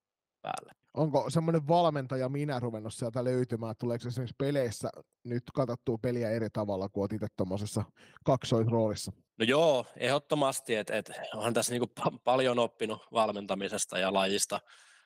[0.43, 0.73] päällä.
[0.95, 4.91] Onko semmoinen valmentaja minä ruvennut sieltä löytymään, tuleeko esimerkiksi peleissä
[5.25, 7.85] nyt katsottua peliä eri tavalla kuin olet itse tuommoisessa
[8.25, 9.13] kaksoisroolissa?
[9.39, 14.61] No joo, ehdottomasti, että et, onhan tässä niinku pa- paljon oppinut valmentamisesta ja lajista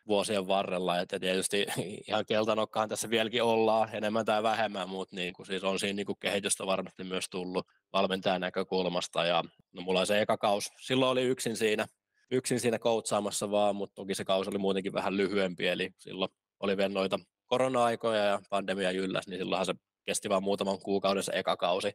[0.07, 1.67] vuosien varrella, että tietysti
[2.09, 6.07] ihan keltanokkaan tässä vieläkin ollaan enemmän tai vähemmän, mutta niin kuin, siis on siinä niin
[6.07, 11.11] kuin kehitystä varmasti myös tullut valmentajan näkökulmasta ja no, mulla on se eka kaus, silloin
[11.11, 11.87] oli yksin siinä,
[12.31, 16.31] yksin siinä koutsaamassa vaan, mutta toki se kausi oli muutenkin vähän lyhyempi, eli silloin
[16.61, 19.75] oli vielä noita korona-aikoja ja pandemia jylläs, niin silloinhan se
[20.05, 21.93] kesti vain muutaman kuukauden se eka kausi,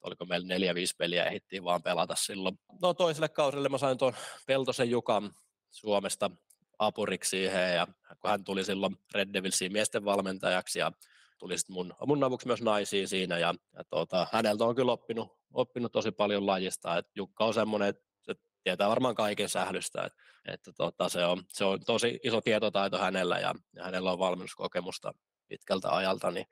[0.00, 2.58] oliko meillä neljä, viisi peliä ehdittiin vaan pelata silloin.
[2.82, 4.12] No toiselle kausille mä sain tuon
[4.46, 5.30] Peltosen Jukan
[5.70, 6.30] Suomesta
[6.78, 7.86] apuriksi siihen ja
[8.20, 10.92] kun hän tuli silloin Red Devilsiin miesten valmentajaksi ja
[11.38, 15.38] tuli sitten mun, mun avuksi myös naisiin siinä ja, ja tuota, häneltä on kyllä oppinut,
[15.52, 20.18] oppinut tosi paljon lajista, että Jukka on semmoinen, että se tietää varmaan kaiken sählystä, että,
[20.48, 25.14] että tuota, se, on, se on tosi iso tietotaito hänellä ja, ja hänellä on valmennuskokemusta
[25.48, 26.46] pitkältä ajalta, niin,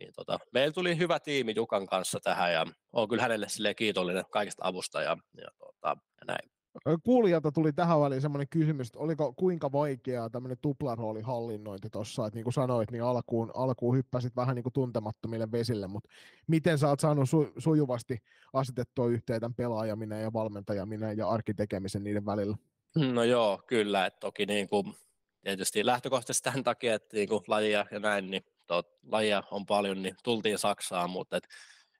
[0.00, 4.62] niin tota, meillä tuli hyvä tiimi Jukan kanssa tähän ja olen kyllä hänelle kiitollinen kaikesta
[4.64, 6.59] avusta ja, ja, tuota, ja näin.
[7.02, 12.36] Kuulijalta tuli tähän väliin semmoinen kysymys, että oliko kuinka vaikeaa tämmöinen tuplarooli hallinnointi tuossa, että
[12.36, 16.10] niin kuin sanoit, niin alkuun, alkuun hyppäsit vähän niin kuin tuntemattomille vesille, mutta
[16.46, 18.18] miten sä oot saanut su, sujuvasti
[18.52, 22.56] asetettua yhteen tämän pelaajaminen ja valmentajaminen ja arkitekemisen niiden välillä?
[23.12, 24.94] No joo, kyllä, että toki niin kuin,
[25.42, 30.02] tietysti lähtökohtaisesti tämän takia, että niin kuin lajia ja näin, niin tot, lajia on paljon,
[30.02, 31.48] niin tultiin Saksaan, mutta et,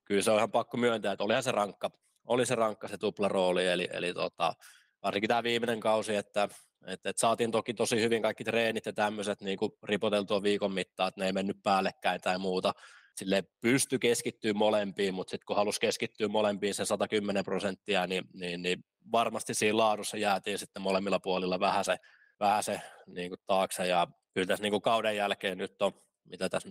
[0.04, 1.90] kyllä se on ihan pakko myöntää, että olihan se rankka,
[2.26, 4.54] oli se rankka se tuplarooli, eli, eli tota,
[5.02, 6.48] varsinkin tämä viimeinen kausi, että
[6.86, 11.20] et, et saatiin toki tosi hyvin kaikki treenit ja tämmöiset niin ripoteltua viikon mittaan, että
[11.20, 12.72] ne ei mennyt päällekkäin tai muuta.
[13.16, 18.62] Sille pysty keskittyä molempiin, mutta sitten kun halusi keskittyä molempiin se 110 prosenttia, niin, niin,
[18.62, 21.96] niin varmasti siinä laadussa jäätiin sitten molemmilla puolilla vähän se,
[22.40, 23.86] vähän se niin kuin taakse.
[23.86, 25.92] Ja kyllä tässä niin kuin kauden jälkeen nyt on,
[26.24, 26.68] mitä tässä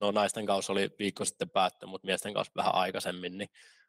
[0.00, 3.48] no naisten kausi oli viikko sitten päätty, mutta miesten kausi vähän aikaisemmin, niin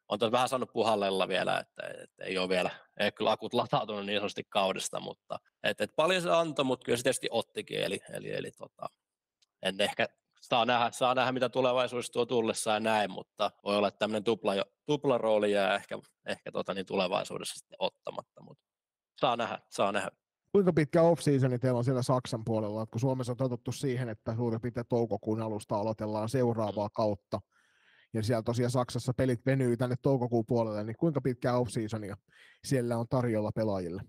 [0.10, 4.06] on tässä vähän saanut puhallella vielä, että, että ei ole vielä, ei kyllä akut latautunut
[4.06, 8.00] niin sanotusti kaudesta, mutta että, että paljon se antoi, mutta kyllä se tietysti ottikin, eli,
[8.14, 8.90] eli, eli tota,
[9.62, 10.08] en ehkä
[10.42, 14.24] saa nähdä, saa nähdä, mitä tulevaisuudessa tuo tullessa ja näin, mutta voi olla, että tämmöinen
[14.24, 14.54] tupla,
[14.86, 18.64] tupla rooli jää ehkä, ehkä tota, niin tulevaisuudessa sitten ottamatta, mutta
[19.20, 20.12] saa nähdä, saa nähdä.
[20.52, 24.62] Kuinka pitkä off-seasoni teillä on siellä Saksan puolella, kun Suomessa on totuttu siihen, että suurin
[24.62, 27.42] piirtein toukokuun alusta aloitellaan seuraavaa kautta,
[28.14, 32.18] ja siellä tosiaan Saksassa pelit venyy tänne toukokuun puolelle, niin kuinka pitkää off-seasonia
[32.66, 34.02] siellä on tarjolla pelaajille?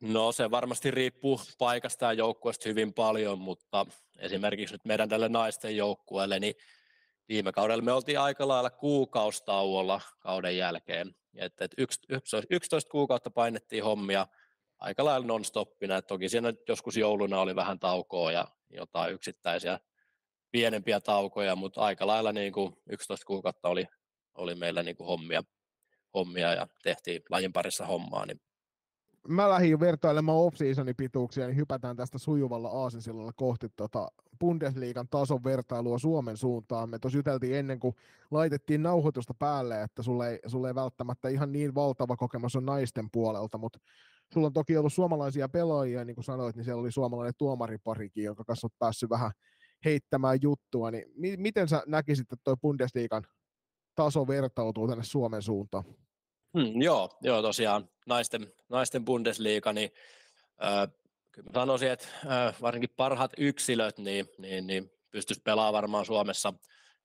[0.00, 3.86] No se varmasti riippuu paikasta ja joukkueesta hyvin paljon, mutta
[4.18, 6.54] esimerkiksi nyt meidän tälle naisten joukkueelle, niin
[7.28, 11.14] viime kaudella me oltiin aika lailla kuukaustauolla kauden jälkeen.
[11.34, 11.72] Et, et
[12.50, 14.26] 11 kuukautta painettiin hommia
[14.78, 15.96] aika lailla non-stoppina.
[15.96, 19.80] Et toki siinä joskus jouluna oli vähän taukoa ja jotain yksittäisiä
[20.52, 23.86] pienempiä taukoja, mutta aika lailla niin kuin 11 kuukautta oli,
[24.34, 25.42] oli meillä niin kuin hommia,
[26.14, 28.40] hommia ja tehtiin lajin parissa hommaa, niin
[29.28, 34.08] mä lähdin vertailemaan off-seasonin pituuksia, niin hypätään tästä sujuvalla aasisillalla kohti tota
[34.40, 36.90] Bundesliigan tason vertailua Suomen suuntaan.
[36.90, 37.94] Me tuossa juteltiin ennen kuin
[38.30, 43.10] laitettiin nauhoitusta päälle, että sulle ei, sulle ei välttämättä ihan niin valtava kokemus on naisten
[43.12, 43.78] puolelta, mutta
[44.32, 48.44] sulla on toki ollut suomalaisia pelaajia, niin kuin sanoit, niin siellä oli suomalainen tuomariparikin, jonka
[48.44, 49.30] kanssa olet päässyt vähän
[49.84, 53.26] heittämään juttua, niin mi- miten sä näkisit, että tuo Bundesliigan
[53.94, 55.84] taso vertautuu tänne Suomen suuntaan?
[56.58, 59.90] Hmm, joo, joo, tosiaan naisten, naisten Bundesliga, niin
[60.64, 60.88] äh,
[61.32, 66.54] kyllä sanoisin, että äh, varsinkin parhaat yksilöt, niin, niin, niin pystyisi pelaamaan varmaan Suomessa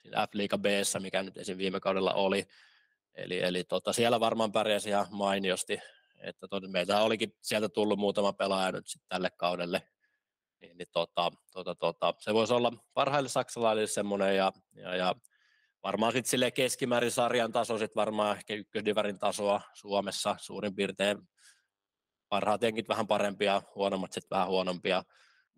[0.08, 0.66] F-liiga b
[1.02, 1.58] mikä nyt esim.
[1.58, 2.48] viime kaudella oli.
[3.14, 5.80] Eli, eli tota, siellä varmaan pärjäsi ihan mainiosti.
[6.22, 9.82] Että meiltä olikin sieltä tullut muutama pelaaja nyt sit tälle kaudelle.
[10.66, 15.16] Niin, niin tota, tota, tota, se voisi olla parhaille saksalaisille semmoinen ja, ja, ja
[15.84, 21.18] varmaan sitten sille keskimäärin sarjan taso, sit varmaan ehkä ykkösdivarin tasoa Suomessa suurin piirtein.
[22.30, 25.04] Parhaat jenkit vähän parempia, huonommat sitten vähän huonompia.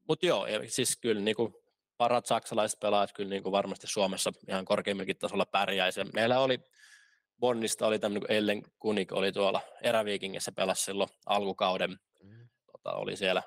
[0.08, 1.64] Mutta joo, siis kyllä niinku
[1.98, 6.04] parhaat saksalaiset pelaajat kyllä niinku varmasti Suomessa ihan korkeimmillakin tasolla pärjäisi.
[6.14, 6.60] Meillä oli
[7.40, 12.00] Bonnista oli tämmöinen Ellen Kunik oli tuolla eräviikingissä pelasi silloin alkukauden.
[12.24, 12.50] Mm.
[12.72, 13.44] Tota, oli siellä,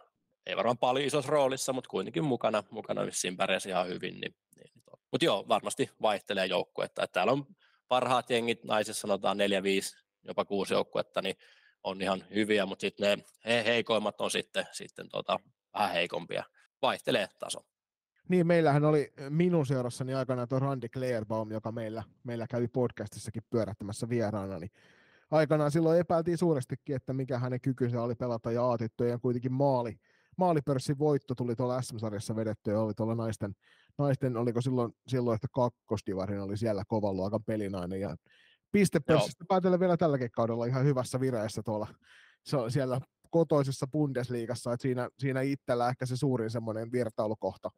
[0.47, 4.20] ei varmaan paljon isossa roolissa, mutta kuitenkin mukana, mukana vissiin pärjäsi ihan hyvin.
[4.20, 4.34] Niin
[5.11, 7.03] mutta joo, varmasti vaihtelee joukkuetta.
[7.03, 7.47] Että täällä on
[7.88, 11.36] parhaat jengit, naisissa sanotaan 4, 5, jopa 6 joukkuetta, niin
[11.84, 15.38] on ihan hyviä, mutta sitten ne he, heikoimmat on sitten, sitten tota,
[15.74, 16.45] vähän heikompia.
[16.82, 17.61] Vaihtelee taso.
[18.28, 24.09] Niin, meillähän oli minun seurassani aikana tuo Randy Clairbaum, joka meillä, meillä kävi podcastissakin pyörättämässä
[24.09, 24.70] vieraana, niin
[25.30, 30.01] aikanaan silloin epäiltiin suurestikin, että mikä hänen kykynsä oli pelata ja aatettuja kuitenkin maali,
[30.41, 33.53] maalipörssin voitto tuli tuolla SM-sarjassa vedetty ja oli tuolla naisten,
[33.99, 38.16] naisten oliko silloin, silloin että kakkosdivarin oli siellä kovan luokan pelinainen ja
[38.72, 41.86] pistepörssistä päätellä vielä tälläkin kaudella ihan hyvässä vireessä tuolla
[42.47, 47.70] se on siellä kotoisessa Bundesliigassa, että siinä, siinä itsellä ehkä se suurin semmoinen virtailukohta.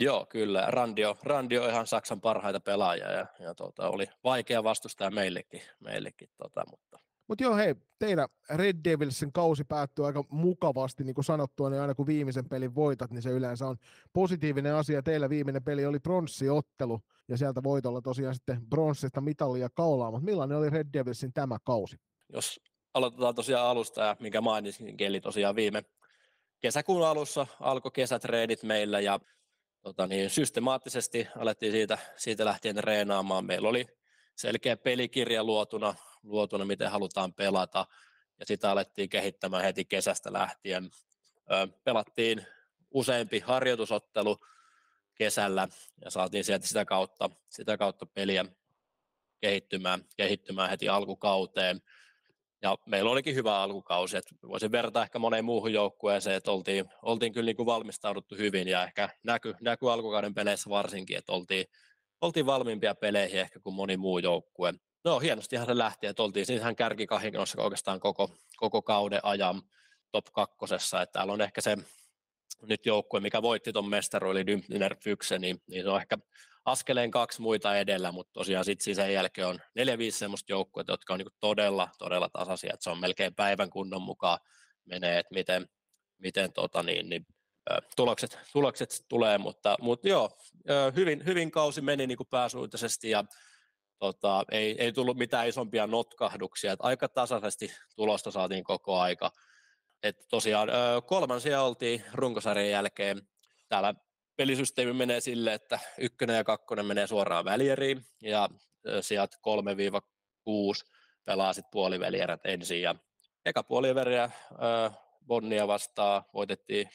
[0.00, 0.66] Joo, kyllä.
[0.68, 6.28] Randio, Randio on ihan Saksan parhaita pelaajia ja, ja tuota, oli vaikea vastustaja meillekin, meillekin
[6.36, 6.98] tota, mutta
[7.32, 11.94] mutta joo, hei, teidän Red Devilsin kausi päättyy aika mukavasti, niin kuin sanottua, niin aina
[11.94, 13.76] kun viimeisen pelin voitat, niin se yleensä on
[14.12, 15.02] positiivinen asia.
[15.02, 20.58] Teillä viimeinen peli oli pronssiottelu, ja sieltä voitolla tosiaan sitten pronssista mitalia kaulaa, mutta millainen
[20.58, 21.96] oli Red Devilsin tämä kausi?
[22.32, 22.60] Jos
[22.94, 25.84] aloitetaan tosiaan alusta, ja mikä mainitsin, eli tosiaan viime
[26.60, 29.20] kesäkuun alussa alkoi kesätreenit meillä, ja
[29.82, 33.44] tota niin, systemaattisesti alettiin siitä, siitä lähtien treenaamaan.
[33.44, 33.86] Meillä oli
[34.36, 37.86] selkeä pelikirja luotuna, luotuna, miten halutaan pelata,
[38.40, 40.90] ja sitä alettiin kehittämään heti kesästä lähtien.
[41.84, 42.46] Pelattiin
[42.90, 44.36] useampi harjoitusottelu
[45.14, 45.68] kesällä,
[46.04, 48.44] ja saatiin sieltä sitä kautta, sitä kautta peliä
[49.40, 51.82] kehittymään, kehittymään heti alkukauteen.
[52.62, 57.32] Ja meillä olikin hyvä alkukausi, että voisin verrata ehkä moneen muuhun joukkueeseen, että oltiin, oltiin
[57.32, 61.66] kyllä niin kuin valmistauduttu hyvin ja ehkä näky, näky alkukauden peleissä varsinkin, että oltiin,
[62.20, 64.74] oltiin valmiimpia peleihin ehkä kuin moni muu joukkue.
[65.04, 69.62] No hienostihan se lähti, että oltiin siis ihan kärkikahinossa oikeastaan koko, koko kauden ajan
[70.12, 71.76] top kakkosessa, että täällä on ehkä se
[72.62, 76.18] nyt joukkue, mikä voitti tuon mestaruuden, eli Dymner Fyxe, niin, niin se on ehkä
[76.64, 81.12] askeleen kaksi muita edellä, mutta tosiaan sitten sen jälkeen on neljä, viisi semmoista joukkuetta, jotka
[81.12, 84.38] on niin todella, todella tasaisia, että se on melkein päivän kunnon mukaan
[84.84, 85.68] menee, että miten,
[86.18, 87.26] miten tota niin, niin,
[87.96, 90.30] tulokset, tulokset tulee, mutta, mutta joo,
[90.96, 93.24] hyvin, hyvin kausi meni niin pääsuuntaisesti ja
[94.02, 99.32] tota, ei, ei tullut mitään isompia notkahduksia, että aika tasaisesti tulosta saatiin koko aika.
[100.02, 100.68] Et tosiaan
[101.06, 103.22] kolmansia oltiin runkosarjan jälkeen.
[103.68, 103.94] Täällä
[104.36, 108.48] pelisysteemi menee sille, että ykkönen ja kakkonen menee suoraan välieriin ja
[109.00, 110.90] sieltä 3-6
[111.24, 112.94] pelaa sitten puolivälierät ensin ja
[113.44, 114.30] eka puoliväriä
[115.26, 116.90] Bonnia vastaan voitettiin 2-1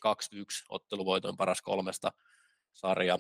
[0.70, 2.12] otteluvoitoin paras kolmesta
[2.74, 3.18] sarja.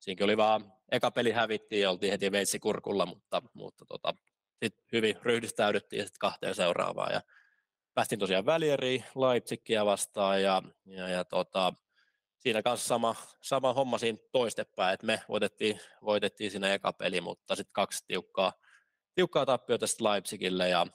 [0.00, 4.14] Siinäkin oli vaan, eka peli hävittiin ja oltiin heti veitsi kurkulla, mutta, mutta tota,
[4.62, 7.20] sitten hyvin ryhdistäydyttiin sitten kahteen seuraavaan ja
[7.94, 11.72] päästiin tosiaan välieriin Leipzigia vastaan ja, ja, ja tota,
[12.38, 17.56] siinä kanssa sama, sama homma siinä toistepäin, että me voitettiin, voitettiin siinä eka peli, mutta
[17.56, 18.52] sitten kaksi tiukkaa,
[19.14, 20.86] tiukkaa tappiota sitten Leipzigille ja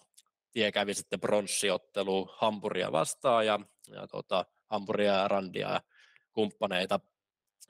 [0.52, 5.82] tie kävi sitten pronssiottelu Hampuria vastaan ja, ja tota, Hampuria ja Randia ja
[6.34, 7.00] kumppaneita.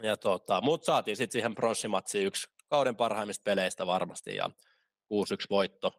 [0.04, 4.50] Ja tota, mutta saatiin sitten siihen pronssimatsiin yksi kauden parhaimmista peleistä varmasti ja
[5.14, 5.92] 6-1 voitto.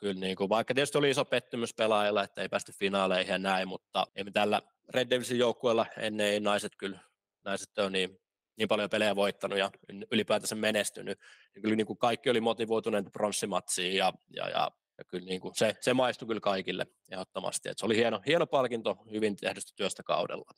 [0.00, 3.68] Kyllä niin kuin, vaikka tietysti oli iso pettymys pelaajilla, että ei päästy finaaleihin ja näin,
[3.68, 6.98] mutta ei me tällä Red Devilsin joukkueella ennen ei naiset kyllä
[7.44, 8.20] naiset on niin,
[8.56, 9.70] niin paljon pelejä voittanut ja
[10.12, 11.18] ylipäätänsä menestynyt.
[11.54, 15.54] Niin kyllä niin kuin kaikki oli motivoituneet pronssimatsiin ja, ja, ja, ja kyllä niin kuin
[15.56, 17.68] se, se maistui kyllä kaikille ehdottomasti.
[17.68, 20.52] Et se oli hieno, hieno palkinto hyvin tehdystä työstä kaudella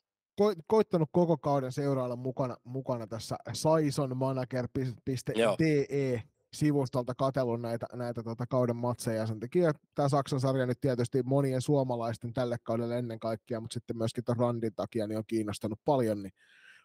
[0.67, 6.23] koittanut koko kauden seurailla mukana, mukana tässä saisonmanager.de
[6.53, 9.27] sivustolta katsellut näitä, näitä tota kauden matseja.
[9.27, 13.99] Sen takia tämä Saksan sarja nyt tietysti monien suomalaisten tälle kaudelle ennen kaikkea, mutta sitten
[13.99, 16.33] myöskin tuon Randin takia niin on kiinnostanut paljon, niin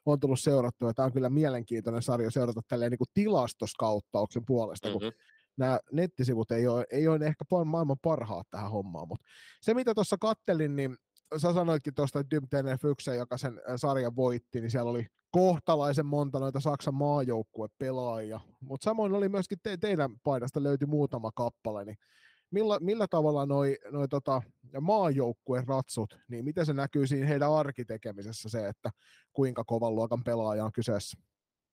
[0.06, 0.94] on tullut seurattua.
[0.94, 5.00] Tämä on kyllä mielenkiintoinen sarja seurata tälleen niin kuin tilastoskauttauksen puolesta, mm-hmm.
[5.00, 5.12] kun
[5.58, 9.26] nämä nettisivut ei ole, ei ole ehkä maailman parhaat tähän hommaan, mutta
[9.62, 10.98] se mitä tuossa kattelin, niin
[11.38, 16.60] sä sanoitkin tuosta Dymtenen Fyksen, joka sen sarjan voitti, niin siellä oli kohtalaisen monta noita
[16.60, 21.98] Saksan maajoukkuepelaajia, mutta samoin oli myöskin te, teidän paidasta löytyi muutama kappale, niin
[22.52, 24.42] millä, millä tavalla noi, noi tota,
[24.82, 28.90] maajoukkueen ratsut, niin miten se näkyy siinä heidän arkitekemisessä se, että
[29.34, 31.18] kuinka kovan luokan pelaaja on kyseessä?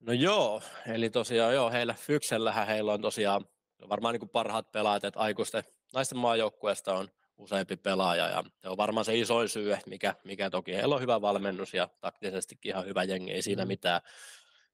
[0.01, 3.45] No joo, eli tosiaan joo, heillä Fyksellähän heillä on tosiaan
[3.89, 5.63] varmaan niin kuin parhaat pelaajat, että aikuisten
[5.95, 7.09] naisten maajoukkueesta on
[7.43, 11.21] useampi pelaaja ja se on varmaan se isoin syy, mikä, mikä toki heillä on hyvä
[11.21, 13.69] valmennus ja taktisestikin ihan hyvä jengi, ei siinä mm.
[13.69, 14.01] mitään.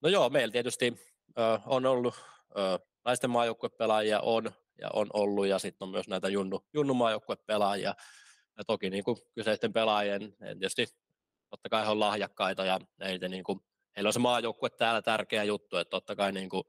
[0.01, 0.95] No joo, meillä tietysti
[1.39, 2.15] ö, on ollut
[2.59, 4.51] ö, naisten maajoukkuepelaajia on
[4.81, 7.95] ja on ollut ja sitten on myös näitä junnu, junnu maajoukkuepelaajia
[8.59, 10.87] ja toki niin kuin kyseisten pelaajien, tietysti
[11.51, 13.61] totta kai he on lahjakkaita ja heitä niin kuin,
[13.97, 16.65] heillä on se maajoukkue täällä tärkeä juttu, että totta kai niin kuin,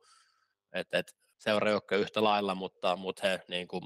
[0.73, 3.83] että, että seura yhtä lailla, mutta, mutta he niin kuin,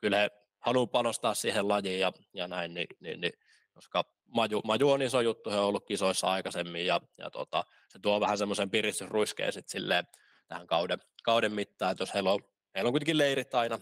[0.00, 0.30] kyllä he
[0.60, 3.32] haluaa panostaa siihen lajiin ja, ja näin, niin, niin, niin,
[3.74, 7.98] koska maju, maju on iso juttu, he on ollut kisoissa aikaisemmin ja, ja tota, se
[7.98, 10.04] tuo vähän semmoisen piristysruiskeen sitten silleen
[10.48, 12.40] tähän kauden, kauden mittaan, että jos heillä on,
[12.74, 13.78] heillä on kuitenkin leirit aina,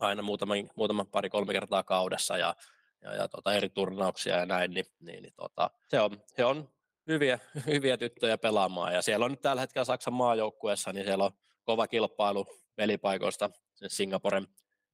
[0.00, 2.54] aina muutaman, muutaman pari-kolme kertaa kaudessa ja,
[3.02, 6.68] ja, ja tota, eri turnauksia ja näin, niin, niin, niin tota, se on, he on
[7.06, 11.32] hyviä, hyviä tyttöjä pelaamaan ja siellä on nyt tällä hetkellä Saksan maajoukkueessa, niin siellä on
[11.64, 12.46] kova kilpailu
[12.76, 13.50] pelipaikoista
[13.88, 14.46] Singaporen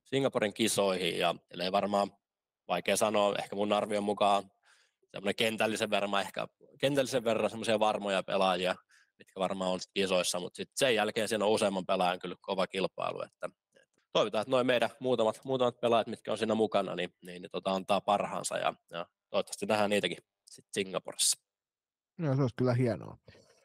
[0.04, 2.12] Singaporen kisoihin ja ei varmaan
[2.68, 4.50] vaikea sanoa, ehkä mun arvion mukaan
[5.12, 6.46] semmoinen kentällisen verran, ehkä
[6.80, 8.74] kentällisen verran semmoisia varmoja pelaajia,
[9.18, 13.22] mitkä varmaan on kisoissa, mutta sitten sen jälkeen siinä on useamman pelaajan kyllä kova kilpailu,
[13.22, 13.48] että
[14.12, 17.70] toivotaan, että noin meidän muutamat, muutamat pelaajat, mitkä on siinä mukana, niin, niin, niin tota,
[17.70, 20.18] antaa parhaansa ja, ja toivottavasti nähdään niitäkin
[20.50, 21.38] sitten Singaporessa.
[22.18, 23.18] No, se olisi kyllä hienoa.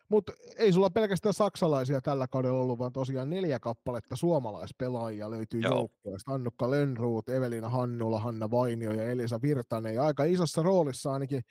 [0.10, 6.34] Mutta ei sulla pelkästään saksalaisia tällä kaudella ollut, vaan tosiaan neljä kappaletta suomalaispelaajia löytyy joukkueesta.
[6.34, 9.96] Annukka Lenruut, Evelina Hannula, Hanna Vainio ja Elisa Virtanen.
[9.96, 11.42] Ja aika isossa roolissa ainakin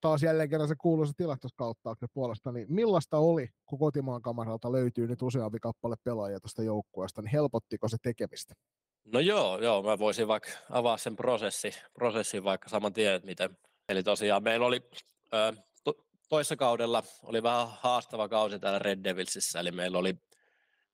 [0.00, 5.22] taas jälleen kerran se kuuluisa tilastoskauttauksen puolesta, niin millaista oli, kun kotimaan kamaralta löytyy nyt
[5.22, 8.54] useampi kappale pelaajia tuosta joukkueesta, niin helpottiko se tekemistä?
[9.12, 13.58] No joo, joo, mä voisin vaikka avaa sen prosessi, prosessin vaikka saman tien, miten.
[13.88, 14.80] Eli tosiaan meillä oli
[15.34, 15.52] ö,
[16.28, 20.14] toissa kaudella oli vähän haastava kausi täällä Red Devilsissä, eli meillä oli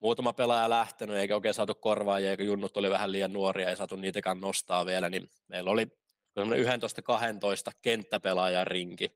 [0.00, 3.96] muutama pelaaja lähtenyt, eikä oikein saatu korvaajia, eikä junnut oli vähän liian nuoria, ei saatu
[3.96, 5.86] niitäkään nostaa vielä, niin meillä oli
[6.38, 9.12] 11-12 kenttäpelaajan rinki.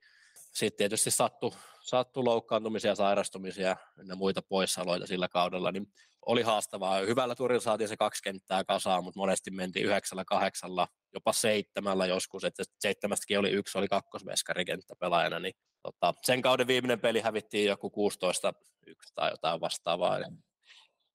[0.57, 1.51] Sitten tietysti sattui,
[1.81, 3.77] sattui loukkaantumisia, sairastumisia
[4.09, 5.87] ja muita poissaoloja sillä kaudella, niin
[6.27, 6.99] oli haastavaa.
[6.99, 12.45] Hyvällä turilla saatiin se kaksi kenttää kasaan, mutta monesti mentiin yhdeksällä, kahdeksalla, jopa seitsemällä joskus,
[12.45, 17.91] että seitsemästäkin oli yksi, oli kakkosveskari kenttäpelaajana, niin tota, sen kauden viimeinen peli hävittiin joku
[17.91, 18.53] 16
[18.87, 20.19] yksi tai jotain vastaavaa.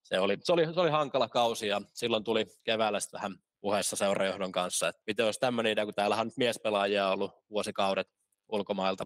[0.04, 4.52] se oli, se, oli, se oli hankala kausi ja silloin tuli keväällä vähän puheessa seurajohdon
[4.52, 8.08] kanssa, että miten olisi tämmöinen idea, kun täällähän on nyt miespelaajia ollut vuosikaudet
[8.52, 9.06] ulkomailta.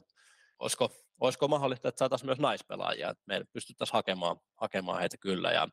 [0.59, 5.51] Olisiko, olisiko mahdollista, että saataisiin myös naispelaajia, että me pystyttäisiin hakemaan, hakemaan heitä kyllä.
[5.51, 5.67] Ja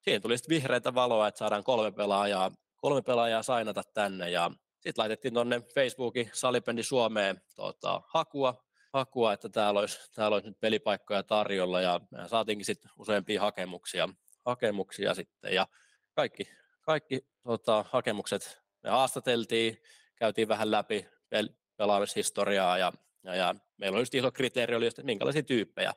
[0.00, 4.30] siihen tuli sitten vihreitä valoa, että saadaan kolme pelaajaa, kolme pelaajaa sainata tänne.
[4.30, 10.48] Ja sitten laitettiin tuonne Facebookin Salipendi Suomeen tota, hakua, hakua, että täällä olisi, täällä olisi
[10.48, 11.80] nyt pelipaikkoja tarjolla.
[11.80, 14.08] Ja saatiinkin sitten useampia hakemuksia,
[14.44, 15.54] hakemuksia sitten.
[15.54, 15.66] Ja
[16.14, 16.48] kaikki,
[16.80, 19.82] kaikki tota, hakemukset me haastateltiin,
[20.16, 22.92] käytiin vähän läpi pel- pelaamishistoriaa ja,
[23.26, 25.92] ja, ja meillä oli just iso kriteeri, oli, että minkälaisia tyyppejä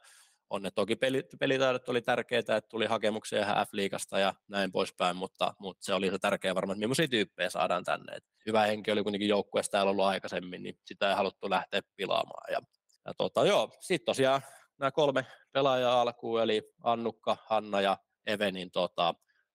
[0.49, 5.15] on ne toki pelit, pelitaidot oli tärkeitä, että tuli hakemuksia ihan F-liigasta ja näin poispäin,
[5.15, 8.15] mutta, mutta se oli se tärkeä varmaan, että millaisia tyyppejä saadaan tänne.
[8.15, 12.53] Et hyvä henki oli kuitenkin joukkueessa täällä ollut aikaisemmin, niin sitä ei haluttu lähteä pilaamaan.
[12.53, 12.61] Ja,
[13.05, 14.41] ja tota, joo, sitten tosiaan
[14.79, 19.13] nämä kolme pelaajaa alkuun, eli Annukka, Hanna ja Eve, niin tota,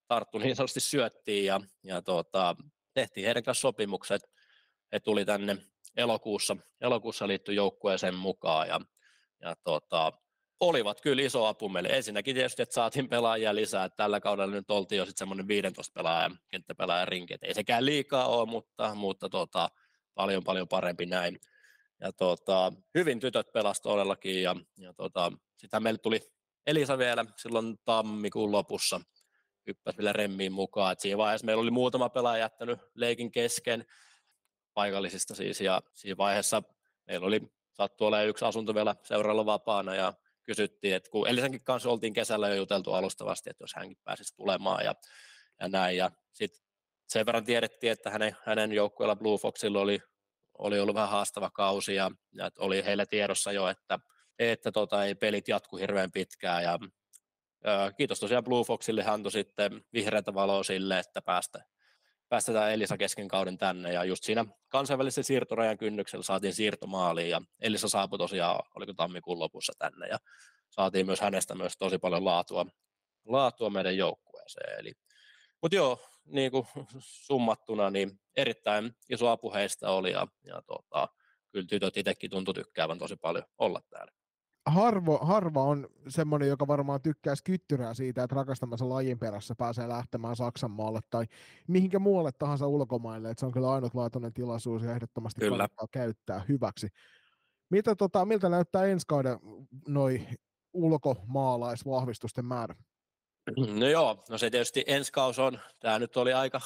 [0.09, 2.57] tarttu niin sanotusti syöttiin ja, ja tota,
[2.95, 4.23] tehtiin heidän kanssa sopimukset.
[4.93, 5.57] He tuli tänne
[5.97, 8.81] elokuussa, elokuussa liittyi joukkueeseen mukaan ja,
[9.41, 10.13] ja tota,
[10.61, 11.89] olivat kyllä iso apu meille.
[11.89, 13.89] Ensinnäkin tietysti, että saatiin pelaajia lisää.
[13.89, 17.35] Tällä kaudella nyt oltiin jo sitten semmoinen 15 pelaajan, kenttäpelaajan rinki.
[17.43, 19.71] Ei sekään liikaa ole, mutta, mutta tota,
[20.15, 21.39] paljon paljon parempi näin.
[22.01, 26.21] Ja tota, hyvin tytöt pelasivat todellakin ja, ja tota, sitten meille tuli
[26.67, 29.01] Elisa vielä silloin tammikuun lopussa
[29.67, 30.93] hyppäsi vielä remmiin mukaan.
[30.93, 33.85] Et siinä vaiheessa meillä oli muutama pelaaja jättänyt leikin kesken
[34.75, 36.63] paikallisista siis ja siinä vaiheessa
[37.07, 37.41] meillä oli
[37.73, 40.13] sattu olemaan yksi asunto vielä seuraalla vapaana ja
[40.43, 44.85] kysyttiin, että kun Elisankin kanssa oltiin kesällä jo juteltu alustavasti, että jos hänkin pääsisi tulemaan
[44.85, 44.95] ja,
[45.61, 45.97] ja näin.
[45.97, 46.63] Ja sitten
[47.09, 50.03] sen verran tiedettiin, että hänen, hänen joukkueella Blue Foxilla oli,
[50.59, 53.99] oli ollut vähän haastava kausi ja, ja oli heillä tiedossa jo, että,
[54.39, 56.79] että tota, ei pelit jatku hirveän pitkään ja
[57.97, 61.65] kiitos tosiaan Blue Foxille, hän antoi sitten vihreätä valoa sille, että päästä,
[62.35, 67.89] päästetään Elisa kesken kauden tänne ja just siinä kansainvälisen siirtorajan kynnyksellä saatiin siirtomaaliin ja Elisa
[67.89, 70.19] saapui tosiaan, oliko tammikuun lopussa tänne ja
[70.71, 72.67] saatiin myös hänestä myös tosi paljon laatua,
[73.25, 74.81] laatua meidän joukkueeseen.
[74.81, 74.93] Eli,
[75.63, 76.67] mutta joo, niin kuin
[76.99, 81.09] summattuna, niin erittäin iso apu heistä oli ja, ja tota,
[81.53, 84.13] kyllä tytöt itsekin tuntui tykkäävän tosi paljon olla täällä
[84.67, 90.37] harvo, harva on semmoinen, joka varmaan tykkää skyttyrää siitä, että rakastamassa lajin perässä pääsee lähtemään
[90.37, 91.25] Saksan maalle tai
[91.69, 93.31] mihinkä muualle tahansa ulkomaille.
[93.31, 95.51] Että se on kyllä ainutlaatuinen tilaisuus ja ehdottomasti kyllä.
[95.51, 96.89] kannattaa käyttää hyväksi.
[97.71, 99.39] Mitä, tota, miltä näyttää ensi kauden
[99.89, 100.27] noi
[100.73, 102.75] ulkomaalaisvahvistusten määrä?
[103.81, 106.61] No joo, no se tietysti ensi kausi on, tämä nyt oli aika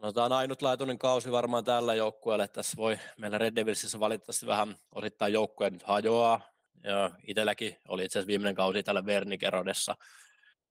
[0.00, 5.32] sanotaan ainutlaatuinen kausi varmaan tällä joukkueella, että tässä voi meillä Red Devilsissä valitettavasti vähän osittain
[5.32, 6.40] joukkueen hajoaa,
[6.84, 9.96] ja itselläkin oli itse asiassa viimeinen kausi täällä Vernikerodessa.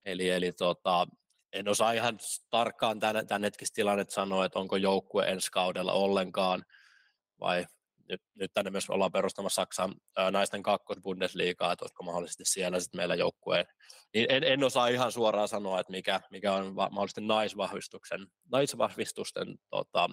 [0.06, 1.08] Eli, eli tota,
[1.54, 6.66] en osaa ihan tarkkaan tämän, tämän hetkistä tilannetta sanoa, että onko joukkue ensi kaudella ollenkaan,
[7.40, 7.66] vai
[8.10, 13.00] nyt, nyt tänne myös ollaan perustamassa Saksan ää, naisten kakkosbundesliigaa, että olisiko mahdollisesti siellä sitten
[13.00, 13.66] meillä joukkueen.
[14.14, 19.56] Niin en, en, osaa ihan suoraan sanoa, että mikä, mikä on va- mahdollisesti naisvahvistuksen, naisvahvistusten
[19.70, 20.10] tota,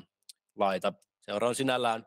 [0.57, 0.92] laita.
[1.20, 2.07] Seura on sinällään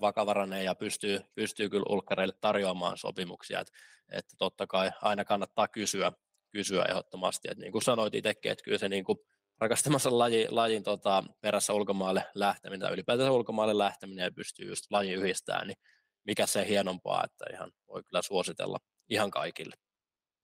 [0.00, 3.72] vakavarainen ja pystyy, pystyy kyllä ulkkareille tarjoamaan sopimuksia, että,
[4.08, 6.12] että totta kai aina kannattaa kysyä,
[6.50, 9.18] kysyä ehdottomasti, että niin kuin sanoit itsekin, että kyllä se niin kuin
[9.60, 15.12] rakastamassa laji, lajin tota, perässä ulkomaalle lähteminen tai ylipäätään ulkomaalle lähteminen ja pystyy just laji
[15.12, 15.78] yhdistämään, niin
[16.24, 19.76] mikä se hienompaa, että ihan voi kyllä suositella ihan kaikille.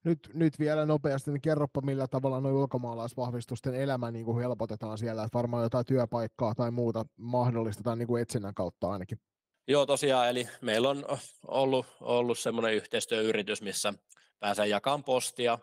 [0.05, 5.24] Nyt, nyt vielä nopeasti, niin kerropa millä tavalla nuo ulkomaalaisvahvistusten elämä niin kuin helpotetaan siellä,
[5.24, 9.18] että varmaan jotain työpaikkaa tai muuta mahdollistetaan niin kuin etsinnän kautta ainakin.
[9.68, 11.05] Joo, tosiaan, eli meillä on
[11.46, 13.94] ollut, ollut semmoinen yhteistyöyritys, missä
[14.38, 15.59] pääsee jakamaan postia,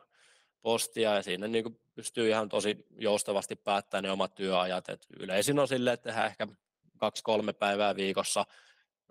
[0.61, 4.89] postia ja siinä niin kuin pystyy ihan tosi joustavasti päättämään ne omat työajat.
[4.89, 6.47] Et yleisin on silleen, että tehdään ehkä
[6.97, 8.45] kaksi-kolme päivää viikossa,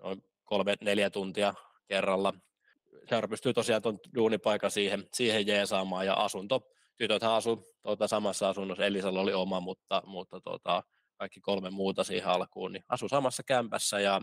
[0.03, 1.53] noin kolme-neljä tuntia
[1.87, 2.33] kerralla
[3.09, 6.67] seura pystyy tosiaan tuon duunipaikan siihen, siihen jeesaamaan ja asunto,
[6.97, 10.83] tytöthän asu tuota, samassa asunnossa, Elisalla oli oma, mutta, mutta tuota,
[11.15, 14.21] kaikki kolme muuta siihen alkuun, niin asu samassa kämpässä ja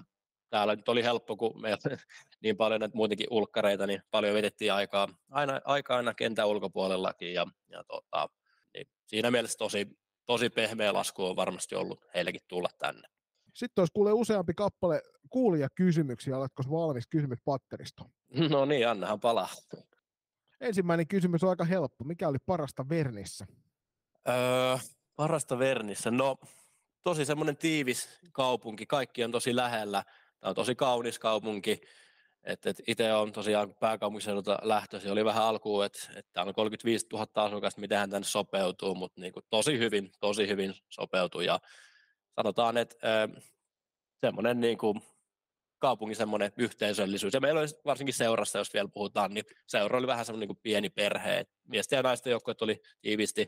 [0.51, 1.79] täällä nyt oli helppo, kun meillä
[2.43, 7.47] niin paljon näitä muutenkin ulkkareita, niin paljon vedettiin aikaa aina, aikaa aina kentän ulkopuolellakin ja,
[7.69, 8.29] ja tuota,
[8.75, 9.87] niin siinä mielessä tosi,
[10.27, 13.09] tosi pehmeä lasku on varmasti ollut heillekin tulla tänne.
[13.55, 15.03] Sitten olisi kuule useampi kappale
[15.75, 18.05] kysymyksiä, Oletko valmis kysymys patteristo?
[18.51, 19.49] No niin, annahan palaa.
[20.61, 22.05] Ensimmäinen kysymys on aika helppo.
[22.05, 23.47] Mikä oli parasta Vernissä?
[24.29, 24.79] Öö,
[25.17, 26.11] parasta Vernissä?
[26.11, 26.37] No,
[27.03, 28.87] tosi semmoinen tiivis kaupunki.
[28.87, 30.05] Kaikki on tosi lähellä.
[30.41, 31.81] Tämä on tosi kaunis kaupunki.
[32.45, 35.13] Et, et itse on tosiaan pääkaupunkiseudulta lähtöisin.
[35.13, 39.21] Oli vähän alkuun, että et täällä on 35 000 asukasta, miten hän tänne sopeutuu, mutta
[39.21, 41.41] niinku tosi hyvin, tosi hyvin sopeutuu.
[41.41, 41.61] Ja
[42.37, 43.43] sanotaan, että äh,
[44.21, 45.03] semmoinen niin kuin
[45.79, 47.35] kaupungin semmoinen yhteisöllisyys.
[47.35, 50.91] Ja meillä oli varsinkin seurassa, jos vielä puhutaan, niin seura oli vähän semmoinen niin pieni
[50.91, 51.47] perhe.
[51.69, 53.47] Miesten ja naisten joukkueet oli tiivisti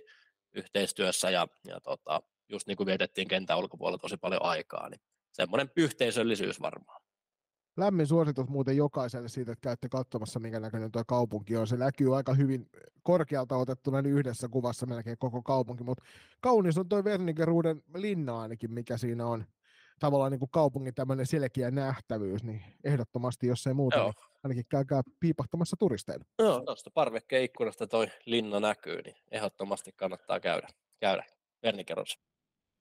[0.52, 5.00] yhteistyössä ja, ja tota, just niin kuin vietettiin kentän ulkopuolella tosi paljon aikaa, niin
[5.32, 7.02] semmoinen yhteisöllisyys varmaan.
[7.76, 11.66] Lämmin suositus muuten jokaiselle siitä, että käytte katsomassa, minkä näköinen tuo kaupunki on.
[11.66, 12.70] Se näkyy aika hyvin
[13.02, 16.04] korkealta otettuna yhdessä kuvassa melkein koko kaupunki, mutta
[16.40, 19.44] kaunis on tuo Vernigeruuden linna ainakin, mikä siinä on
[20.00, 24.06] tavallaan niin kuin kaupungin tämmöinen selkeä nähtävyys, niin ehdottomasti, jos ei muuta, Joo.
[24.06, 26.24] niin ainakin käykää piipahtamassa turisteilla.
[26.38, 30.68] Joo, tuosta parvekkeen ikkunasta toi linna näkyy, niin ehdottomasti kannattaa käydä,
[31.00, 31.24] käydä
[31.62, 32.20] Vernikerrossa.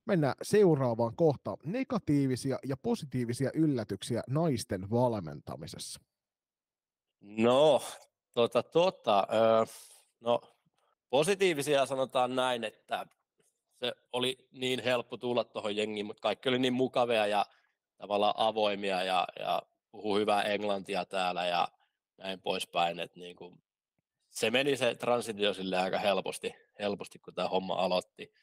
[0.05, 1.57] Mennään seuraavaan kohtaan.
[1.65, 6.01] Negatiivisia ja positiivisia yllätyksiä naisten valmentamisessa.
[7.21, 7.81] No,
[8.33, 9.65] tota, tota, öö,
[10.19, 10.41] no,
[11.09, 13.05] positiivisia sanotaan näin, että
[13.79, 17.45] se oli niin helppo tulla tuohon jengiin, mutta kaikki oli niin mukavia ja
[17.97, 19.61] tavallaan avoimia ja, ja
[19.91, 21.67] puhuu hyvää englantia täällä ja
[22.17, 23.61] näin poispäin, että niin kuin,
[24.29, 28.33] se meni se transitio sille aika helposti, helposti, kun tämä homma aloitti.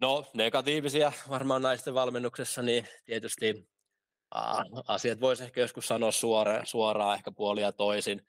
[0.00, 3.68] No, negatiivisia varmaan naisten valmennuksessa, niin tietysti
[4.30, 8.26] aa, asiat voisi ehkä joskus sanoa suoraan, suoraan ehkä puolia toisin,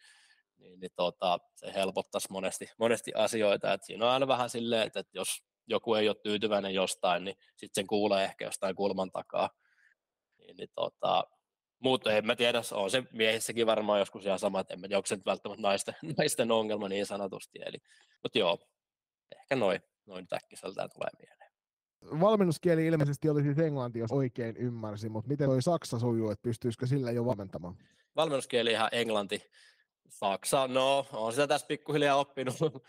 [0.57, 3.73] niin, niin tota, se helpottaisi monesti, monesti asioita.
[3.73, 7.35] Et siinä on aina vähän silleen, että, että jos joku ei ole tyytyväinen jostain, niin
[7.49, 9.49] sitten sen kuulee ehkä jostain kulman takaa.
[10.37, 11.23] Niin, niin tota,
[11.79, 14.97] mutta en mä tiedä, on se miehissäkin varmaan joskus ihan sama, että en mä tiedä,
[14.97, 17.59] onko se nyt välttämättä naisten, naisten ongelma niin sanotusti.
[17.65, 17.77] Eli,
[18.23, 18.57] mutta joo,
[19.35, 21.51] ehkä noin noin täkkiseltään tulee mieleen.
[22.21, 26.87] Valmennuskieli ilmeisesti oli siis englanti, jos oikein ymmärsin, mutta miten toi saksa sujuu, että pystyisikö
[26.87, 27.77] sillä jo valmentamaan?
[28.15, 29.41] Valmennuskieli ihan englanti.
[30.09, 32.55] Saksa, no on sitä tässä pikkuhiljaa oppinut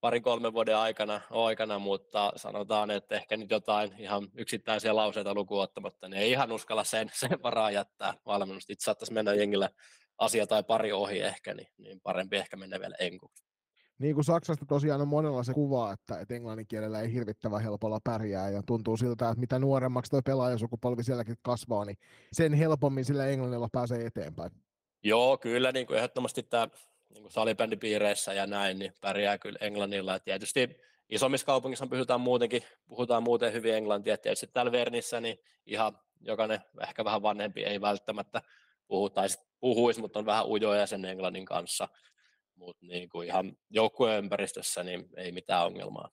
[0.00, 5.62] parin kolmen vuoden aikana, aikana, mutta sanotaan, että ehkä nyt jotain ihan yksittäisiä lauseita lukuun
[5.62, 8.72] ottamatta, niin ei ihan uskalla sen, sen varaa jättää valmennusta.
[8.72, 9.70] Itse saattaisi mennä jengillä
[10.18, 13.44] asia tai pari ohi ehkä, niin, niin parempi ehkä mennä vielä enkuksi.
[13.98, 18.00] Niin kuin Saksasta tosiaan on monella se kuva, että, että englannin kielellä ei hirvittävän helpolla
[18.04, 21.96] pärjää ja tuntuu siltä, että mitä nuoremmaksi tuo pelaajasukupolvi sielläkin kasvaa, niin
[22.32, 24.50] sen helpommin sillä englannilla pääsee eteenpäin.
[25.04, 26.68] Joo, kyllä niin kuin ehdottomasti tämä
[27.08, 30.12] niin kuin salibändipiireissä ja näin, niin pärjää kyllä englannilla.
[30.12, 30.76] Ja tietysti
[31.08, 34.14] isommissa kaupungissa puhutaan muutenkin, puhutaan muuten hyvin englantia.
[34.14, 38.42] Et tietysti täällä Vernissä niin ihan jokainen ehkä vähän vanhempi ei välttämättä
[38.86, 39.28] puhu, tai
[39.60, 41.88] puhuisi, mutta on vähän ujoja sen englannin kanssa.
[42.54, 46.10] Mutta niin kuin ihan joukkueen ympäristössä niin ei mitään ongelmaa.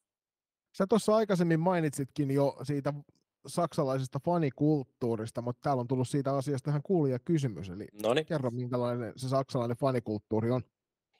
[0.77, 2.93] Sä tuossa aikaisemmin mainitsitkin jo siitä
[3.47, 8.25] saksalaisesta fanikulttuurista, mutta täällä on tullut siitä asiasta ihan kuulija kysymys, eli Noniin.
[8.25, 10.61] kerro minkälainen se saksalainen fanikulttuuri on.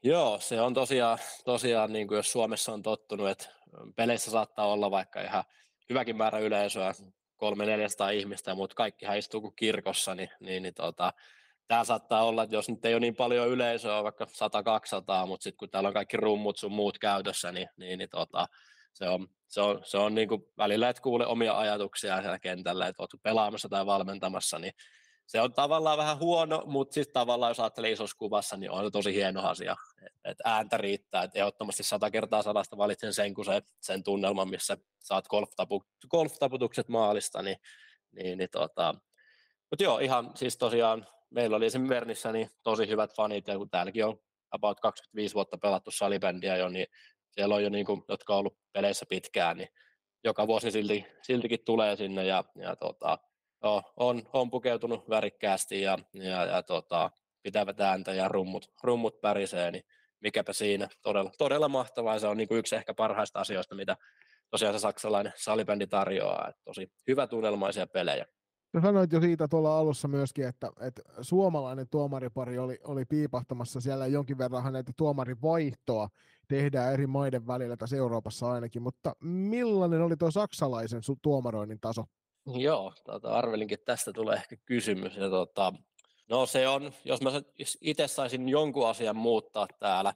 [0.05, 3.49] Joo, se on tosiaan, tosiaan niin kuin jos Suomessa on tottunut, että
[3.95, 5.43] peleissä saattaa olla vaikka ihan
[5.89, 6.93] hyväkin määrä yleisöä,
[7.37, 11.13] kolme 400 ihmistä, mutta kaikkihan istuu kuin kirkossa, niin, niin, niin tota,
[11.67, 15.57] tämä saattaa olla, että jos nyt ei ole niin paljon yleisöä, vaikka 100-200, mutta sitten
[15.57, 18.47] kun täällä on kaikki rummut sun muut käytössä, niin, niin, niin tota,
[18.93, 22.87] se on, se on, se on niin kuin välillä, että kuule omia ajatuksia siellä kentällä,
[22.87, 24.73] että oletko pelaamassa tai valmentamassa, niin
[25.27, 29.13] se on tavallaan vähän huono, mutta sitten tavallaan jos ajattelee isossa kuvassa, niin on tosi
[29.13, 33.61] hieno asia, että et ääntä riittää, että ehdottomasti sata kertaa sadasta valitsen sen, kun se,
[33.81, 37.57] sen tunnelman, missä saat golf-tapu, golf-taputukset maalista, niin,
[38.11, 38.95] niin, niin tota,
[39.69, 43.69] mutta joo, ihan siis tosiaan meillä oli esimerkiksi Vernissä niin tosi hyvät fanit, ja kun
[43.69, 44.19] täälläkin on
[44.51, 46.87] about 25 vuotta pelattu salibändiä jo, niin
[47.31, 49.69] siellä on jo niin kuin, jotka on ollut peleissä pitkään, niin
[50.23, 53.17] joka vuosi silti, siltikin tulee sinne ja, ja tota,
[53.97, 57.11] on, on, pukeutunut värikkäästi ja, ja, ja tota,
[57.43, 59.83] pitävät ääntä ja rummut, rummut pärisee, niin
[60.21, 60.89] mikäpä siinä.
[61.01, 62.19] Todella, todella mahtavaa.
[62.19, 63.97] Se on niin kuin yksi ehkä parhaista asioista, mitä
[64.49, 66.47] tosiaan se saksalainen salibändi tarjoaa.
[66.49, 68.25] Että tosi hyvä tunnelmaisia pelejä.
[68.75, 74.07] Sä sanoit jo siitä tuolla alussa myöskin, että, että suomalainen tuomaripari oli, oli piipahtamassa siellä
[74.07, 76.09] jonkin verran näitä tuomarivaihtoa
[76.47, 82.05] tehdään eri maiden välillä tässä Euroopassa ainakin, mutta millainen oli tuo saksalaisen tuomaroinnin taso?
[82.53, 85.15] Joo, tota, arvelinkin, että tästä tulee ehkä kysymys.
[85.15, 85.73] Ja, tota,
[86.29, 87.31] no se on, jos mä
[87.81, 90.13] itse saisin jonkun asian muuttaa täällä,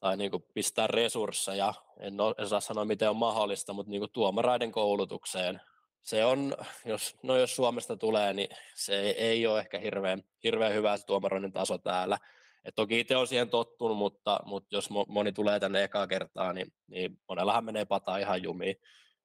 [0.00, 2.14] tai niin kuin pistää resursseja, en,
[2.46, 5.60] saa sanoa miten on mahdollista, mutta niin kuin tuomaraiden koulutukseen
[6.06, 10.74] se on, jos, no jos Suomesta tulee, niin se ei, ei ole ehkä hirveän, hirveän
[10.74, 12.18] hyvä se tuomaroinnin taso täällä.
[12.64, 16.72] Et toki itse olen siihen tottunut, mutta, mutta jos moni tulee tänne ekaa kertaa, niin,
[16.86, 18.76] niin monellahan menee pata ihan jumiin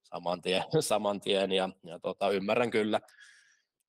[0.03, 3.01] saman tien, saman tien ja, ja tota, ymmärrän kyllä.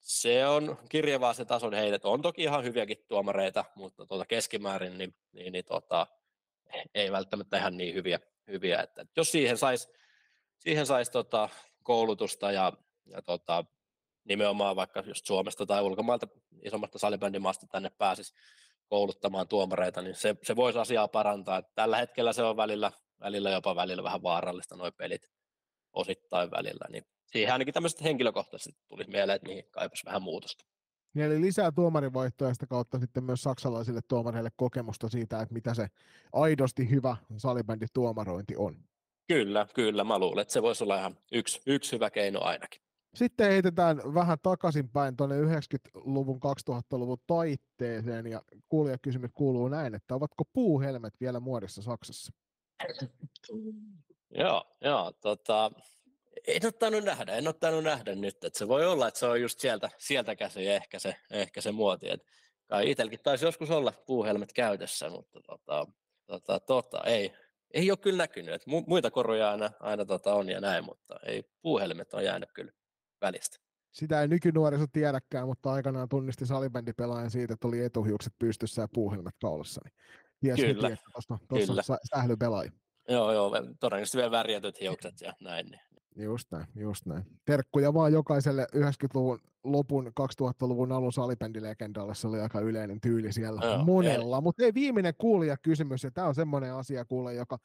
[0.00, 2.04] Se on kirjavaa se tason heidät.
[2.04, 6.06] On toki ihan hyviäkin tuomareita, mutta tuota keskimäärin niin, niin, niin tota,
[6.94, 8.20] ei välttämättä ihan niin hyviä.
[8.46, 9.88] hyviä että jos siihen saisi
[10.58, 11.48] siihen sais tota,
[11.82, 12.72] koulutusta ja,
[13.06, 13.64] ja tota,
[14.24, 16.28] nimenomaan vaikka just Suomesta tai ulkomailta
[16.62, 18.34] isommasta salibändimaasta tänne pääsisi
[18.88, 21.62] kouluttamaan tuomareita, niin se, se voisi asiaa parantaa.
[21.62, 25.28] Tällä hetkellä se on välillä, välillä jopa välillä vähän vaarallista nuo pelit
[25.93, 30.64] osittain välillä, niin siihen ainakin tämmöiset henkilökohtaisesti tulisi mieleen, että niihin kaipaisi vähän muutosta.
[31.14, 35.86] Niin eli lisää tuomarivaihtoja sitä kautta sitten myös saksalaisille tuomareille kokemusta siitä, että mitä se
[36.32, 38.76] aidosti hyvä salibändituomarointi on.
[39.28, 40.05] Kyllä, kyllä.
[40.05, 42.82] Mä luulen, että se voisi olla ihan yksi, yksi hyvä keino ainakin.
[43.14, 46.40] Sitten heitetään vähän takaisinpäin tuonne 90-luvun,
[46.70, 52.32] 2000-luvun taitteeseen ja kuulijakysymys kuuluu näin, että ovatko puuhelmet vielä muodissa Saksassa?
[54.35, 55.70] joo, joo tota,
[56.47, 59.61] en ottanut nähdä, en ottanut nähdä nyt, että se voi olla, että se on just
[59.61, 62.26] sieltä, sieltä käsin ehkä se, ehkä se muoti, että
[62.66, 65.87] kai itselläkin taisi joskus olla puuhelmet käytössä, mutta tota,
[66.26, 67.33] tota, tota, ei,
[67.74, 71.45] ei ole kyllä näkynyt, että muita koruja aina, aina tota on ja näin, mutta ei
[71.62, 72.72] puuhelmet on jäänyt kyllä
[73.20, 73.57] välistä.
[73.93, 79.35] Sitä ei nykynuoriso tiedäkään, mutta aikanaan tunnisti salibändipelaajan siitä, että oli etuhiukset pystyssä ja puuhelmet
[79.41, 79.80] kaulassa.
[79.85, 79.95] Niin
[80.41, 80.97] tiesi kyllä,
[81.49, 82.70] tuossa sählypelaaja.
[83.09, 83.50] Joo, joo,
[83.80, 85.66] todennäköisesti vielä värjätyt hiukset ja näin.
[85.66, 85.80] Niin.
[86.16, 87.24] Just näin, just näin.
[87.44, 93.84] Terkkuja vaan jokaiselle 90-luvun lopun 2000-luvun alun salibändilegendalle, se oli aika yleinen tyyli siellä Joo,
[93.84, 94.40] monella.
[94.40, 97.59] Mutta ei viimeinen kuulija kysymys, ja tämä on semmoinen asia kuule, joka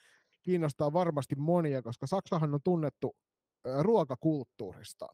[0.44, 3.16] kiinnostaa varmasti monia, koska Saksahan on tunnettu
[3.82, 5.08] ruokakulttuurista.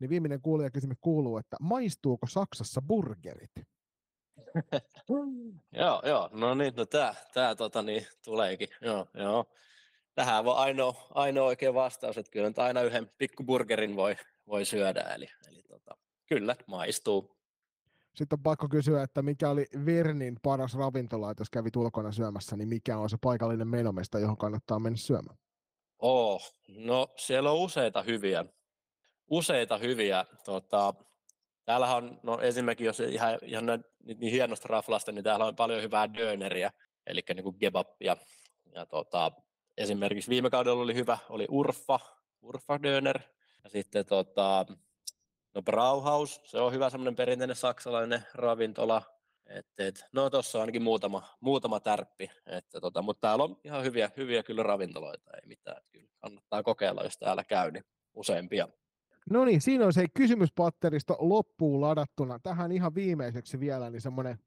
[0.00, 3.50] Niin viimeinen kuulija kysymys kuuluu, että maistuuko Saksassa burgerit?
[5.72, 9.46] joo, joo, no niin, no tää, tää tota niin, tuleekin, joo, joo
[10.14, 14.16] tähän on ainoa, ainoa oikea vastaus, että kyllä aina yhden pikkuburgerin voi,
[14.46, 17.36] voi syödä, eli, eli tota, kyllä, maistuu.
[18.14, 22.56] Sitten on pakko kysyä, että mikä oli Vernin paras ravintola, että jos kävit ulkona syömässä,
[22.56, 25.38] niin mikä on se paikallinen menomesta, johon kannattaa mennä syömään?
[25.98, 28.44] Oh, no siellä on useita hyviä,
[29.30, 30.24] useita hyviä.
[30.44, 30.94] Tota,
[31.70, 33.66] täällähän on, no esimerkiksi jos ihan, ihan
[34.04, 36.72] niin hienosta raflasta, niin täällä on paljon hyvää döneriä,
[37.06, 38.16] eli niin kuin kebabia.
[38.74, 39.32] Ja tota,
[39.76, 42.00] esimerkiksi viime kaudella oli hyvä, oli Urfa,
[42.42, 43.20] Urfa Döner,
[43.64, 44.66] ja sitten tota,
[45.54, 49.02] no Brauhaus, se on hyvä semmoinen perinteinen saksalainen ravintola,
[49.46, 53.84] et, et, no tuossa on ainakin muutama, muutama tärppi, että tota, mutta täällä on ihan
[53.84, 58.68] hyviä, hyviä kyllä ravintoloita, ei mitään, kyllä kannattaa kokeilla, jos täällä käy, niin useampia.
[59.30, 62.38] No niin, siinä on se kysymyspatteristo loppuun ladattuna.
[62.38, 64.38] Tähän ihan viimeiseksi vielä, niin semmoinen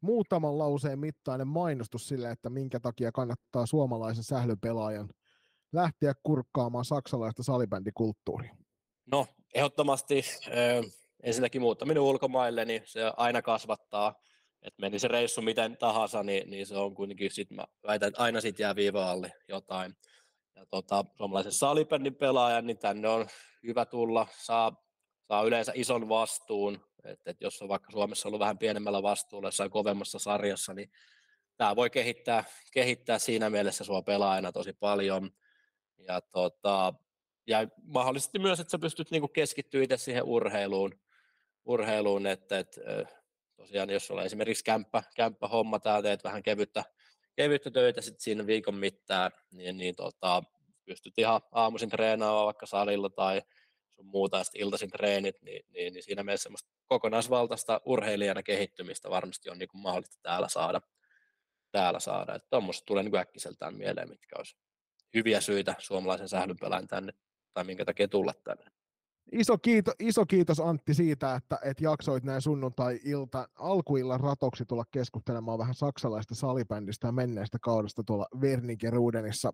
[0.00, 5.08] muutaman lauseen mittainen mainostus sille, että minkä takia kannattaa suomalaisen sählypelaajan
[5.72, 8.56] lähteä kurkkaamaan saksalaista salibändikulttuuria?
[9.06, 10.92] No, ehdottomasti äh,
[11.22, 14.14] ensinnäkin muuttaminen ulkomaille, niin se aina kasvattaa.
[14.62, 18.22] Että meni se reissu miten tahansa, niin, niin se on kuitenkin, sit mä väitän, että
[18.22, 19.96] aina sit jää viiva alle jotain.
[20.56, 23.26] Ja tota, suomalaisen salibändin pelaajan, niin tänne on
[23.66, 24.84] hyvä tulla, saa,
[25.28, 29.70] saa yleensä ison vastuun, että et jos on vaikka Suomessa ollut vähän pienemmällä vastuulla jossain
[29.70, 30.90] kovemmassa sarjassa, niin
[31.56, 35.30] tämä voi kehittää, kehittää siinä mielessä sua pelaajana tosi paljon.
[35.98, 36.94] Ja, tota,
[37.46, 41.00] ja mahdollisesti myös, että sä pystyt niinku keskittyä itse siihen urheiluun,
[41.64, 42.80] urheiluun että, että
[43.56, 46.84] tosiaan jos sulla esimerkiksi kämppä, kämppä homma tää teet vähän kevyttä,
[47.36, 50.42] kevyttä töitä sit siinä viikon mittaan, niin, niin tota,
[50.84, 53.42] pystyt ihan aamuisin treenaamaan vaikka salilla tai
[53.96, 59.50] sun muuta ja iltaisin treenit, niin, niin, niin siinä mielessä semmoista kokonaisvaltaista urheilijana kehittymistä varmasti
[59.50, 60.80] on niin kuin mahdollista täällä saada.
[61.72, 62.34] Täällä saada.
[62.34, 64.56] Että tuommoista tulee niin äkkiseltään mieleen, mitkä olisi
[65.14, 67.12] hyviä syitä suomalaisen sählynpelään tänne,
[67.54, 68.64] tai minkä takia tulla tänne.
[69.32, 75.58] Iso, kiito, iso kiitos Antti siitä, että, että jaksoit näin sunnuntai-ilta alkuillan ratoksi tulla keskustelemaan
[75.58, 79.52] vähän saksalaista salibändistä ja menneestä kaudesta tuolla Wernigen Rudenissa.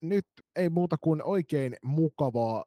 [0.00, 0.26] Nyt
[0.56, 2.64] ei muuta kuin oikein mukavaa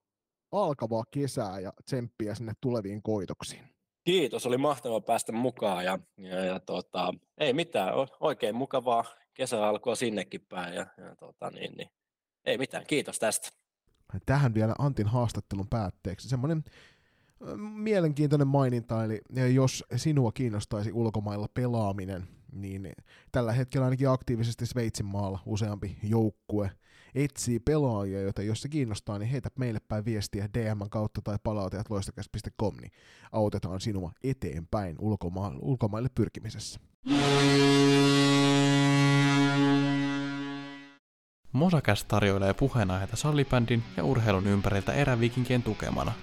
[0.52, 3.64] alkavaa kesää ja tsemppiä sinne tuleviin koitoksiin.
[4.04, 9.04] Kiitos, oli mahtavaa päästä mukaan ja, ja, ja tota, ei mitään, oikein mukavaa
[9.34, 11.90] kesä alkua sinnekin päin ja, ja tota, niin, niin,
[12.46, 13.50] ei mitään, kiitos tästä.
[14.26, 16.64] Tähän vielä Antin haastattelun päätteeksi semmoinen
[17.76, 19.22] mielenkiintoinen maininta, eli
[19.54, 22.92] jos sinua kiinnostaisi ulkomailla pelaaminen, niin
[23.32, 26.72] tällä hetkellä ainakin aktiivisesti Sveitsin maalla useampi joukkue
[27.16, 31.90] etsii pelaajia, joita jos se kiinnostaa, niin heitä meille päin viestiä DM kautta tai palautajat
[31.90, 32.92] loistakäs.com, niin
[33.32, 36.80] autetaan sinua eteenpäin ulkoma- ulkomaille pyrkimisessä.
[41.52, 46.14] Mosakäs tarjoilee puheenaiheita sallibändin ja urheilun ympäriltä erävikinkien tukemana.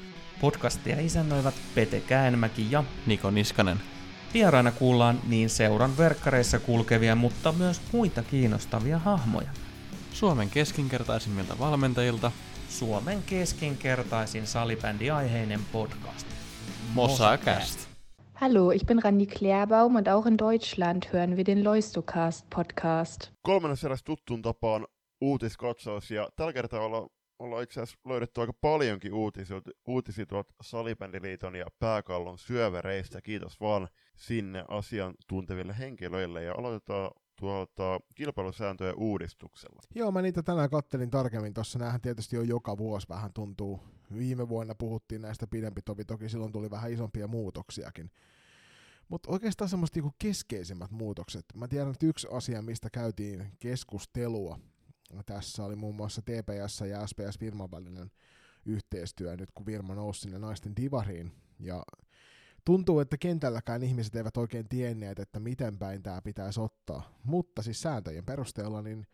[0.40, 3.80] Podcastia isännöivät Pete Käenmäki ja Niko Niskanen.
[4.34, 9.50] Vieraina kuullaan niin seuran verkkareissa kulkevia, mutta myös muita kiinnostavia hahmoja.
[10.18, 12.32] Suomen keskinkertaisimmilta valmentajilta
[12.68, 16.26] Suomen keskinkertaisin salibändiaiheinen podcast.
[16.94, 17.88] Mossakäst.
[18.34, 23.30] Hallo, ich bin Randi Klärbaum und auch in Deutschland hören wir den Loistocast Podcast.
[23.42, 24.86] Kolmannes eräs tuttuun tapaan
[25.20, 27.08] uutiskatsaus ja tällä kertaa ollaan,
[27.38, 33.20] ollaan itse asiassa löydetty aika paljonkin uutisia, uutisia tuolta Salibändiliiton ja Pääkallon syövereistä.
[33.20, 39.82] Kiitos vaan sinne asiantunteville henkilöille ja aloitetaan tuota, kilpailusääntöjen uudistuksella.
[39.94, 41.78] Joo, mä niitä tänään kattelin tarkemmin tuossa.
[41.78, 43.80] Näähän tietysti on joka vuosi vähän tuntuu.
[44.16, 48.10] Viime vuonna puhuttiin näistä pidempi tovi, toki silloin tuli vähän isompia muutoksiakin.
[49.08, 51.44] Mutta oikeastaan semmoista niinku keskeisimmät muutokset.
[51.54, 54.58] Mä tiedän, että yksi asia, mistä käytiin keskustelua,
[55.26, 58.10] tässä oli muun muassa TPS ja SPS Firman välinen
[58.64, 61.32] yhteistyö nyt, kun Virma nousi sinne naisten divariin.
[61.58, 61.82] Ja
[62.68, 67.18] tuntuu, että kentälläkään ihmiset eivät oikein tienneet, että miten päin tämä pitäisi ottaa.
[67.24, 69.06] Mutta siis sääntöjen perusteella, niin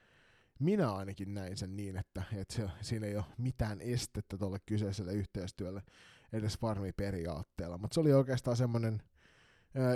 [0.59, 5.13] minä ainakin näin sen niin, että, että se, siinä ei ole mitään estettä tuolle kyseiselle
[5.13, 5.83] yhteistyölle
[6.33, 7.79] edes varmiperiaatteella.
[7.79, 9.03] Mutta se oli oikeastaan semmoinen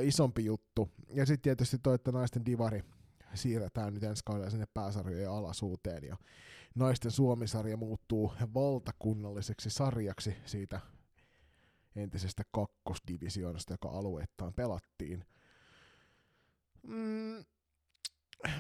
[0.02, 0.90] isompi juttu.
[1.14, 2.85] Ja sitten tietysti toi, että naisten divari
[3.35, 6.16] siirretään nyt ensi kaudella sinne pääsarjojen alasuuteen ja
[6.74, 10.80] naisten Suomisarja muuttuu valtakunnalliseksi sarjaksi siitä
[11.97, 15.24] entisestä kakkosdivisioonasta, joka alueittain pelattiin.
[16.82, 17.44] Mm,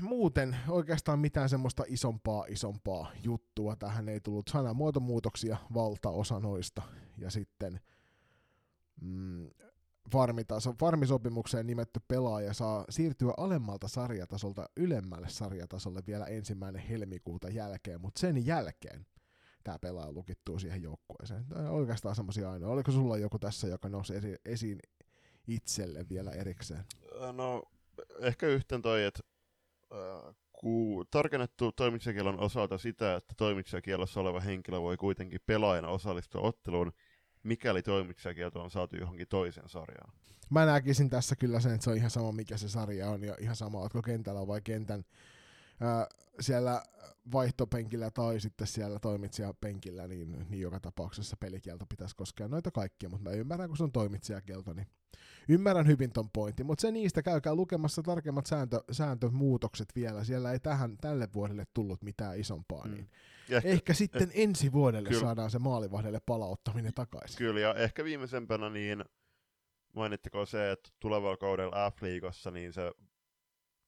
[0.00, 3.76] muuten oikeastaan mitään semmoista isompaa isompaa juttua.
[3.76, 6.82] Tähän ei tullut sanamuotomuutoksia valtaosa noista.
[7.18, 7.80] Ja sitten
[9.00, 9.50] mm,
[10.12, 18.20] farmitaso, farmisopimukseen nimetty pelaaja saa siirtyä alemmalta sarjatasolta ylemmälle sarjatasolle vielä ensimmäinen helmikuuta jälkeen, mutta
[18.20, 19.06] sen jälkeen
[19.68, 21.44] tämä pelaaja lukittuu siihen joukkueeseen.
[21.54, 22.70] On oikeastaan semmoisia ainoa.
[22.70, 24.78] Oliko sulla joku tässä, joka nousi esi- esiin
[25.48, 26.84] itselle vielä erikseen?
[27.32, 27.62] No,
[28.20, 29.20] ehkä yhten toi, että
[29.92, 36.92] äh, ku, tarkennettu toimitsijakielon osalta sitä, että toimitsijakielossa oleva henkilö voi kuitenkin pelaajana osallistua otteluun,
[37.42, 40.12] mikäli toimitsijakielto on saatu johonkin toiseen sarjaan.
[40.50, 43.36] Mä näkisin tässä kyllä sen, että se on ihan sama mikä se sarja on ja
[43.40, 45.04] ihan sama, oletko kentällä vai kentän
[46.40, 46.82] siellä
[47.32, 53.30] vaihtopenkillä tai sitten siellä toimitsijapenkillä, niin, niin joka tapauksessa pelikielto pitäisi koskea noita kaikkia, mutta
[53.30, 54.86] mä ymmärrän, kun se on toimitsijakielto, niin
[55.48, 60.60] ymmärrän hyvin ton pointin, mutta se niistä käykää lukemassa tarkemmat sääntö, sääntömuutokset vielä, siellä ei
[60.60, 62.94] tähän, tälle vuodelle tullut mitään isompaa, mm.
[62.94, 63.10] niin
[63.50, 67.38] ehkä, ehkä sitten eh, ensi vuodelle kyllä, saadaan se maalivahdelle palauttaminen takaisin.
[67.38, 69.04] Kyllä, ja ehkä viimeisempänä niin
[69.92, 72.92] mainittiko se, että tulevalla kaudella F-liigassa niin se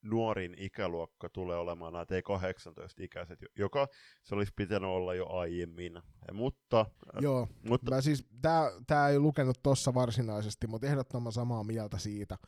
[0.02, 3.88] nuorin ikäluokka tulee olemaan nämä T18-ikäiset, joka
[4.22, 6.02] se olisi pitänyt olla jo aiemmin.
[6.32, 6.86] Mutta,
[7.20, 7.90] Joo, mutta...
[7.90, 12.38] Mä siis, tää, tää ei lukenut tossa varsinaisesti, mutta ehdottoman samaa mieltä siitä,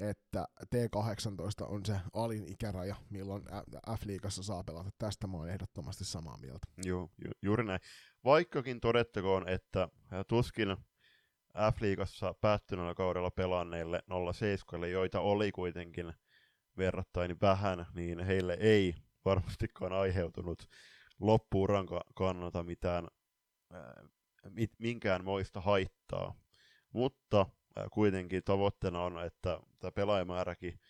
[0.00, 3.42] että T18 on se alin ikäraja, milloin
[3.98, 4.90] F-liigassa saa pelata.
[4.98, 6.66] Tästä mä oon ehdottomasti samaa mieltä.
[6.84, 7.80] Joo, ju- juuri näin.
[8.24, 9.88] Vaikkakin todettakoon, että
[10.28, 10.76] tuskin
[11.72, 14.02] F-liigassa päättyneellä kaudella pelanneille
[14.32, 16.12] 07, joita oli kuitenkin
[16.78, 18.94] verrattain vähän, niin heille ei
[19.24, 20.68] varmastikaan aiheutunut
[21.20, 23.08] loppuuran kannalta mitään,
[24.78, 26.34] minkään moista haittaa.
[26.92, 27.46] Mutta
[27.92, 30.80] kuitenkin tavoitteena on, että tämä pelaajamääräkin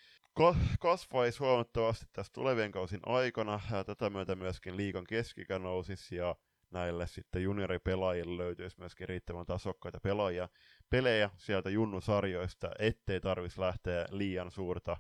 [0.81, 3.61] kasvaisi huomattavasti tässä tulevien kausin aikana.
[3.87, 6.37] Tätä myötä myöskin liikan keskikä nousisi ja
[6.71, 10.49] näille sitten junioripelaajille löytyisi myöskin riittävän tasokkaita pelaajia,
[10.91, 14.97] pelejä sieltä junnusarjoista, ettei tarvitsisi lähteä liian suurta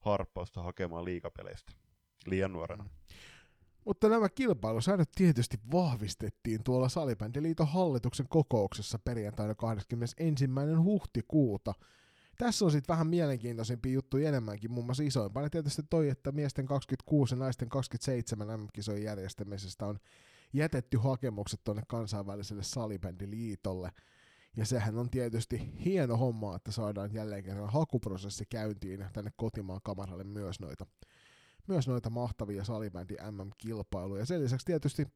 [0.00, 1.72] harppausta hakemaan liikapeleistä
[2.26, 2.84] liian nuorena.
[2.84, 2.90] Mm.
[3.84, 10.46] Mutta nämä kilpailusäännöt tietysti vahvistettiin tuolla Salibändiliiton hallituksen kokouksessa perjantaina 21.
[10.82, 11.74] huhtikuuta.
[12.38, 17.34] Tässä on sitten vähän mielenkiintoisempi juttu enemmänkin, muun muassa isoimpana tietysti toi, että miesten 26
[17.34, 19.98] ja naisten 27 MM-kisojen järjestämisestä on
[20.52, 23.90] jätetty hakemukset tuonne kansainväliselle salibändiliitolle.
[24.56, 30.24] Ja sehän on tietysti hieno homma, että saadaan jälleen kerran hakuprosessi käyntiin tänne kotimaan kamaralle
[30.24, 30.86] myös noita,
[31.66, 34.26] myös noita mahtavia salibändi MM-kilpailuja.
[34.26, 35.06] Sen lisäksi tietysti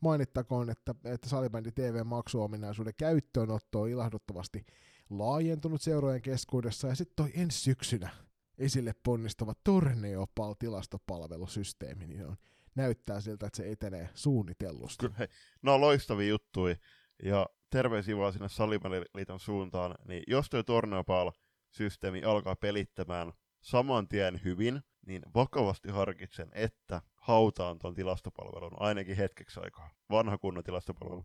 [0.00, 4.66] mainittakoon, että, että salibändi TV-maksuominaisuuden käyttöönotto on ilahduttavasti
[5.10, 8.10] laajentunut seurojen keskuudessa ja sitten toi ensi syksynä
[8.58, 12.36] esille ponnistava Torneopal-tilastopalvelusysteemi, niin on,
[12.74, 15.08] näyttää siltä, että se etenee suunnitellusti.
[15.08, 15.28] Kyllä,
[15.62, 16.76] no loistavia juttuja,
[17.22, 24.80] ja terveisiä vaan sinne Salibandiliiton suuntaan, niin jos tuo Torneopal-systeemi alkaa pelittämään saman tien hyvin,
[25.06, 29.90] niin vakavasti harkitsen, että hautaan tuon tilastopalvelun ainakin hetkeksi aikaa.
[30.10, 31.24] Vanha kunnon tilastopalvelu.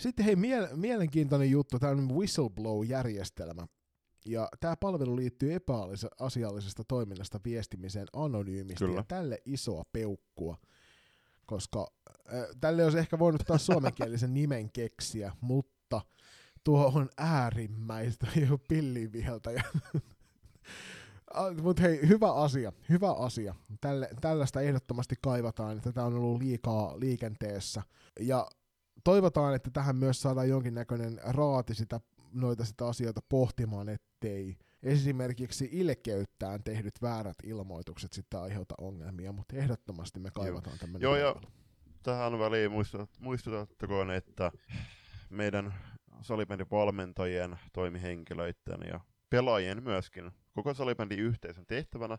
[0.00, 3.66] Sitten hei, mie- mielenkiintoinen juttu, tämä on whistleblow-järjestelmä.
[4.26, 8.96] Ja tämä palvelu liittyy epäasiallisesta toiminnasta viestimiseen anonyymisti, Kyllä.
[8.96, 10.56] ja tälle isoa peukkua
[11.46, 11.86] koska
[12.34, 15.75] äh, tälle olisi ehkä voinut taas suomenkielisen nimen keksiä, mutta
[16.66, 19.50] tuo on äärimmäistä jo pilliviheltä.
[21.62, 23.54] Mutta hei, hyvä asia, hyvä asia.
[23.80, 27.82] Tälle, tällaista ehdottomasti kaivataan, että tämä on ollut liikaa liikenteessä.
[28.20, 28.46] Ja
[29.04, 32.00] toivotaan, että tähän myös saadaan jonkinnäköinen raati sitä,
[32.32, 40.20] noita sitä asioita pohtimaan, ettei esimerkiksi ilkeyttään tehdyt väärät ilmoitukset sitten aiheuta ongelmia, mutta ehdottomasti
[40.20, 41.52] me kaivataan tämmöinen Joo, palvelu.
[42.02, 44.52] tähän väliin muistut- muistutettakoon, että
[45.30, 45.74] meidän
[46.22, 52.18] salibändin valmentajien, toimihenkilöiden ja pelaajien myöskin koko salibändin yhteisön tehtävänä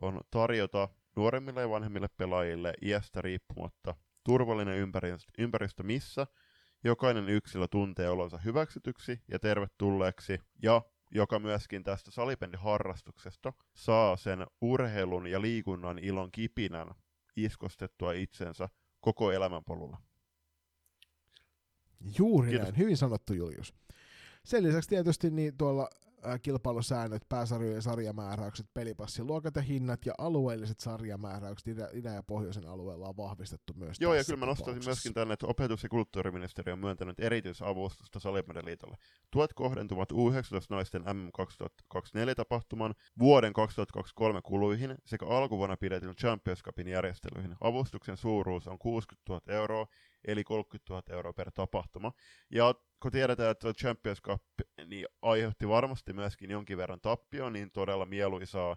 [0.00, 3.94] on tarjota nuoremmille ja vanhemmille pelaajille iästä riippumatta
[4.24, 6.26] turvallinen ympäristö, ympäristö missä
[6.84, 14.46] jokainen yksilö tuntee olonsa hyväksytyksi ja tervetulleeksi ja joka myöskin tästä salibändin harrastuksesta saa sen
[14.60, 16.88] urheilun ja liikunnan ilon kipinän
[17.36, 18.68] iskostettua itsensä
[19.00, 19.96] koko elämänpolulla.
[22.18, 22.64] Juuri Kiitos.
[22.68, 23.74] näin, hyvin sanottu Julius.
[24.44, 25.88] Sen lisäksi tietysti niin tuolla
[26.42, 33.16] kilpailusäännöt, pääsarjojen sarjamääräykset, pelipassiluokat ja hinnat ja alueelliset sarjamääräykset Itä, Itä- ja Pohjoisen alueella on
[33.16, 37.20] vahvistettu myös Joo, ja kyllä mä nostaisin myöskin tänne, että opetus- ja kulttuuriministeriö on myöntänyt
[37.20, 38.96] erityisavustusta Salibändiliitolle.
[39.30, 47.56] Tuot kohdentuvat U19-naisten MM 2024 tapahtuman vuoden 2023 kuluihin sekä alkuvuonna pidetyn Champions Cupin järjestelyihin.
[47.60, 49.86] Avustuksen suuruus on 60 000 euroa,
[50.26, 52.12] eli 30 000 euroa per tapahtuma.
[52.50, 54.42] Ja kun tiedetään, että Champions Cup
[54.86, 58.76] niin aiheutti varmasti myöskin jonkin verran tappio, niin todella mieluisaa,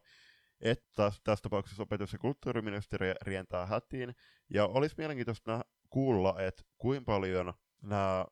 [0.61, 4.15] että tässä- tapauksessa opetus- ja kulttuuriministeriö rientää hätiin.
[4.49, 8.25] Ja olisi mielenkiintoista kuulla, että kuinka paljon nämä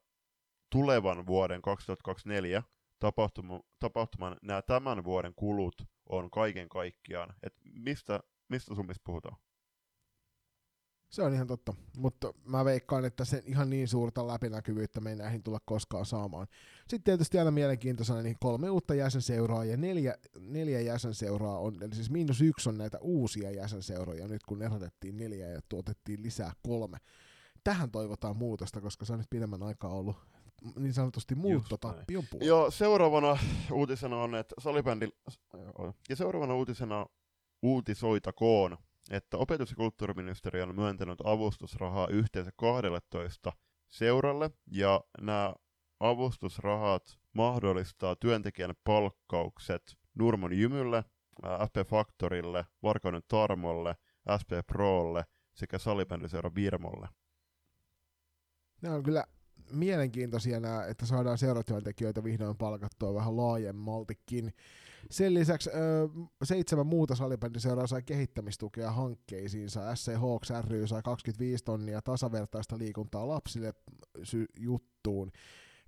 [0.72, 2.64] tulevan vuoden 2024
[3.00, 5.76] tapahtuma, tapahtuman nämä tämän vuoden kulut
[6.10, 7.34] on kaiken kaikkiaan.
[7.44, 8.20] Et mistä,
[8.50, 9.38] mistä summista puhutaan?
[11.10, 15.16] Se on ihan totta, mutta mä veikkaan, että sen ihan niin suurta läpinäkyvyyttä me ei
[15.16, 16.48] näihin tulla koskaan saamaan.
[16.80, 22.10] Sitten tietysti aina mielenkiintoisena niin kolme uutta jäsenseuraa ja neljä, neljä jäsenseuraa on, eli siis
[22.10, 26.98] miinus yksi on näitä uusia jäsenseuroja nyt kun erotettiin neljä ja tuotettiin lisää kolme.
[27.64, 30.16] Tähän toivotaan muutosta, koska se on nyt pidemmän aikaa ollut
[30.80, 32.48] niin sanotusti muuttotappion puolella.
[32.48, 33.38] Joo, seuraavana
[33.72, 35.10] uutisena on, että salibändi...
[36.10, 37.06] Ja seuraavana uutisena
[37.62, 38.78] uutisoitakoon,
[39.12, 43.52] että opetus- ja kulttuuriministeriö on myöntänyt avustusrahaa yhteensä 12
[43.88, 45.54] seuralle, ja nämä
[46.00, 51.04] avustusrahat mahdollistaa työntekijän palkkaukset Nurmon Jymylle,
[51.68, 53.96] SP Factorille, Varkauden Tarmolle,
[54.42, 57.08] SP Prolle sekä salibändiseura Virmolle.
[58.82, 59.26] Nämä on kyllä
[59.72, 64.54] mielenkiintoisia nämä, että saadaan seuratyöntekijöitä vihdoin palkattua vähän laajemmaltikin.
[65.12, 66.10] Sen lisäksi ö,
[66.44, 69.96] seitsemän muuta salibändiseuraa sai kehittämistukea hankkeisiinsa.
[69.96, 73.74] SC Hawks ry sai 25 tonnia tasavertaista liikuntaa lapsille
[74.24, 75.32] sy- juttuun.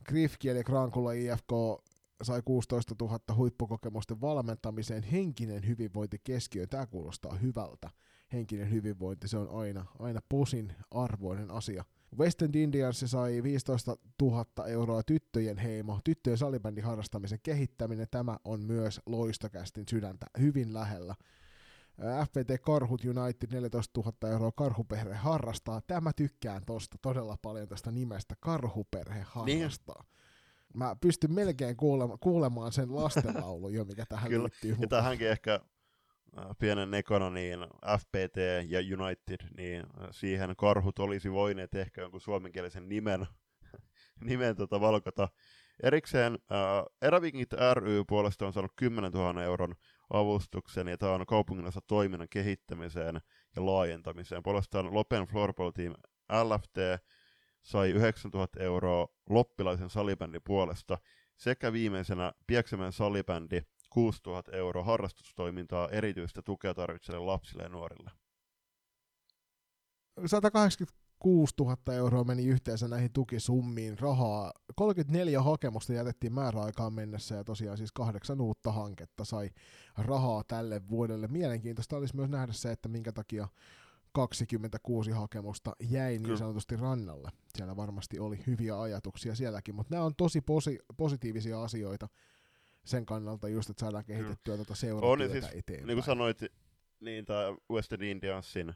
[0.06, 1.52] Grifki eli Krankula IFK
[2.24, 5.04] sai 16 000 huippukokemusten valmentamiseen.
[5.04, 6.70] Henkinen hyvinvointi keskiöön.
[6.70, 7.90] Tämä kuulostaa hyvältä.
[8.34, 11.84] Henkinen hyvinvointi, se on aina, aina posin arvoinen asia.
[12.18, 18.08] West End Indians sai 15 000 euroa tyttöjen heimo, tyttöjen salibändin harrastamisen kehittäminen.
[18.12, 21.16] Tämä on myös loistokästin sydäntä hyvin lähellä.
[22.26, 25.82] FPT Karhut United 14 000 euroa karhuperhe harrastaa.
[25.88, 30.04] Tämä tykkään tosta todella paljon tästä nimestä, karhuperhe harrastaa.
[30.74, 34.90] Mä pystyn melkein kuulema, kuulemaan sen lastenlaulun jo, mikä tähän Kyllä, liittyy Ja mukaan.
[34.90, 35.60] tähänkin ehkä
[36.60, 37.60] pienen nekona, niin
[38.00, 38.38] FPT
[38.68, 43.28] ja United, niin äh, siihen karhut olisi voineet ehkä jonkun suomenkielisen nimen,
[44.28, 45.30] nimen tota valkota.
[45.84, 49.76] Erikseen äh, Erävikingit ry puolesta on saanut 10 000 euron
[50.10, 53.22] avustuksen, ja tämä on kaupunginosa toiminnan kehittämiseen
[53.56, 54.44] ja laajentamiseen.
[54.44, 55.94] Puolestaan Lopen Floorball Team
[56.44, 56.78] LFT
[57.62, 60.98] sai 9000 euroa loppilaisen salibändin puolesta,
[61.38, 63.62] sekä viimeisenä Pieksämän salibändi
[63.98, 68.12] 6000 euroa harrastustoimintaa erityistä tukea tarvitseville lapsille ja nuorille.
[70.26, 74.52] 186 000 euroa meni yhteensä näihin tukisummiin rahaa.
[74.76, 79.50] 34 hakemusta jätettiin määräaikaan mennessä ja tosiaan siis kahdeksan uutta hanketta sai
[79.98, 81.28] rahaa tälle vuodelle.
[81.28, 83.48] Mielenkiintoista olisi myös nähdä se, että minkä takia
[84.12, 87.30] 26 hakemusta jäi niin sanotusti rannalle.
[87.58, 92.08] Siellä varmasti oli hyviä ajatuksia sielläkin, mutta nämä on tosi posi- positiivisia asioita
[92.88, 95.88] sen kannalta just, että saadaan kehitettyä tuota On, seuratyötä ja siis, eteenpäin.
[95.88, 96.42] Niin kuin sanoit,
[97.00, 98.74] niin tämä Western Indiansin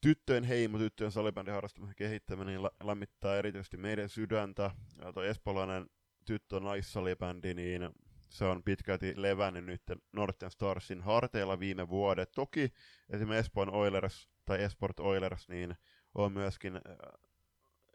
[0.00, 4.70] tyttöjen heimo, tyttöjen salibändin harrastamisen kehittäminen niin lä- lämmittää erityisesti meidän sydäntä.
[5.04, 5.86] Ja toi espoolainen
[6.24, 7.90] tyttö naissalibändi, niin
[8.28, 9.82] se on pitkälti levännyt nyt
[10.12, 12.32] Northern Starsin harteilla viime vuodet.
[12.32, 12.72] Toki
[13.10, 15.74] esimerkiksi Espoon Oilers tai Esport Oilers niin
[16.14, 16.82] on myöskin äh,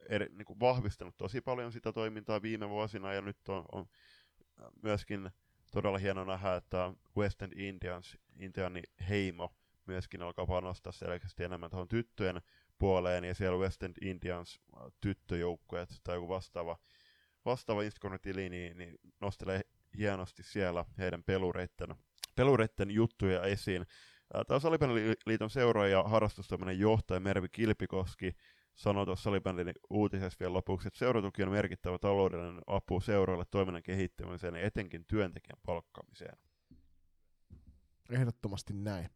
[0.10, 3.86] eri, niin kuin vahvistanut tosi paljon sitä toimintaa viime vuosina ja nyt on, on
[4.84, 5.30] myöskin
[5.72, 9.56] todella hieno nähdä, että West End Indians, Intiani heimo,
[9.86, 12.42] myöskin alkaa panostaa selkeästi enemmän tuohon tyttöjen
[12.78, 16.78] puoleen, ja siellä West End Indians äh, tyttöjoukkueet tai joku vastaava,
[17.46, 19.62] vastaava Instagram-tili, niin, niin nostelee
[19.98, 21.96] hienosti siellä heidän pelureitten,
[22.36, 23.86] pelureitten juttuja esiin.
[24.48, 28.36] Tämä Salibändiliiton seuraaja ja harrastustoiminen johtaja Mervi Kilpikoski
[28.78, 34.56] sanoi tuossa Salibändin uutisessa vielä lopuksi, että seuratuki on merkittävä taloudellinen apu seuroille toiminnan kehittämiseen
[34.56, 36.38] ja etenkin työntekijän palkkaamiseen.
[38.10, 39.10] Ehdottomasti näin.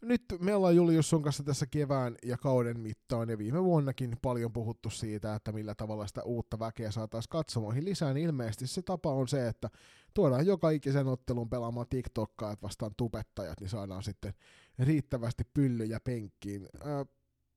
[0.00, 4.52] Nyt me ollaan Julius sun kanssa tässä kevään ja kauden mittaan ja viime vuonnakin paljon
[4.52, 9.10] puhuttu siitä, että millä tavalla sitä uutta väkeä saataisiin katsomoihin lisää, niin ilmeisesti se tapa
[9.12, 9.70] on se, että
[10.14, 14.34] tuodaan joka ikisen ottelun pelaamaan TikTokkaa, että vastaan tubettajat, niin saadaan sitten
[14.78, 16.68] riittävästi pyllyjä penkkiin.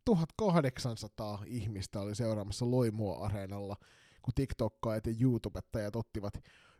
[0.05, 3.75] 1800 ihmistä oli seuraamassa Loimua-areenalla,
[4.21, 6.33] kun TikTokkaajat ja YouTubettajat ottivat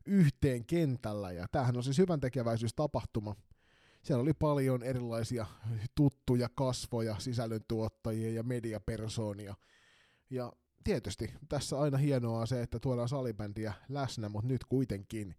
[0.06, 3.36] yhteen kentällä, ja tämähän on siis hyvän tekeväisyystapahtuma,
[4.04, 5.46] siellä oli paljon erilaisia
[5.96, 9.56] tuttuja kasvoja, sisällöntuottajia ja mediapersoonia.
[10.30, 10.54] Ja
[10.84, 15.36] tietysti tässä aina hienoa on se, että tuodaan salibändiä läsnä, mutta nyt kuitenkin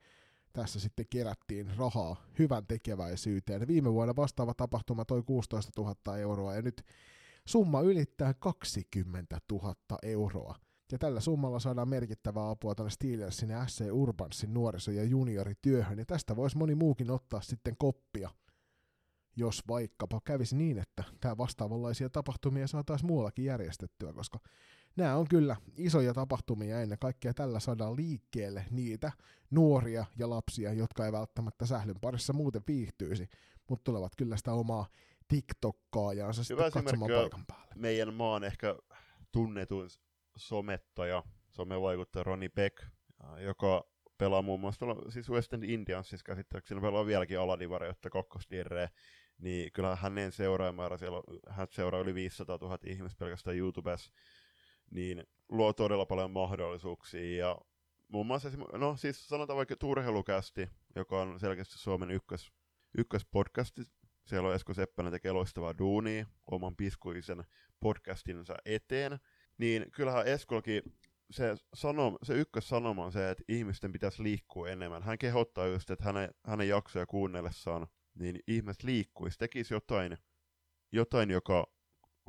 [0.52, 3.68] tässä sitten kerättiin rahaa hyvän tekeväisyyteen.
[3.68, 6.82] Viime vuonna vastaava tapahtuma toi 16 000 euroa ja nyt
[7.46, 10.54] summa ylittää 20 000 euroa.
[10.92, 16.04] Ja tällä summalla saadaan merkittävää apua tuonne Steelersin ja SC Urbansin nuoriso- ja juniorityöhön, ja
[16.06, 18.30] tästä voisi moni muukin ottaa sitten koppia–
[19.36, 24.38] jos vaikkapa kävisi niin, että tämä vastaavanlaisia tapahtumia saataisiin muuallakin järjestettyä, koska
[24.96, 29.12] nämä on kyllä isoja tapahtumia ennen kaikkea tällä saadaan liikkeelle niitä
[29.50, 33.28] nuoria ja lapsia, jotka ei välttämättä sählyn parissa muuten viihtyisi,
[33.68, 34.86] mutta tulevat kyllä sitä omaa
[35.28, 37.74] TikTokkaajaansa sitten katsomaan paikan päälle.
[37.76, 38.76] meidän maan ehkä
[39.32, 39.88] tunnetuin
[40.36, 42.84] somettaja, somevaikuttaja Roni Beck,
[43.38, 43.84] joka
[44.18, 48.88] pelaa muun muassa siis West End Indiansissa käsittääkseni, pelaa vieläkin Aladivaria, jotta kokkosdirreä,
[49.38, 54.12] niin kyllä hänen seuraajamäärä, siellä hän seuraa yli 500 000 ihmistä pelkästään YouTubessa,
[54.90, 57.36] niin luo todella paljon mahdollisuuksia.
[57.46, 57.58] Ja
[58.08, 62.52] muun muassa, no siis sanotaan vaikka Turheilukästi, joka on selkeästi Suomen ykkös,
[62.98, 63.82] ykköspodcasti.
[64.26, 67.44] Siellä on Esko Seppänen tekee loistavaa duunia oman piskuisen
[67.80, 69.18] podcastinsa eteen.
[69.58, 70.82] Niin kyllähän Eskolkin
[71.30, 75.02] se, sanom, se ykkössanoma on se, että ihmisten pitäisi liikkua enemmän.
[75.02, 80.18] Hän kehottaa just, että hänen, hänen jaksoja kuunnellessaan niin ihmiset liikkuisi, tekisi jotain,
[80.92, 81.66] jotain joka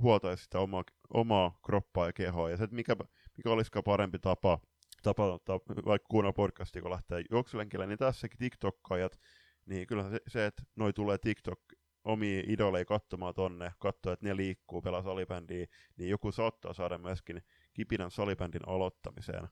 [0.02, 0.84] huoltaisi sitä omaa,
[1.14, 2.50] omaa kroppaa ja kehoa.
[2.50, 2.96] Ja se, että mikä,
[3.38, 4.60] mikä olisikaan parempi tapa,
[5.04, 9.20] tapa ottaa, vaikka kuunnella podcastia, kun lähtee juoksulenkille, niin tässäkin TikTokkaajat,
[9.66, 11.60] niin kyllä se, se että noi tulee TikTok
[12.08, 15.66] omia idoleja katsomaan tonne, katsoa, että ne liikkuu, pelaa salibändiä,
[15.98, 17.42] niin joku saattaa saada myöskin
[17.74, 19.48] kipinän salibändin aloittamiseen.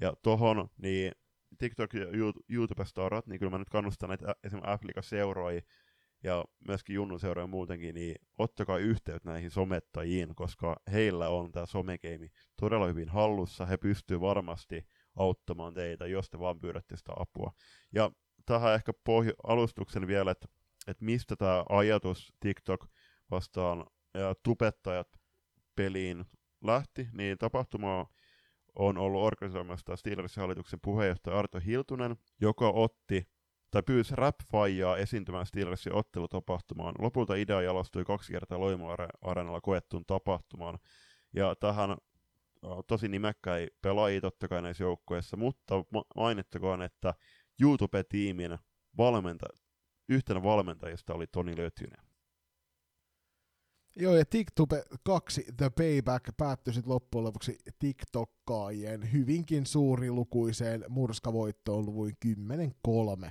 [0.00, 1.12] Ja tohon, niin
[1.58, 2.06] TikTok ja
[2.48, 5.60] YouTube-starat, niin kyllä mä nyt kannustan näitä esimerkiksi Afrika-seuroja
[6.24, 12.28] ja myöskin Junnun seuroja muutenkin, niin ottakaa yhteyttä näihin somettajiin, koska heillä on tämä somekeimi
[12.60, 13.66] todella hyvin hallussa.
[13.66, 14.86] He pystyvät varmasti
[15.16, 17.52] auttamaan teitä, jos te vaan pyydätte sitä apua.
[17.94, 18.10] Ja
[18.46, 20.48] tähän ehkä pohj- alustuksen vielä, että,
[20.88, 22.86] että mistä tämä ajatus TikTok
[23.30, 25.08] vastaan ja tupettajat
[25.76, 26.24] peliin
[26.64, 28.06] lähti, niin tapahtuma
[28.74, 33.28] on ollut organisoimassa Steelersin hallituksen puheenjohtaja Arto Hiltunen, joka otti
[33.70, 34.34] tai pyysi rap
[34.98, 36.94] esiintymään Steelersin ottelutapahtumaan.
[36.98, 40.78] Lopulta idea jalostui kaksi kertaa Loimo-areenalla koettuun tapahtumaan.
[41.32, 41.96] Ja tähän
[42.86, 45.74] tosi nimekkäin pelaajia totta kai näissä joukkueissa, mutta
[46.16, 47.14] mainittakoon, että
[47.62, 48.58] YouTube-tiimin
[48.98, 49.67] valmenta-
[50.08, 52.08] yhtenä valmentajista oli Toni Lötynen.
[53.96, 54.70] Joo, ja TikTok
[55.02, 62.16] 2 The Payback päättyi sitten loppujen lopuksi TikTokkaajien hyvinkin suurilukuiseen murskavoittoon luvuin
[63.26, 63.30] 10-3.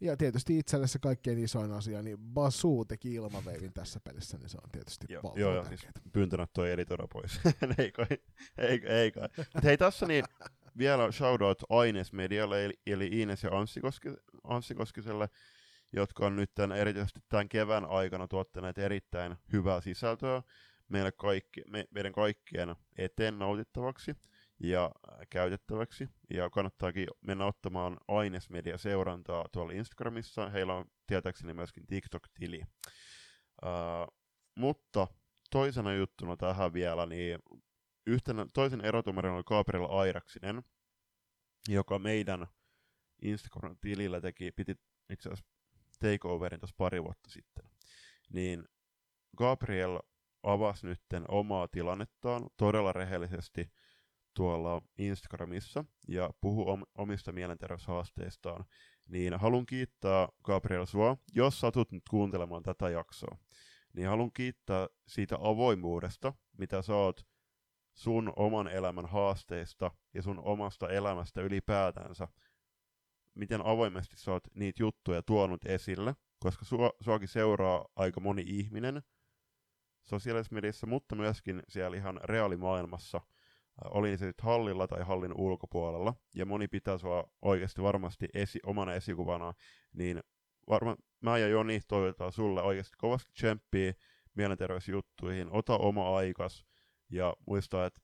[0.00, 4.58] Ja tietysti itselle se kaikkein isoin asia, niin Basu teki ilmaveivin tässä pelissä, niin se
[4.64, 7.40] on tietysti Joo, joo, joo siis pyyntönä toi editoida pois.
[7.78, 8.06] ei kai,
[8.58, 9.28] ei, ei kai.
[9.54, 10.24] Mut hei tässä niin
[10.78, 14.08] vielä shoutout Aines Medialle, eli, eli Ines ja Anssi, Koski,
[14.44, 15.28] Anssi Koskiselle,
[15.92, 20.42] jotka on nyt tämän, erityisesti tämän kevään aikana tuottaneet erittäin hyvää sisältöä
[20.88, 24.16] meille kaikki, me, meidän kaikkien eteen nautittavaksi
[24.62, 24.90] ja
[25.30, 26.08] käytettäväksi.
[26.30, 30.50] Ja kannattaakin mennä ottamaan Ainesmedia seurantaa tuolla Instagramissa.
[30.50, 32.62] Heillä on tietääkseni myöskin TikTok-tili.
[33.62, 34.18] Uh,
[34.56, 35.06] mutta
[35.50, 37.38] toisena juttuna tähän vielä, niin
[38.06, 40.62] yhtenä, toisen erotumarin oli Gabriel Airaksinen,
[41.68, 42.46] joka meidän
[43.22, 44.74] Instagram-tilillä teki, piti
[45.12, 45.59] itse asiassa
[46.00, 47.64] takeoverin tuossa pari vuotta sitten,
[48.32, 48.64] niin
[49.36, 49.98] Gabriel
[50.42, 53.70] avasi nytten omaa tilannettaan todella rehellisesti
[54.34, 58.64] tuolla Instagramissa ja puhuu om- omista mielenterveyshaasteistaan,
[59.08, 63.38] niin haluan kiittää Gabriel sua, jos satut nyt kuuntelemaan tätä jaksoa,
[63.92, 67.26] niin haluan kiittää siitä avoimuudesta, mitä sä oot
[67.94, 72.28] sun oman elämän haasteista ja sun omasta elämästä ylipäätänsä
[73.34, 79.02] miten avoimesti sä oot niitä juttuja tuonut esille, koska sua, suakin seuraa aika moni ihminen
[80.04, 86.14] sosiaalisessa mediassa, mutta myöskin siellä ihan reaalimaailmassa, äh, oli se nyt hallilla tai hallin ulkopuolella,
[86.34, 89.52] ja moni pitää sua oikeasti varmasti esi, omana esikuvana,
[89.92, 90.20] niin
[90.68, 93.92] varma, mä ja Joni toivotaan sulle oikeasti kovasti tsemppiä
[94.34, 96.66] mielenterveysjuttuihin, ota oma aikas,
[97.10, 98.00] ja muista, että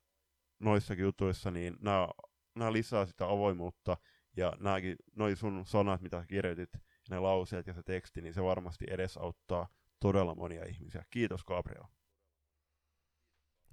[0.58, 3.96] noissakin jutuissa, niin nämä lisää sitä avoimuutta,
[4.36, 6.70] ja nämäkin, noi sun sanat, mitä kirjoitit,
[7.10, 9.68] ne lauseet ja se teksti, niin se varmasti edesauttaa
[10.00, 11.04] todella monia ihmisiä.
[11.10, 11.84] Kiitos Gabriel.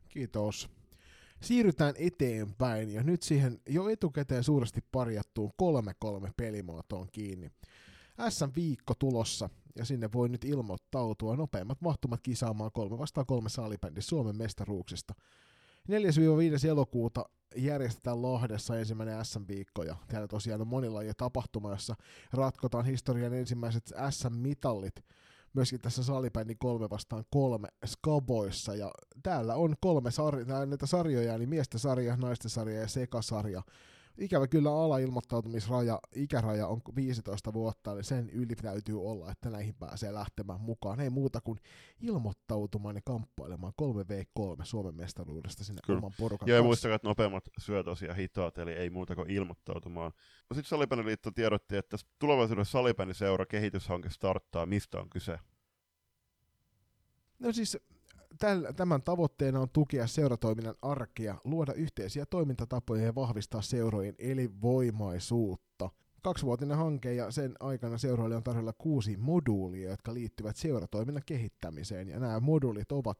[0.09, 0.69] Kiitos.
[1.41, 5.51] Siirrytään eteenpäin ja nyt siihen jo etukäteen suuresti parjattuun
[6.25, 7.51] 3-3 pelimuotoon kiinni.
[8.29, 14.37] SM-viikko tulossa ja sinne voi nyt ilmoittautua nopeimmat mahtumat kisaamaan kolme vastaan kolme salibändi Suomen
[14.37, 15.13] mestaruuksista.
[16.65, 16.67] 4-5.
[16.67, 17.25] elokuuta
[17.55, 21.95] järjestetään Lahdessa ensimmäinen SM-viikko ja täällä tosiaan on monilla tapahtuma, jossa
[22.33, 24.95] ratkotaan historian ensimmäiset SM-mitallit
[25.53, 28.75] myöskin tässä salibändin kolme vastaan kolme skaboissa.
[28.75, 28.91] Ja
[29.23, 33.61] täällä on kolme sar- näitä sarjoja, eli miesten sarja, naisten sarja ja sekasarja
[34.17, 40.13] ikävä kyllä alailmoittautumisraja, ikäraja on 15 vuotta, eli sen yli täytyy olla, että näihin pääsee
[40.13, 40.99] lähtemään mukaan.
[40.99, 41.59] Ei muuta kuin
[42.01, 45.97] ilmoittautumaan ja kamppailemaan 3v3 Suomen mestaruudesta sinne kyllä.
[45.97, 50.11] oman porukan ja muistakaa, että nopeammat syö tosiaan hitaat, eli ei muuta kuin ilmoittautumaan.
[50.49, 54.65] No sitten Salipäniliitto tiedotti, että tulevaisuuden Salipäniseura kehityshanke starttaa.
[54.65, 55.39] Mistä on kyse?
[57.39, 57.77] No siis
[58.75, 65.89] tämän tavoitteena on tukea seuratoiminnan arkea, luoda yhteisiä toimintatapoja ja vahvistaa seurojen elinvoimaisuutta.
[66.21, 72.09] Kaksivuotinen hanke ja sen aikana seuroille on tarjolla kuusi moduulia, jotka liittyvät seuratoiminnan kehittämiseen.
[72.09, 73.17] Ja nämä moduulit ovat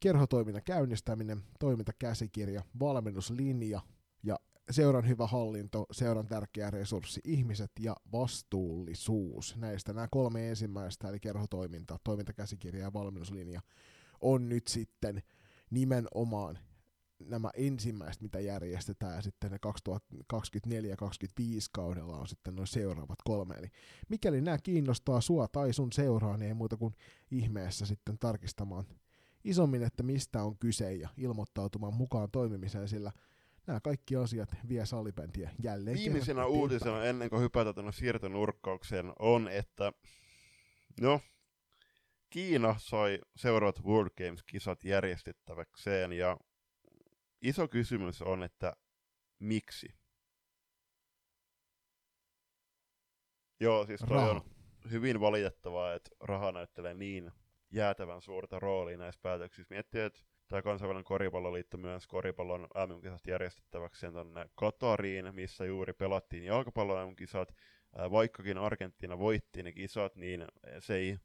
[0.00, 3.80] kerhotoiminnan käynnistäminen, toimintakäsikirja, valmennuslinja
[4.22, 4.36] ja
[4.70, 9.56] seuran hyvä hallinto, seuran tärkeä resurssi, ihmiset ja vastuullisuus.
[9.56, 13.60] Näistä nämä kolme ensimmäistä, eli kerhotoiminta, toimintakäsikirja ja valmennuslinja,
[14.20, 15.22] on nyt sitten
[15.70, 16.58] nimenomaan
[17.26, 19.66] nämä ensimmäiset, mitä järjestetään, ja sitten ne 2024-2025
[21.72, 23.54] kaudella on sitten noin seuraavat kolme.
[23.54, 23.68] Eli
[24.08, 26.94] mikäli nämä kiinnostaa sua tai sun seuraa, niin ei muuta kuin
[27.30, 28.84] ihmeessä sitten tarkistamaan
[29.44, 33.12] isommin, että mistä on kyse ja ilmoittautumaan mukaan toimimiseen, sillä
[33.66, 39.92] nämä kaikki asiat vie salibändiä jälleen Viimeisenä uutisena ennen kuin hypätään tuonne siirtonurkkaukseen on, että
[41.00, 41.20] no,
[42.30, 46.36] Kiina sai seuraavat World Games-kisat järjestettäväkseen ja
[47.42, 48.76] iso kysymys on, että
[49.38, 49.88] miksi?
[53.60, 54.30] Joo, siis toi raha.
[54.30, 54.42] on
[54.90, 57.32] hyvin valitettavaa, että raha näyttelee niin
[57.70, 59.74] jäätävän suurta roolia näissä päätöksissä.
[59.74, 67.08] Miettii, että tämä kansainvälinen koripalloliitto myös koripallon MM-kisat järjestettäväkseen tuonne Katariin, missä juuri pelattiin jalkapallon
[67.08, 67.54] MM-kisat.
[68.10, 70.44] Vaikkakin Argentiina voitti ne kisat, niin
[70.78, 71.18] se ei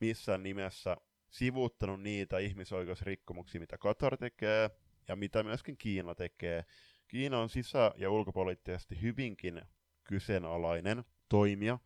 [0.00, 0.96] missään nimessä
[1.30, 4.70] sivuuttanut niitä ihmisoikeusrikkomuksia, mitä Katar tekee
[5.08, 6.64] ja mitä myöskin Kiina tekee.
[7.08, 9.62] Kiina on sisä- ja ulkopoliittisesti hyvinkin
[10.04, 11.78] kyseenalainen toimija.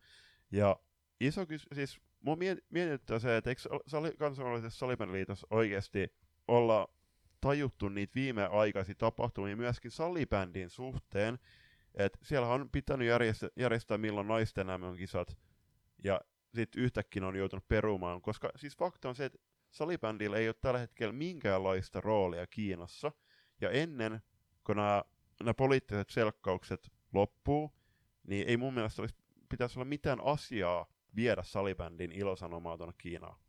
[0.51, 0.79] Ja
[1.19, 2.37] iso kys- siis mua
[2.69, 6.13] mietittää se, että eikö sali- kansainvälisessä salibändiliitossa oikeasti
[6.47, 6.87] olla
[7.41, 11.39] tajuttu niitä viimeaikaisia tapahtumia myöskin salibändin suhteen,
[11.95, 14.67] että siellä on pitänyt järjestää, järjestää milloin naisten
[14.97, 15.37] kisat
[16.03, 16.21] ja
[16.55, 19.39] sitten yhtäkkiä on joutunut perumaan, koska siis fakta on se, että
[19.71, 23.11] salibändillä ei ole tällä hetkellä minkäänlaista roolia Kiinassa,
[23.61, 24.21] ja ennen
[24.63, 25.03] kun nämä,
[25.39, 27.71] nämä poliittiset selkkaukset loppuu,
[28.27, 29.15] niin ei mun mielestä olisi,
[29.49, 33.39] pitäisi olla mitään asiaa viedä salibändin ilosanomaa tuonne Kiinaan.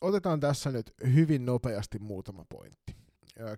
[0.00, 2.96] Otetaan tässä nyt hyvin nopeasti muutama pointti.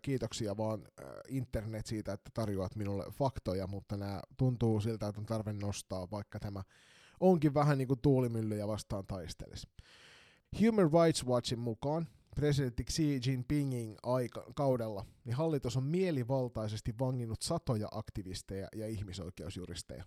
[0.02, 0.88] Kiitoksia vaan
[1.28, 6.40] internet siitä, että tarjoat minulle faktoja, mutta nämä tuntuu siltä, että on tarve nostaa, vaikka
[6.40, 6.62] tämä
[7.20, 9.68] onkin vähän niin kuin tuulimyllyjä vastaan taistelisi.
[10.60, 17.88] Human Rights Watchin mukaan presidentti Xi Jinpingin aika, kaudella niin hallitus on mielivaltaisesti vanginnut satoja
[17.92, 20.04] aktivisteja ja ihmisoikeusjuristeja.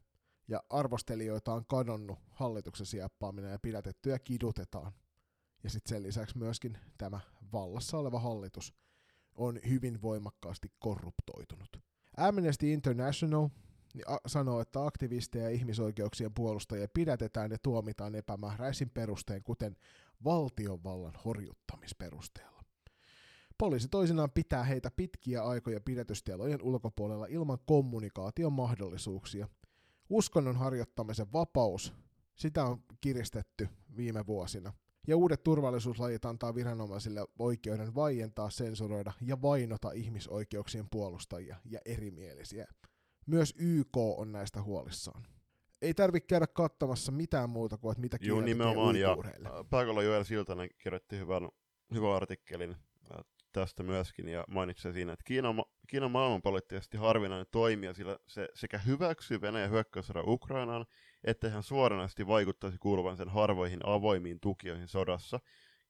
[0.47, 4.91] Ja arvostelijoita on kadonnut hallituksen sieppaaminen ja pidätetty ja kidutetaan.
[5.63, 7.19] Ja sitten sen lisäksi myöskin tämä
[7.53, 8.73] vallassa oleva hallitus
[9.35, 11.77] on hyvin voimakkaasti korruptoitunut.
[12.17, 13.49] Amnesty International
[13.93, 19.75] niin sanoo, että aktivisteja ja ihmisoikeuksien puolustajia pidätetään ja tuomitaan epämääräisin perustein, kuten
[20.23, 22.63] valtionvallan horjuttamisperusteella.
[23.57, 29.47] Poliisi toisinaan pitää heitä pitkiä aikoja pidätystielojen ulkopuolella ilman kommunikaation mahdollisuuksia.
[30.09, 31.93] Uskonnon harjoittamisen vapaus,
[32.35, 34.73] sitä on kiristetty viime vuosina.
[35.07, 42.67] Ja uudet turvallisuuslajit antaa viranomaisille oikeuden vaientaa, sensuroida ja vainota ihmisoikeuksien puolustajia ja erimielisiä
[43.27, 45.23] Myös YK on näistä huolissaan.
[45.81, 48.95] Ei tarvitse käydä katsomassa mitään muuta kuin, että mitä Joo, nimenomaan.
[48.95, 49.17] Ja
[49.69, 51.49] pääkolla Joel Siltanen kirjoitti hyvän,
[51.93, 56.97] hyvän artikkelin äh, tästä myöskin ja mainitsi siinä, että Kiina, on ma- Kiina on maailmanpoliittisesti
[56.97, 60.85] harvinainen toimija, sillä se sekä hyväksyy Venäjän hyökkäyssodan Ukrainaan,
[61.23, 65.39] että hän suoranaisesti vaikuttaisi kuuluvan sen harvoihin avoimiin tukijoihin sodassa.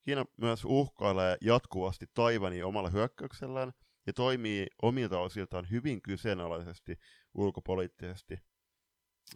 [0.03, 3.73] Kiina myös uhkailee jatkuvasti Taivania omalla hyökkäyksellään
[4.07, 6.99] ja toimii omilta osiltaan hyvin kyseenalaisesti
[7.33, 8.39] ulkopoliittisesti.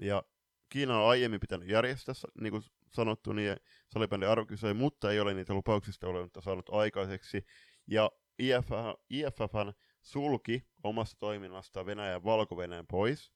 [0.01, 0.23] Ja
[0.69, 2.63] Kiina on aiemmin pitänyt järjestää, niin kuin
[2.93, 3.57] sanottu, niin
[3.87, 7.45] salibändin arvokisoja, mutta ei ole niitä lupauksista ollut saanut aikaiseksi.
[7.87, 8.69] Ja IFF,
[9.09, 12.55] IFFn sulki omasta toiminnastaan Venäjän ja valko
[12.89, 13.31] pois,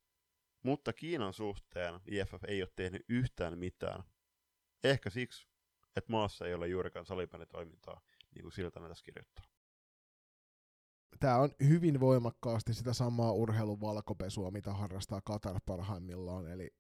[0.64, 4.04] mutta Kiinan suhteen IFF ei ole tehnyt yhtään mitään.
[4.84, 5.48] Ehkä siksi,
[5.96, 8.02] että maassa ei ole juurikaan salibänditoimintaa,
[8.36, 9.46] niin kuin Siltanen tässä kirjoittaa.
[11.20, 16.74] Tämä on hyvin voimakkaasti sitä samaa urheilun valkopesua, mitä harrastaa Katar parhaimmillaan, eli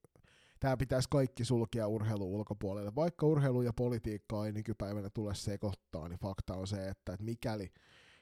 [0.59, 2.95] tämä pitäisi kaikki sulkea urheilu ulkopuolelle.
[2.95, 7.71] Vaikka urheilu ja politiikka ei nykypäivänä tule sekoittaa, niin fakta on se, että, että mikäli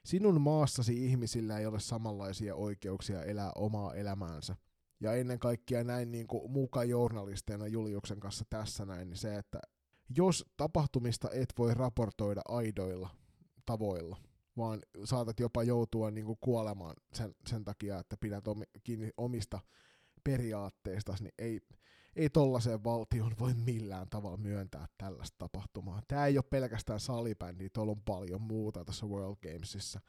[0.05, 4.55] sinun maassasi ihmisillä ei ole samanlaisia oikeuksia elää omaa elämäänsä,
[4.99, 9.59] ja ennen kaikkea näin niin kuin muka journalisteina Juliuksen kanssa tässä näin, niin se, että
[10.17, 13.09] jos tapahtumista et voi raportoida aidoilla
[13.65, 14.17] tavoilla,
[14.59, 19.59] vaan saatat jopa joutua niin kuin kuolemaan sen, sen takia, että pidät omi, kiinni omista
[20.23, 21.59] periaatteista, niin ei,
[22.15, 26.01] ei tollaiseen valtion voi millään tavalla myöntää tällaista tapahtumaa.
[26.07, 29.99] Tämä ei ole pelkästään salibändi, tuolla on paljon muuta tässä World Gamesissa.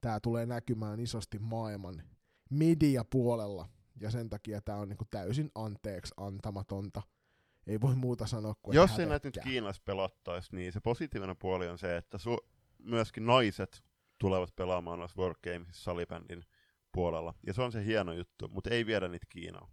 [0.00, 2.02] Tämä tulee näkymään isosti maailman
[2.50, 3.68] mediapuolella,
[4.00, 7.02] ja sen takia tämä on niinku täysin anteeksi antamatonta.
[7.66, 11.68] Ei voi muuta sanoa kuin, Jos ei näitä nyt Kiinassa pelattaisi, niin se positiivinen puoli
[11.68, 12.48] on se, että su-
[12.78, 13.84] myöskin naiset
[14.20, 16.42] tulevat pelaamaan noissa World Gamesissa salibändin
[16.92, 17.34] puolella.
[17.46, 19.68] Ja se on se hieno juttu, mutta ei viedä niitä Kiinaan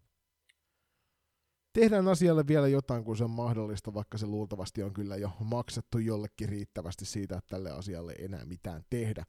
[1.80, 5.98] tehdään asialle vielä jotain, kun se on mahdollista, vaikka se luultavasti on kyllä jo maksettu
[5.98, 9.26] jollekin riittävästi siitä, että tälle asialle ei enää mitään tehdä.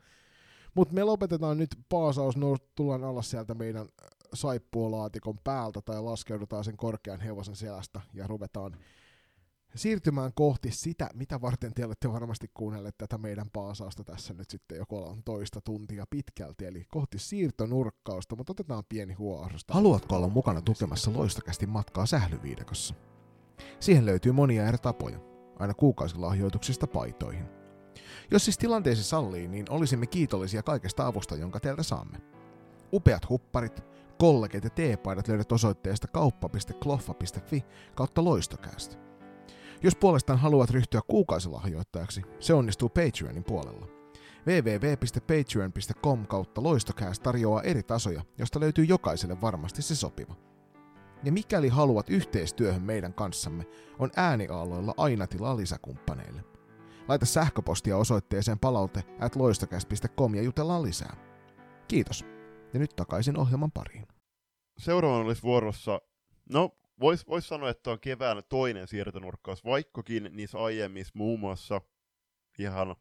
[0.74, 3.88] Mutta me lopetetaan nyt paasaus, no, tullaan alas sieltä meidän
[4.34, 8.76] saippuolaatikon päältä tai laskeudutaan sen korkean hevosen selästä ja ruvetaan
[9.74, 14.78] siirtymään kohti sitä, mitä varten te olette varmasti kuunnelleet tätä meidän paasausta tässä nyt sitten
[14.78, 19.74] jo toista tuntia pitkälti, eli kohti siirtonurkkausta, mutta otetaan pieni huoahdosta.
[19.74, 22.94] Haluatko olla mukana tukemassa loistokästi matkaa sählyviidekossa?
[23.80, 25.20] Siihen löytyy monia eri tapoja,
[25.58, 27.44] aina kuukausilahjoituksista paitoihin.
[28.30, 32.18] Jos siis tilanteesi sallii, niin olisimme kiitollisia kaikesta avusta, jonka teiltä saamme.
[32.92, 33.84] Upeat hupparit,
[34.18, 37.64] kollegit ja teepaidat löydät osoitteesta kauppa.kloffa.fi
[37.94, 39.07] kautta loistokäästä.
[39.82, 43.86] Jos puolestaan haluat ryhtyä kuukausilahjoittajaksi, se onnistuu Patreonin puolella.
[44.46, 50.34] www.patreon.com kautta loistokääs tarjoaa eri tasoja, josta löytyy jokaiselle varmasti se sopiva.
[51.24, 53.66] Ja mikäli haluat yhteistyöhön meidän kanssamme,
[53.98, 56.44] on ääniaaloilla aina tilaa lisäkumppaneille.
[57.08, 59.36] Laita sähköpostia osoitteeseen palaute at
[60.34, 61.16] ja jutellaan lisää.
[61.88, 62.24] Kiitos.
[62.74, 64.06] Ja nyt takaisin ohjelman pariin.
[64.78, 66.00] Seuraavana olisi vuorossa,
[66.52, 71.80] no Voisi vois sanoa, että on kevään toinen siirtonurkkaus, vaikkakin niissä aiemmissa muun muassa
[72.58, 72.96] ihan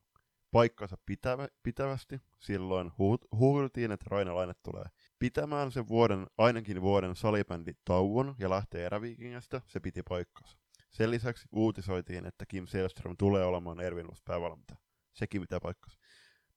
[0.51, 2.21] paikkansa pitävä, pitävästi.
[2.39, 2.91] Silloin
[3.31, 4.85] huhuttiin, että Rainalainen tulee
[5.19, 9.61] pitämään sen vuoden, ainakin vuoden salibänditauon ja lähtee eräviikingästä.
[9.67, 10.57] Se piti paikkansa.
[10.91, 14.79] Sen lisäksi uutisoitiin, että Kim Selström tulee olemaan Ervin päävalmentaja.
[15.13, 15.99] Sekin pitää paikkansa.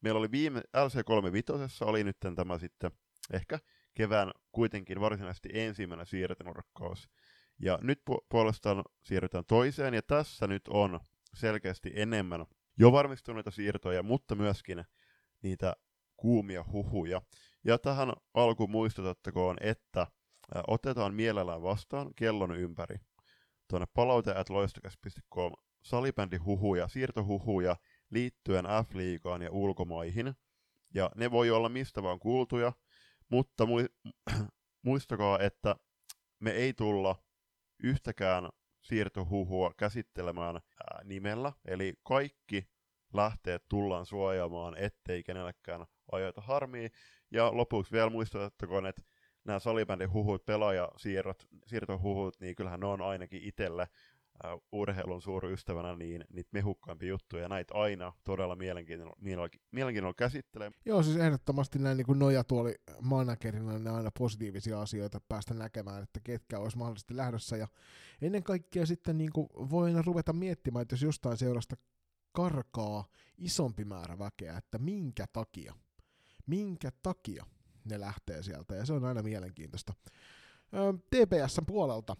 [0.00, 2.90] Meillä oli viime LC3 oli nyt tämä sitten
[3.32, 3.58] ehkä
[3.94, 7.08] kevään kuitenkin varsinaisesti ensimmäinen siirtonurkkaus.
[7.60, 11.00] Ja nyt pu- puolestaan siirrytään toiseen, ja tässä nyt on
[11.34, 12.46] selkeästi enemmän
[12.78, 14.84] jo varmistuneita siirtoja, mutta myöskin
[15.42, 15.76] niitä
[16.16, 17.22] kuumia huhuja.
[17.64, 20.06] Ja tähän alkuun muistutettakoon, että
[20.66, 22.96] otetaan mielellään vastaan kellon ympäri
[23.68, 27.76] tuonne palaute.loistokäs.com salibändihuhuja, siirtohuhuja
[28.10, 30.34] liittyen F-liigaan ja ulkomaihin.
[30.94, 32.72] Ja ne voi olla mistä vaan kuultuja,
[33.28, 33.64] mutta
[34.82, 35.76] muistakaa, että
[36.40, 37.16] me ei tulla
[37.82, 38.48] yhtäkään
[38.82, 42.68] siirtohuhua käsittelemään ää, nimellä, eli kaikki
[43.12, 46.88] lähteet tullaan suojaamaan, ettei kenellekään ajoita harmia.
[47.30, 49.02] Ja lopuksi vielä muistutettakoon, että
[49.44, 53.88] nämä salibändin huhut, pelaajasiirrot, siirtohuhut, niin kyllähän ne on ainakin itselle
[54.44, 60.70] äh, urheilun suurystävänä niin niitä mehukkaimpia juttuja, ja näitä aina todella mielenkiinnolla, mielenkiinnolla käsittelee.
[60.84, 66.58] Joo, siis ehdottomasti näin niin nojatuoli managerina ne aina positiivisia asioita päästä näkemään, että ketkä
[66.58, 67.68] olisi mahdollisesti lähdössä, ja
[68.22, 71.76] ennen kaikkea sitten niin kuin voi ruveta miettimään, että jos jostain seurasta
[72.32, 73.04] karkaa
[73.38, 75.74] isompi määrä väkeä, että minkä takia,
[76.46, 77.46] minkä takia
[77.84, 79.92] ne lähtee sieltä, ja se on aina mielenkiintoista.
[81.10, 82.16] TPSn puolelta,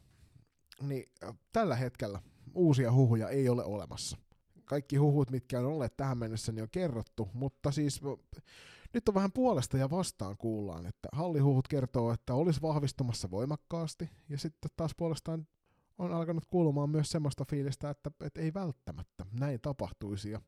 [0.82, 1.12] niin
[1.52, 2.22] tällä hetkellä
[2.54, 4.16] uusia huhuja ei ole olemassa.
[4.64, 8.00] Kaikki huhut, mitkä on olleet tähän mennessä, niin on kerrottu, mutta siis
[8.94, 14.38] nyt on vähän puolesta ja vastaan kuullaan, että hallihuhut kertoo, että olisi vahvistumassa voimakkaasti, ja
[14.38, 15.46] sitten taas puolestaan
[15.98, 20.30] on alkanut kuulumaan myös semmoista fiilistä, että, että ei välttämättä näin tapahtuisi.
[20.30, 20.40] Ja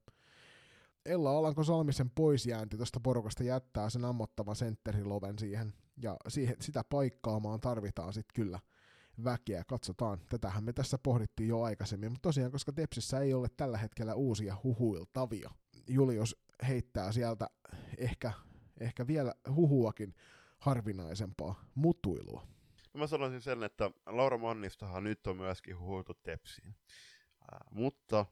[1.06, 5.72] Ella Alanko Salmisen poisjäänti tuosta porukasta jättää sen ammottavan sentteriloven siihen,
[6.02, 8.60] ja siihen, sitä paikkaamaan tarvitaan sitten kyllä
[9.24, 9.64] väkeä.
[9.68, 14.14] Katsotaan, tätähän me tässä pohdittiin jo aikaisemmin, mutta tosiaan, koska Tepsissä ei ole tällä hetkellä
[14.14, 15.50] uusia huhuiltavia,
[15.88, 16.36] Julius
[16.68, 17.46] heittää sieltä
[17.98, 18.32] ehkä,
[18.80, 20.14] ehkä vielä huhuakin
[20.58, 22.46] harvinaisempaa mutuilua.
[22.94, 26.74] No mä sanoisin sen, että Laura Mannistahan nyt on myöskin huhuiltu Tepsiin.
[27.52, 28.26] Äh, mutta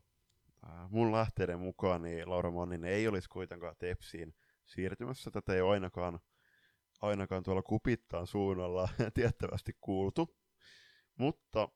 [0.68, 4.34] äh, mun lähteiden mukaan niin Laura Manninen ei olisi kuitenkaan Tepsiin
[4.64, 5.30] siirtymässä.
[5.30, 6.20] Tätä ei ole ainakaan,
[7.00, 10.36] ainakaan tuolla kupittaan suunnalla tiettävästi kuultu.
[11.20, 11.68] Mutta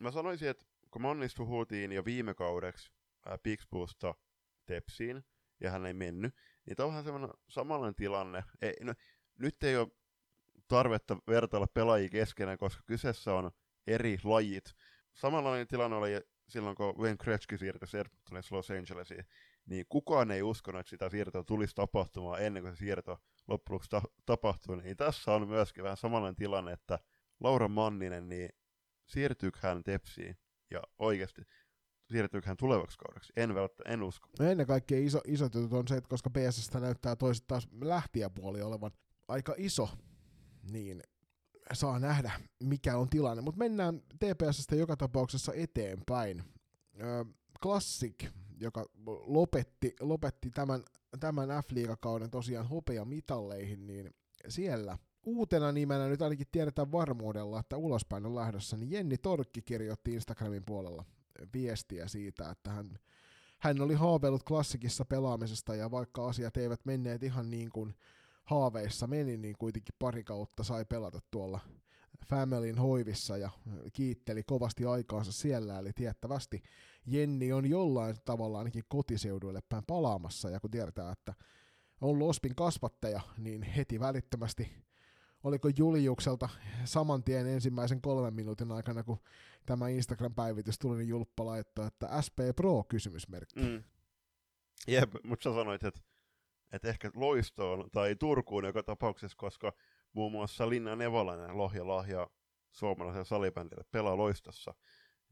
[0.00, 2.90] mä sanoisin, että kun Mannista huutiin jo viime kaudeksi
[3.42, 4.14] Pixboosta
[4.66, 5.24] Tepsiin,
[5.60, 6.34] ja hän ei mennyt,
[6.66, 8.44] niin tämä on vähän semmoinen samanlainen tilanne.
[8.62, 8.94] Ei, no,
[9.38, 9.88] nyt ei ole
[10.68, 13.50] tarvetta vertailla pelaajia keskenään, koska kyseessä on
[13.86, 14.74] eri lajit.
[15.14, 19.24] Samanlainen tilanne oli silloin, kun Wayne Gretzky siirtyi Edmontonissa Los Angelesiin,
[19.66, 24.02] niin kukaan ei uskonut, että sitä siirtoa tulisi tapahtumaan ennen kuin se siirto loppujen ta-
[24.26, 24.76] tapahtui.
[24.76, 26.98] Niin tässä on myöskin vähän samanlainen tilanne, että
[27.40, 28.50] Laura Manninen, niin
[29.06, 30.36] siirtyykö hän Tepsiin?
[30.70, 31.42] Ja oikeasti,
[32.10, 33.32] siirtyykö hän tulevaksi kaudeksi?
[33.36, 34.28] En, välttä, en usko.
[34.38, 38.62] No ennen kaikkea iso, isot jutut on se, että koska PSS näyttää toiset taas lähtijäpuoli
[38.62, 38.90] olevan
[39.28, 39.88] aika iso,
[40.70, 41.02] niin
[41.72, 42.30] saa nähdä,
[42.62, 43.42] mikä on tilanne.
[43.42, 46.44] Mutta mennään TPSstä joka tapauksessa eteenpäin.
[47.62, 48.30] Classic,
[48.60, 48.86] joka
[49.26, 50.84] lopetti, lopetti tämän,
[51.20, 54.14] tämän F-liigakauden tosiaan hopeamitalleihin, niin
[54.48, 60.14] siellä uutena nimenä nyt ainakin tiedetään varmuudella, että ulospäin on lähdössä, niin Jenni Torkki kirjoitti
[60.14, 61.04] Instagramin puolella
[61.54, 62.98] viestiä siitä, että hän,
[63.58, 67.94] hän oli haaveillut klassikissa pelaamisesta ja vaikka asiat eivät menneet ihan niin kuin
[68.44, 71.60] haaveissa meni, niin kuitenkin pari kautta sai pelata tuolla
[72.26, 73.50] Familyn hoivissa ja
[73.92, 76.62] kiitteli kovasti aikaansa siellä, eli tiettävästi
[77.06, 81.34] Jenni on jollain tavalla ainakin kotiseuduille päin palaamassa, ja kun tiedetään, että
[82.00, 84.86] on Lospin kasvattaja, niin heti välittömästi
[85.46, 86.48] oliko Juliukselta
[86.84, 89.18] saman tien ensimmäisen kolmen minuutin aikana, kun
[89.66, 93.60] tämä Instagram-päivitys tuli, niin Julppa laittoi, että SP Pro kysymysmerkki.
[93.60, 93.84] Mm.
[94.86, 96.00] Jep, mutta sä sanoit, että
[96.72, 99.72] että ehkä Loistoon tai Turkuun joka tapauksessa, koska
[100.12, 102.30] muun muassa Linna Nevalainen, Lohja Lahja
[102.72, 104.74] suomalaisen salibändille pelaa Loistossa.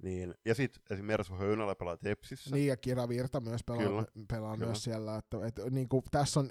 [0.03, 2.57] Niin, ja sitten esimerkiksi Mersu Höynälä pelaa Tepsissä.
[2.57, 4.67] Niin, ja Kira Virta myös pelaa, kyllä, pelaa kyllä.
[4.67, 5.17] myös siellä.
[5.17, 6.51] Että, että, niin kuin, tässä on,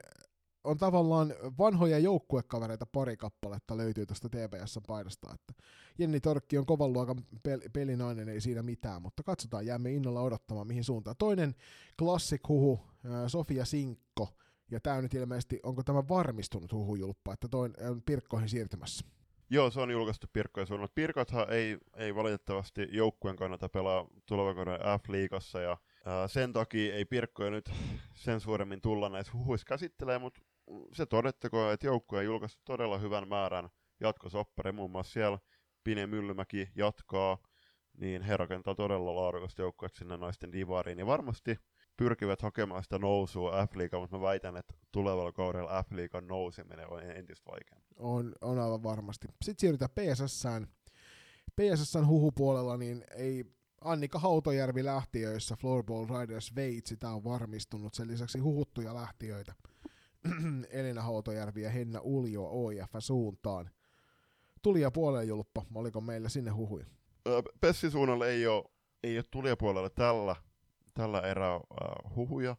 [0.64, 5.34] on tavallaan vanhoja joukkuekavereita pari kappaletta löytyy tuosta TPS-paidasta.
[5.34, 5.54] Että
[5.98, 7.18] Jenni Torkki on kovan luokan
[7.48, 11.16] pel- pelinainen, ei siinä mitään, mutta katsotaan, jäämme innolla odottamaan mihin suuntaan.
[11.20, 11.56] Toinen
[12.02, 12.80] klassik-huhu,
[13.28, 14.30] Sofia Sinkko,
[14.72, 19.06] ja tämä nyt ilmeisesti, onko tämä varmistunut huhujulppa, että toi on Pirkkoihin siirtymässä?
[19.50, 20.92] Joo, se on julkaistu Pirkkojen suunnalla.
[20.96, 24.68] Pirkothan ei, ei valitettavasti joukkueen kannata pelaa tulevan
[25.02, 27.72] F-liigassa, ja ää, sen takia ei Pirkkoja nyt
[28.16, 30.42] sen suuremmin tulla näissä huhuissa käsittelee, mutta
[30.94, 33.70] se todettakoon, että joukkue on julkaistu todella hyvän määrän
[34.00, 35.40] jatkosoppari, muun muassa siellä
[35.84, 37.38] Pine Myllymäki jatkaa,
[37.98, 41.58] niin he rakentaa todella laadukasta joukkuetta sinne naisten divariin, ja varmasti
[41.98, 47.52] pyrkivät hakemaan sitä nousua f mutta mä väitän, että tulevalla kaudella F-liigan nouseminen on entistä
[47.52, 47.98] vaikeampaa.
[48.00, 49.28] On, on aivan varmasti.
[49.28, 50.68] Sitten siirrytään PSSään.
[51.62, 53.46] PSSn huhupuolella niin ei
[53.82, 57.94] Annika Hautojärvi lähtiöissä, Floorball Riders Sveitsi, tämä on varmistunut.
[57.94, 59.54] Sen lisäksi huhuttuja lähtiöitä.
[60.70, 63.70] Elina Hautojärvi ja Henna Uljo OIF suuntaan.
[64.62, 66.86] Tuli ja puolelle julppa, oliko meillä sinne huhuja?
[67.62, 68.64] Pessi suunnalle ei ole,
[69.04, 70.36] ei ole tulijapuolella tällä
[70.94, 72.56] tällä erää äh, huhuja,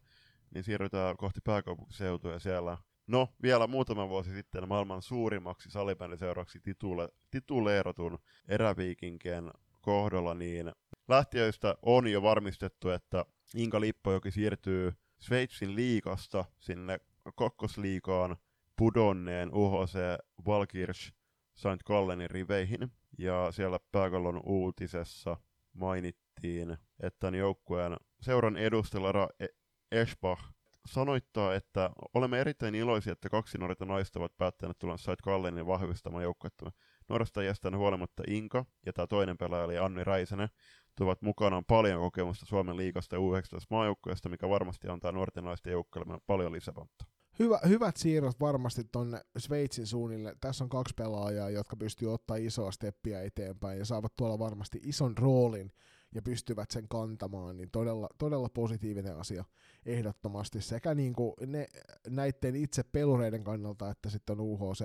[0.55, 7.09] niin siirrytään kohti pääkaupunkiseutua ja siellä No, vielä muutama vuosi sitten maailman suurimmaksi salibändiseuraksi titule,
[7.31, 8.19] tituleeratun
[8.49, 9.51] eräviikinkien
[9.81, 10.73] kohdalla, niin
[11.09, 13.25] lähtiöistä on jo varmistettu, että
[13.55, 16.99] Inka Lippojoki siirtyy Sveitsin liikasta sinne
[17.35, 18.37] kokkosliikaan
[18.79, 19.99] pudonneen UHC
[20.47, 21.13] Valkirch
[21.55, 21.83] St.
[21.87, 22.93] Gallenin riveihin.
[23.19, 25.37] Ja siellä pääkallon uutisessa
[25.73, 29.47] mainittiin, että joukkueen seuran edustajalla Ra e-
[29.93, 30.43] Eschbach
[30.87, 36.23] sanoittaa, että olemme erittäin iloisia, että kaksi nuorta naista ovat päättäneet tulla Sait Kallenin vahvistamaan
[36.23, 36.73] joukkuetta.
[37.09, 40.49] Nuoresta jästään huolimatta Inka ja tämä toinen pelaaja eli Anni Räisänen
[40.97, 46.19] tuovat mukanaan paljon kokemusta Suomen liikasta ja U19 maajoukkueesta, mikä varmasti antaa nuorten naisten joukkueelle
[46.27, 47.14] paljon lisäpontta.
[47.39, 50.37] Hyvä, hyvät siirrot varmasti tonne Sveitsin suunnille.
[50.41, 55.19] Tässä on kaksi pelaajaa, jotka pystyy ottaa isoa steppiä eteenpäin ja saavat tuolla varmasti ison
[55.19, 55.73] roolin
[56.15, 59.45] ja pystyvät sen kantamaan, niin todella, todella positiivinen asia
[59.87, 61.67] ehdottomasti sekä niin kuin ne,
[62.09, 64.85] näiden itse pelureiden kannalta, että sitten UHC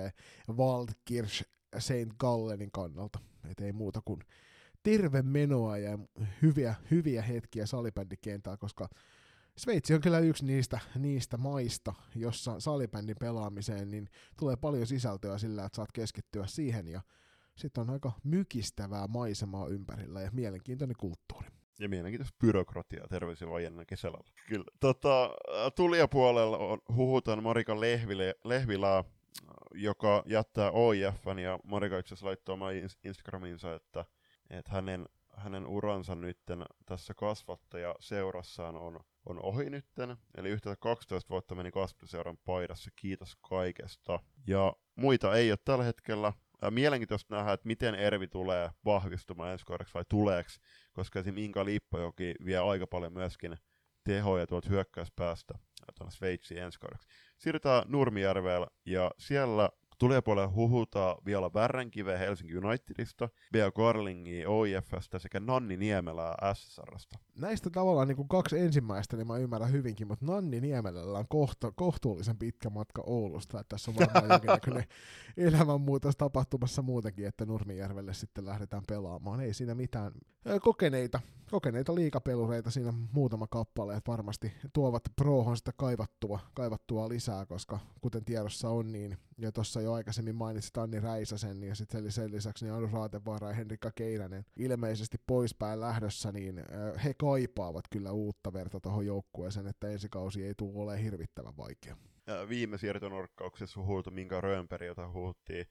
[0.52, 1.44] Waldkirch
[1.80, 2.14] St.
[2.18, 3.20] Gallenin kannalta.
[3.52, 4.20] Et ei muuta kuin
[4.84, 6.00] terve menoa ja
[6.42, 8.90] hyviä, hyviä hetkiä salibändikentällä, koska
[9.60, 15.66] Sveitsi on kyllä yksi niistä, niistä maista, jossa salibändin pelaamiseen niin tulee paljon sisältöä sillä,
[15.66, 17.02] että saat keskittyä siihen ja
[17.56, 21.48] sitten on aika mykistävää maisemaa ympärillä ja mielenkiintoinen kulttuuri.
[21.80, 24.18] Ja mielenkiintoista byrokratiaa, terveisiä vaan ennen kesällä.
[24.48, 24.66] Kyllä.
[24.80, 25.30] Tota,
[25.76, 29.04] tulijapuolella on, huhutaan Marika Lehvile, Lehvilää,
[29.74, 32.72] joka jättää OIFn ja Marika itse asiassa laittoi omaa
[33.04, 34.06] Instagramiinsa, että,
[34.50, 35.06] että hänen,
[35.40, 40.18] hänen uransa nytten tässä kasvattaja seurassaan on, on ohi nytten.
[40.38, 44.20] Eli yhteensä 12 vuotta meni kasvattajaseuran paidassa, kiitos kaikesta.
[44.48, 46.34] Ja muita ei ole tällä hetkellä.
[46.70, 50.60] Mielenkiintoista nähdä, että miten Ervi tulee vahvistumaan ensi kaudeksi vai tuleeksi,
[50.94, 53.58] koska esimerkiksi Inka Lippojoki vie aika paljon myöskin
[54.04, 55.54] tehoja tuolta hyökkäyspäästä
[55.98, 57.08] tuonne Sveitsiin ensi kaudeksi.
[57.38, 59.70] Siirrytään Nurmijärvelle ja siellä
[60.00, 67.20] Tulijapuolella huhutaan vielä Värränkive Helsinki Unitedista, Bea Garlingi OIFstä sekä Nanni Niemelää SSRstä.
[67.40, 71.72] Näistä tavallaan niin kuin kaksi ensimmäistä, niin mä ymmärrän hyvinkin, mutta Nanni Niemelällä on kohta,
[71.72, 74.84] kohtuullisen pitkä matka Oulusta, että tässä on varmaan jonkinnäköinen
[75.38, 79.40] elämänmuutos tapahtumassa muutenkin, että Nurmijärvelle sitten lähdetään pelaamaan.
[79.40, 80.12] Ei siinä mitään
[80.62, 81.20] kokeneita,
[81.52, 88.26] kokeneita liikapelureita siinä muutama kappale, että varmasti tuovat prohon sitä kaivattua, kaivattua lisää, koska kuten
[88.26, 92.74] tiedossa on, niin ja tuossa jo aikaisemmin mainitsit Anni Räisäsen ja sitten sen lisäksi niin
[92.74, 96.64] Anu Raatevaara ja Henrikka Keinänen ilmeisesti poispäin lähdössä, niin
[97.04, 101.98] he kaipaavat kyllä uutta verta tuohon joukkueeseen, että ensi kausi ei tule olemaan hirvittävän vaikea.
[102.50, 105.66] Viime siirtonorkkauksessa huhutu, minkä Röönperi, jota huhuttiin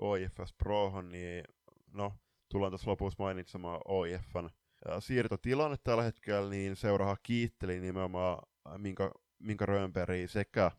[0.00, 1.44] OIFS Prohon, niin
[1.92, 2.12] no,
[2.48, 4.48] tullaan tässä lopussa mainitsemaan OIFn
[4.98, 8.38] siirtotilanne tällä hetkellä, niin seuraava kiitteli nimenomaan
[8.76, 10.70] minkä, minkä Röönperi sekä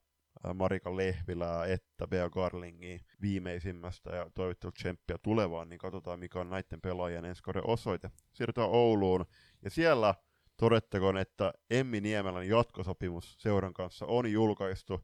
[0.54, 6.82] Marika Lehvilää että Bea Garlingi viimeisimmästä ja toivottavasti tsemppiä tulevaan, niin katsotaan mikä on näiden
[6.82, 8.12] pelaajien ensi osoite.
[8.34, 9.26] Siirrytään Ouluun
[9.64, 10.16] ja siellä
[10.58, 15.02] todettakoon, että Emmi Niemelän jatkosopimus seuran kanssa on julkaistu,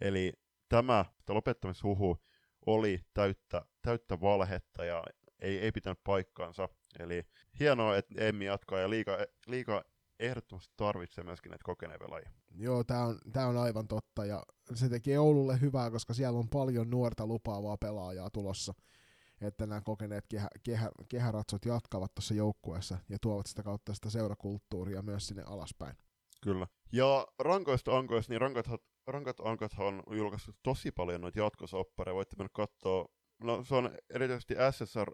[0.00, 0.32] eli
[0.68, 2.22] tämä lopettamishuhu
[2.66, 5.04] oli täyttä, täyttä valhetta ja
[5.38, 6.68] ei, ei pitänyt paikkaansa.
[6.98, 7.22] Eli
[7.60, 9.84] hienoa, että Emmi jatkaa ja liika, liika
[10.18, 12.41] ehdottomasti tarvitsee myöskin näitä kokeneita pelaajia.
[12.54, 14.42] Joo, tämä on, tää on aivan totta ja
[14.74, 18.74] se tekee Oululle hyvää, koska siellä on paljon nuorta lupaavaa pelaajaa tulossa.
[19.40, 25.02] Että nämä kokeneet kehä, kehä, kehäratsot jatkavat tuossa joukkueessa ja tuovat sitä kautta sitä seurakulttuuria
[25.02, 25.96] myös sinne alaspäin.
[26.42, 26.66] Kyllä.
[26.92, 28.66] Ja rankoista ankoista, niin rankat,
[29.06, 32.14] rankat ankat on julkaistu tosi paljon noita jatkosoppareja.
[32.14, 33.08] Voitte mennä katsoa.
[33.42, 35.10] No se on erityisesti SSR,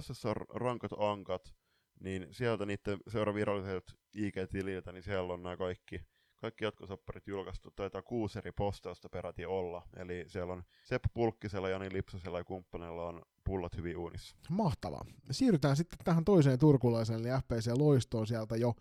[0.00, 1.54] SSR rankat ankat,
[2.00, 6.00] niin sieltä niiden seuraviralliset IG-tililtä, niin siellä on nämä kaikki,
[6.46, 9.82] kaikki jatkosopparit julkaistu, taitaa kuusi eri postausta peräti olla.
[9.96, 14.36] Eli siellä on Seppo Pulkkisella, Jani Lipsasella ja kumppanilla on pullat hyvin uunissa.
[14.48, 15.04] Mahtavaa.
[15.30, 18.74] Siirrytään sitten tähän toiseen turkulaiseen, eli FPC Loistoon sieltä jo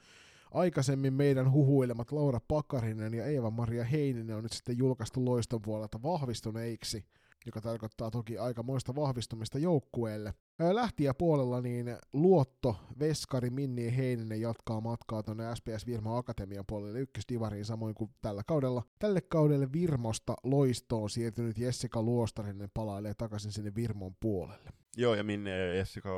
[0.52, 7.06] aikaisemmin meidän huhuilemat Laura Pakarinen ja Eeva-Maria Heininen on nyt sitten julkaistu Loiston puolelta vahvistuneiksi
[7.46, 10.34] joka tarkoittaa toki aikamoista vahvistumista joukkueelle.
[10.72, 17.00] Lähtiä puolella niin Luotto, Veskari, Minni ja Heininen jatkaa matkaa tuonne SPS Virma Akatemian puolelle
[17.00, 18.84] ykkösdivariin samoin kuin tällä kaudella.
[19.00, 24.70] Tälle kaudelle Virmosta loistoon siirtynyt Jessica Luostarinen palailee takaisin sinne Virmon puolelle.
[24.98, 26.10] Joo, ja Minni ja Jessica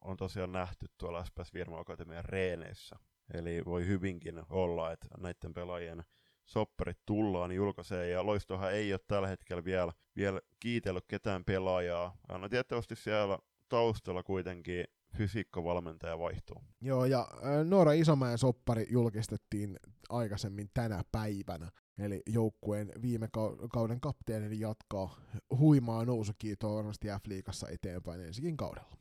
[0.00, 2.96] on tosiaan nähty tuolla SPS Virma Akatemian reeneissä.
[3.34, 6.04] Eli voi hyvinkin olla, että näiden pelaajien
[6.46, 12.16] sopparit tullaan julkaisee, ja Loistohan ei ole tällä hetkellä vielä, vielä kiitellyt ketään pelaajaa.
[12.28, 14.84] No tietysti siellä taustalla kuitenkin
[15.16, 16.62] fysiikkavalmentaja vaihtuu.
[16.80, 17.28] Joo, ja
[17.64, 19.76] Noora Isomäen soppari julkistettiin
[20.08, 21.70] aikaisemmin tänä päivänä.
[21.98, 23.28] Eli joukkueen viime
[23.72, 25.20] kauden kapteeni jatkaa
[25.58, 28.96] huimaa nousukiitoa varmasti F-liigassa eteenpäin ensikin kaudella.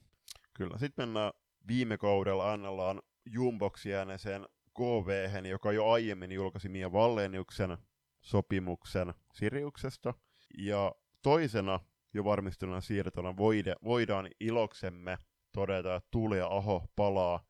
[0.54, 1.34] Kyllä, sitten mennään
[1.68, 4.46] viime kaudella annellaan Jumboksi jääneeseen
[4.76, 7.78] KV, joka jo aiemmin julkaisi Mia Valleniuksen
[8.22, 10.14] sopimuksen Siriuksesta.
[10.58, 11.80] Ja toisena
[12.14, 15.18] jo varmistuneena siirtona voide, voidaan iloksemme
[15.52, 17.46] todeta, että Tuuli ja Aho palaa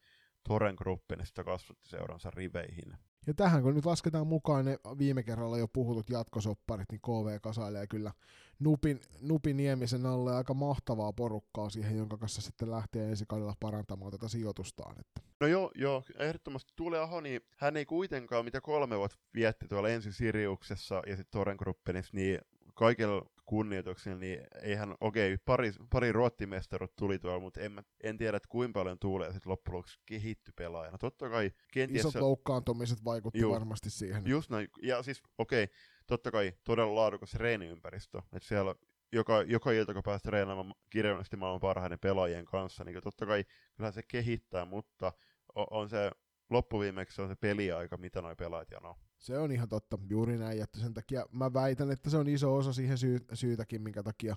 [0.47, 2.97] Toren Gruppinista kasvattiseuransa riveihin.
[3.27, 7.88] Ja tähän kun nyt lasketaan mukaan ne viime kerralla jo puhutut jatkosopparit, niin KV kasailee
[7.88, 8.11] kyllä
[8.60, 14.11] Nupin, Nupin Niemisen alle aika mahtavaa porukkaa siihen, jonka kanssa sitten lähtee ensi kaudella parantamaan
[14.11, 14.95] tätä sijoitustaan.
[14.99, 15.22] Että.
[15.39, 19.89] No joo, joo, ehdottomasti Tuule Aho, niin hän ei kuitenkaan, mitä kolme vuotta vietti tuolla
[19.89, 22.39] ensin Siriuksessa ja sitten Torengruppenissa, niin
[22.73, 28.38] kaikilla kunnioituksella, niin eihän, okei, okay, pari, pari ruottimestarut tuli tuolla, mutta en, en tiedä,
[28.38, 30.97] että kuinka paljon Tuule sitten loppujen lopuksi kehitty pelaajana.
[30.97, 32.05] Totta kai kenties...
[32.05, 34.27] Isot loukkaantumiset vaikutti juu, varmasti siihen.
[34.27, 35.76] Just näin, ja siis okei, okay,
[36.07, 38.76] totta kai todella laadukas reeniympäristö, että siellä
[39.11, 43.45] joka, joka ilta, kun pääsee treenaamaan kirjallisesti maailman parhaiden pelaajien kanssa, niin totta kai
[43.77, 45.13] kyllä se kehittää, mutta
[45.55, 46.11] on, on se
[46.49, 48.95] loppuviimeksi on se peliaika, mitä noi pelaajat janoo.
[49.19, 52.55] Se on ihan totta, juuri näin, että sen takia mä väitän, että se on iso
[52.55, 54.35] osa siihen syy- syytäkin, minkä takia,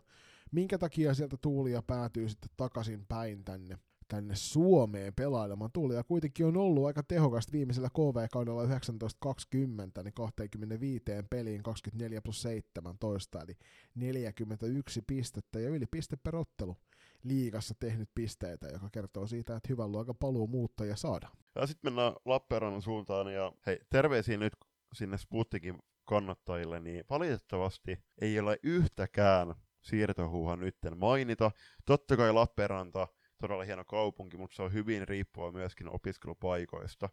[0.53, 3.79] minkä takia sieltä Tuulia päätyy sitten takaisin päin tänne
[4.09, 5.71] tänne Suomeen pelailemaan.
[5.73, 13.41] Tuulia kuitenkin on ollut aika tehokasta viimeisellä KV-kaudella 1920, niin 25 peliin 24 plus 17,
[13.41, 13.57] eli
[13.95, 16.77] 41 pistettä ja yli piste per ottelu
[17.23, 21.29] liigassa tehnyt pisteitä, joka kertoo siitä, että hyvän luokan paluu muuttaja saada.
[21.55, 24.53] Ja sitten mennään Lappeenrannan suuntaan ja hei, terveisiä nyt
[24.95, 31.51] sinne Sputtikin kannattajille, niin valitettavasti ei ole yhtäkään siirtohuuha nytten mainita.
[31.87, 33.09] Totta kai Lappeenranta,
[33.41, 37.09] todella hieno kaupunki, mutta se on hyvin riippua myöskin opiskelupaikoista.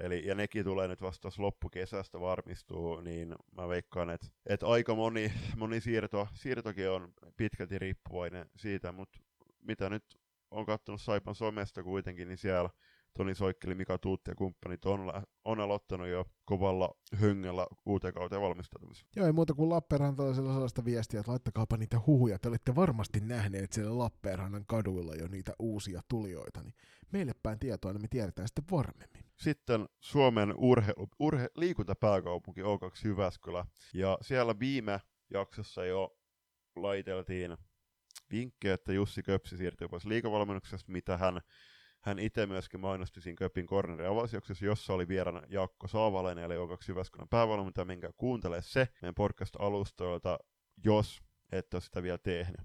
[0.00, 5.32] Eli, ja nekin tulee nyt vasta loppukesästä varmistuu, niin mä veikkaan, että, että aika moni,
[5.56, 9.18] moni siirto, siirtokin on pitkälti riippuvainen siitä, mutta
[9.60, 10.04] mitä nyt
[10.50, 12.70] on katsonut Saipan somesta kuitenkin, niin siellä
[13.16, 15.12] Toni Soikkeli, Mika Tuutti ja kumppanit on,
[15.44, 19.06] on aloittanut jo kovalla höngellä uuteen kauteen valmistautumisen.
[19.16, 22.38] Joo, ei muuta kuin Lappeenrantalaisella sellaista viestiä, että laittakaapa niitä huhuja.
[22.38, 26.74] Te olette varmasti nähneet siellä Lappeenrannan kaduilla jo niitä uusia tulijoita, niin
[27.12, 29.24] meille päin tietoa, niin me tiedetään sitten varmemmin.
[29.36, 33.66] Sitten Suomen urheilu, urhe, liikuntapääkaupunki O2 Jyväskylä.
[33.94, 36.16] Ja siellä viime jaksossa jo
[36.76, 37.56] laiteltiin
[38.30, 41.40] vinkkejä, että Jussi Köpsi siirtyy pois liikavalmennuksesta, mitä hän
[42.02, 46.78] hän itse myöskin mainosti siinä Köpin cornerin avausjaksossa, jossa oli vieraana Jaakko Saavalainen, eli O2
[46.88, 50.38] Jyväskylän päävalmentaja, minkä kuuntele se meidän podcast-alustoilta,
[50.84, 51.22] jos
[51.52, 52.60] et ole sitä vielä tehnyt.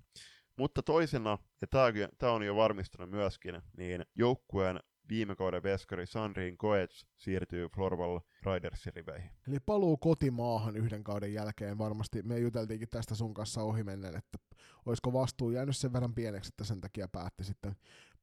[0.57, 1.67] Mutta toisena, ja
[2.17, 8.93] tämä on jo varmistanut myöskin, niin joukkueen viime kauden veskari Sandrin Koets siirtyy Florval Ridersin
[8.93, 9.29] riveihin.
[9.47, 12.23] Eli paluu kotimaahan yhden kauden jälkeen varmasti.
[12.23, 14.37] Me juteltiinkin tästä sun kanssa ohimennen, että
[14.85, 17.75] olisiko vastuu jäänyt sen verran pieneksi, että sen takia päätti sitten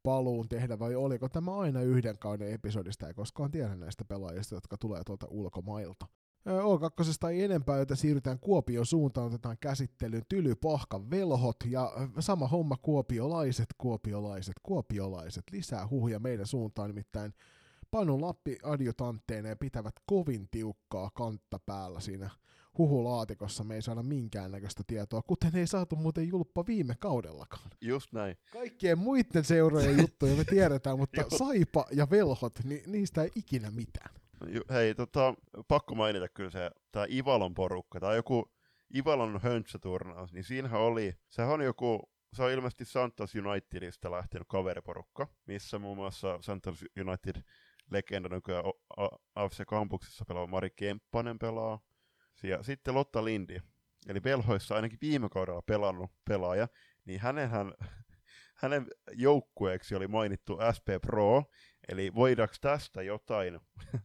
[0.05, 4.77] paluun tehdä, vai oliko tämä aina yhden kauden episodista, ei koskaan tiedä näistä pelaajista, jotka
[4.77, 6.07] tulee tuolta ulkomailta.
[6.49, 12.77] O2 ei enempää, joten siirrytään Kuopion suuntaan, otetaan käsittelyyn Tyly, Pahka, Velhot ja sama homma
[12.77, 15.45] kuopiolaiset, kuopiolaiset, kuopiolaiset.
[15.53, 17.35] Lisää huhuja meidän suuntaan, nimittäin
[17.91, 22.31] Panu Lappi adjutantteineen pitävät kovin tiukkaa kantta päällä siinä
[22.79, 27.71] huhulaatikossa me ei saada minkäännäköistä tietoa, kuten ei saatu muuten julppa viime kaudellakaan.
[27.81, 28.37] Just näin.
[28.53, 34.15] Kaikkien muiden seurojen juttuja me tiedetään, mutta Saipa ja Velhot, niin niistä ei ikinä mitään.
[34.71, 35.35] Hei, tota,
[35.69, 38.53] pakko mainita kyllä se, tämä Ivalon porukka, tai joku
[38.95, 45.27] Ivalon höntsäturnaus, niin siinähän oli, sehän on joku, se on ilmeisesti Santos Unitedista lähtenyt kaveriporukka,
[45.47, 47.43] missä muun muassa Santos United
[47.91, 48.65] legenda nykyään
[49.35, 51.81] AFC Kampuksessa pelaava Mari Kemppanen pelaa,
[52.43, 53.61] ja sitten Lotta Lindi,
[54.09, 56.69] eli Velhoissa ainakin viime kaudella pelannut pelaaja,
[57.05, 57.75] niin hänenhän,
[58.63, 61.45] hänen joukkueeksi oli mainittu SP Pro,
[61.89, 63.61] eli voidaanko tästä jotain,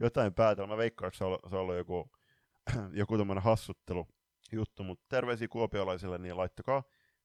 [0.00, 0.68] jotain päätellä?
[0.68, 2.10] Mä veikkaan, että se on, se on ollut joku,
[3.00, 4.08] joku tämmöinen hassuttelu
[4.52, 6.82] juttu, mutta terveisiä kuopiolaisille, niin laittakaa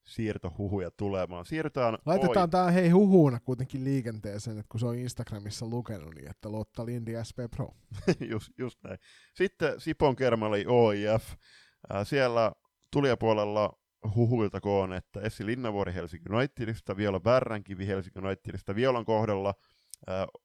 [0.07, 1.45] siirtohuhuja tulemaan.
[1.45, 6.51] Siirrytään Laitetaan tämä hei huhuuna kuitenkin liikenteeseen, että kun se on Instagramissa lukenut, niin että
[6.51, 7.69] Lotta Lindi SP Pro.
[8.31, 8.97] just, just näin.
[9.35, 11.23] Sitten Sipon Kermali OIF.
[12.03, 12.51] siellä
[12.91, 13.73] tulijapuolella
[14.15, 18.75] huhuilta koon, että Essi Linnavuori Helsinki Unitedista, Viola Värränkivi Helsinki Unitedista.
[18.75, 19.53] Violan kohdalla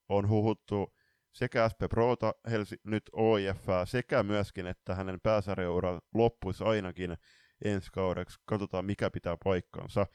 [0.09, 0.94] on huhuttu
[1.32, 7.16] sekä SP Prota, Helsi, nyt OIF, sekä myöskin, että hänen pääsarjaura loppuisi ainakin
[7.64, 8.40] ensi kaudeksi.
[8.44, 10.06] Katsotaan, mikä pitää paikkansa.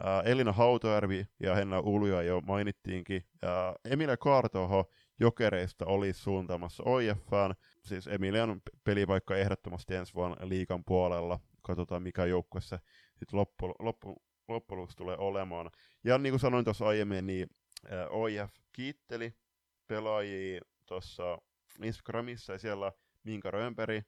[0.00, 3.26] Ää, Elina Hautojärvi ja Henna Ulja jo mainittiinkin.
[3.42, 7.54] Ää, Emilia Kaartoho Jokereista olisi suuntaamassa OIFään.
[7.82, 11.40] Siis Emilian pelipaikka ehdottomasti ensi vuonna liikan puolella.
[11.62, 12.78] Katsotaan, mikä joukkue se
[13.18, 15.70] sitten loppu, loppu, loppujen tulee olemaan.
[16.04, 17.48] Ja niin kuin sanoin tuossa aiemmin, niin
[18.10, 19.34] OIF kiitteli
[19.86, 21.38] pelaajia tuossa
[21.82, 22.92] Instagramissa ja siellä
[23.24, 24.02] Minka Römperi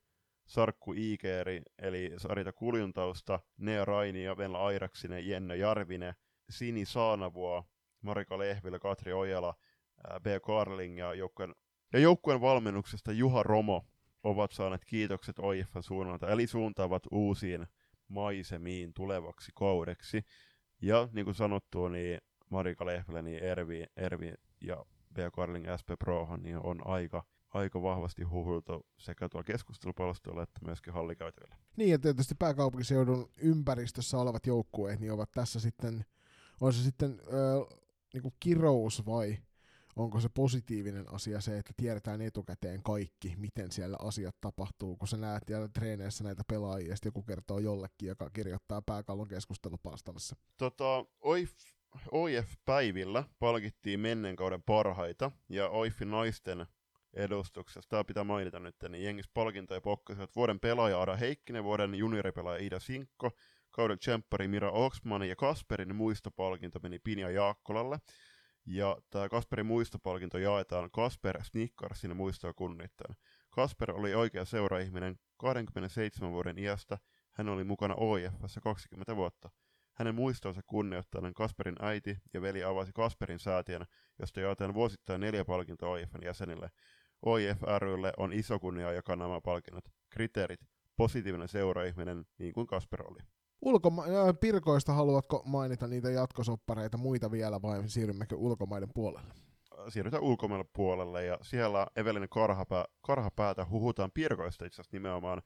[0.47, 6.15] Sarkku Iikeeri, eli Sarita Kuljuntausta, Nea Raini ja Venla Airaksinen, Jenna Jarvine,
[6.51, 7.65] Sini Saanavuo,
[8.01, 9.55] Marika Lehvilä, Katri Ojala,
[10.23, 10.27] B.
[10.47, 11.55] Karling ja joukkueen
[11.93, 13.85] Ja joukkueen valmennuksesta Juha Romo
[14.23, 17.66] ovat saaneet kiitokset OIFn suunnalta, eli suuntaavat uusiin
[18.09, 20.25] maisemiin tulevaksi kaudeksi.
[20.83, 24.85] Ja niin kuin sanottu, niin Marika Lehvelä, niin Ervi, Ervi ja
[25.15, 30.93] Bea Karling SP Prohan niin on aika, aika vahvasti huhultu sekä tuolla keskustelupalstoilla että myöskin
[30.93, 31.56] hallikäytävillä.
[31.76, 36.05] Niin, ja tietysti pääkaupunkiseudun ympäristössä olevat joukkueet niin ovat tässä sitten,
[36.60, 37.76] on se sitten ö,
[38.14, 39.39] niin kirous vai
[39.97, 45.16] onko se positiivinen asia se, että tiedetään etukäteen kaikki, miten siellä asiat tapahtuu, kun sä
[45.16, 50.36] näet siellä treeneissä näitä pelaajia, ja joku kertoo jollekin, joka kirjoittaa pääkallon keskustelupalstavassa.
[50.56, 51.52] Tota, OIF,
[52.10, 56.66] OIF-päivillä palkittiin menneen kauden parhaita, ja OIFin naisten
[57.16, 62.65] edustuksessa, tämä pitää mainita nyt, niin jengis palkintoja pokkasivat vuoden pelaaja Ada Heikkinen, vuoden junioripelaaja
[62.65, 63.31] Ida Sinkko,
[63.70, 67.99] kauden tsemppari Mira Oxman ja Kasperin muistopalkinto meni Pinja Jaakkolalle.
[68.66, 73.16] Ja tämä Kasperin muistopalkinto jaetaan Kasper Snickarsin muistoa kunnittain.
[73.51, 76.99] Kasper oli oikea seuraihminen 27 vuoden iästä,
[77.32, 79.51] hän oli mukana OIFssä 20 vuotta.
[79.95, 83.86] Hänen muistonsa kunnioittaen Kasperin äiti ja veli avasi Kasperin säätiön,
[84.19, 86.70] josta jaetaan vuosittain neljä palkintoa OIFn jäsenille.
[87.27, 89.85] OIF rylle on iso kunnia jakaa nämä palkinnot.
[90.11, 90.61] Kriteerit.
[90.97, 93.19] Positiivinen seuraihminen, niin kuin Kasper oli.
[93.65, 94.05] Ulkoma-
[94.41, 99.35] Pirkoista haluatko mainita niitä jatkosoppareita muita vielä vai siirrymmekö ulkomaiden puolelle?
[99.89, 105.43] Siirrytään ulkomaille puolelle ja siellä Evelin Karhapää, Karhapäätä huhutaan Pirkoista itse asiassa nimenomaan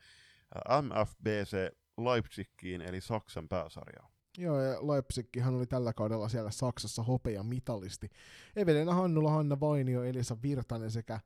[0.83, 4.11] MFBC Leipzigiin eli Saksan pääsarjaan.
[4.39, 8.09] Joo, ja Leipzighan oli tällä kaudella siellä Saksassa hopea mitalisti.
[8.57, 11.21] Evelina Hannula, Hanna Vainio, Elisa Virtanen sekä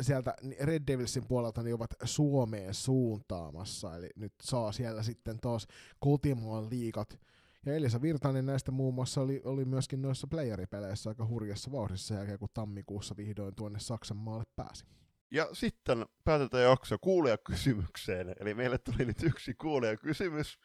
[0.00, 5.66] sieltä Red Devilsin puolelta niin ovat Suomeen suuntaamassa, eli nyt saa siellä sitten taas
[5.98, 7.18] kotimaan liikat.
[7.66, 12.38] Ja Elisa Virtanen näistä muun muassa oli, oli myöskin noissa playeripeleissä aika hurjassa vauhdissa jälkeen,
[12.38, 14.84] kun tammikuussa vihdoin tuonne Saksan maalle pääsi.
[15.30, 16.96] Ja sitten päätetään jakso
[17.44, 18.34] kysymykseen.
[18.40, 19.54] Eli meille tuli nyt yksi
[20.02, 20.58] kysymys.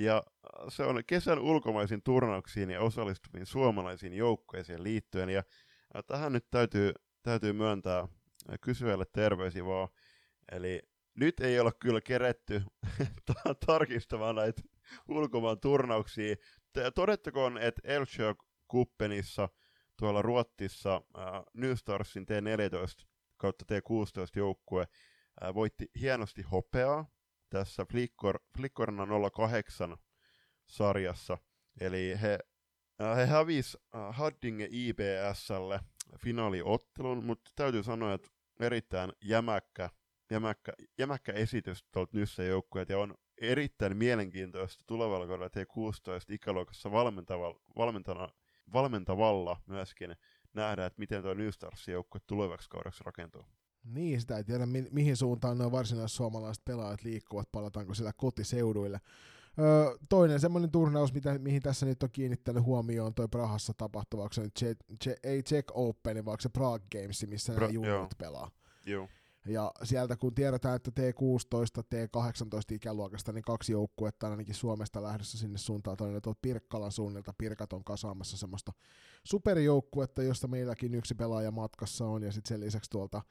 [0.00, 0.22] Ja
[0.68, 5.28] se on kesän ulkomaisiin turnauksiin ja osallistuviin suomalaisiin joukkueisiin liittyen.
[5.28, 5.42] Ja
[6.06, 6.92] tähän nyt täytyy,
[7.22, 8.08] täytyy myöntää
[8.60, 9.88] kysyjälle terveisiä vaan.
[10.52, 10.82] Eli
[11.14, 12.62] nyt ei ole kyllä keretty
[13.66, 14.62] tarkistamaan näitä
[15.08, 16.36] ulkomaan turnauksia.
[16.94, 18.34] Todettakoon, että Elchö
[18.68, 19.48] Kuppenissa
[19.96, 23.06] tuolla Ruottissa äh, New Starsin T14
[23.36, 24.86] kautta T16 joukkue
[25.42, 27.06] äh, voitti hienosti hopeaa
[27.50, 29.06] tässä Flickor, Flickorna
[29.36, 29.96] 08
[30.66, 31.38] sarjassa.
[31.80, 32.38] Eli he,
[33.02, 35.80] äh, he hävisi äh, Haddinge IBSlle
[36.18, 38.28] finaaliottelun, mutta täytyy sanoa, että
[38.60, 39.90] erittäin jämäkkä,
[40.30, 47.60] jämäkkä, jämäkkä esitys tuolta Nyssen joukkueet ja on erittäin mielenkiintoista tulevalla kaudella T16 ikäluokassa valmentavalla,
[47.76, 48.28] valmentana,
[48.72, 50.16] valmentavalla myöskin
[50.54, 53.44] nähdä, että miten tuo New Stars joukkue tulevaksi kaudeksi rakentuu.
[53.84, 59.00] Niin, sitä ei tiedä mi- mihin suuntaan nuo varsinaiset suomalaiset pelaajat liikkuvat, palataanko siellä kotiseuduille.
[59.58, 64.32] Öö, toinen semmoinen turnaus, mitä, mihin tässä nyt on kiinnittänyt huomioon, toi Prahassa tapahtuva, onko
[64.32, 68.14] se nyt che, che, ei Czech Open, vaan se Prague Games, missä Pra, nämä junut
[68.18, 68.50] pelaa.
[68.86, 69.08] Joo.
[69.46, 75.38] Ja sieltä kun tiedetään, että T16, T18 ikäluokasta, niin kaksi joukkuetta on ainakin Suomesta lähdössä
[75.38, 75.96] sinne suuntaan.
[75.96, 77.34] Toinen tuolta Pirkkalan suunnilta.
[77.38, 78.72] Pirkat on kasaamassa semmoista
[79.24, 82.22] superjoukkuetta, josta meilläkin yksi pelaaja matkassa on.
[82.22, 83.22] Ja sitten sen lisäksi tuolta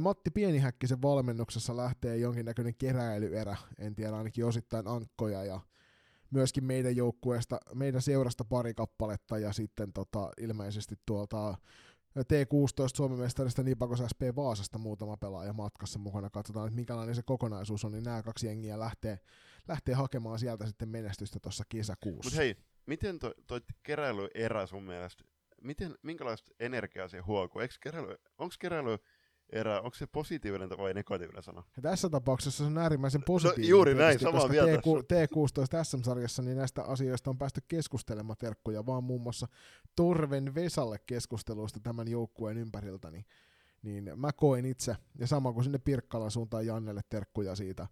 [0.00, 5.60] Matti Pienihäkkisen valmennuksessa lähtee jonkinnäköinen keräilyerä, en tiedä ainakin osittain ankkoja ja
[6.30, 11.54] myöskin meidän joukkueesta, meidän seurasta pari kappaletta ja sitten tota, ilmeisesti tuolta
[12.18, 16.30] T16 Suomen mestarista Nipakos SP Vaasasta muutama pelaaja matkassa mukana.
[16.30, 19.18] Katsotaan, että minkälainen se kokonaisuus on, niin nämä kaksi jengiä lähtee,
[19.68, 22.26] lähtee hakemaan sieltä sitten menestystä tuossa kesäkuussa.
[22.26, 22.56] Mutta hei,
[22.86, 25.24] miten toi, toi keräilyerä sun mielestä,
[25.62, 27.62] miten, minkälaista energiaa se huokuu?
[28.38, 28.98] Onko keräily
[29.52, 31.62] erä, onko se positiivinen vai negatiivinen sana?
[31.76, 33.70] Ja tässä tapauksessa se on äärimmäisen positiivinen.
[33.70, 34.76] No, juuri näin, samaa mieltä.
[34.82, 39.48] T16 SM-sarjassa niin näistä asioista on päästy keskustelemaan terkkuja, vaan muun muassa
[39.96, 43.24] Torven Vesalle keskusteluista tämän joukkueen ympäriltä, niin,
[43.82, 47.86] niin mä koin itse, ja sama kuin sinne Pirkkalan suuntaan Jannelle terkkuja siitä,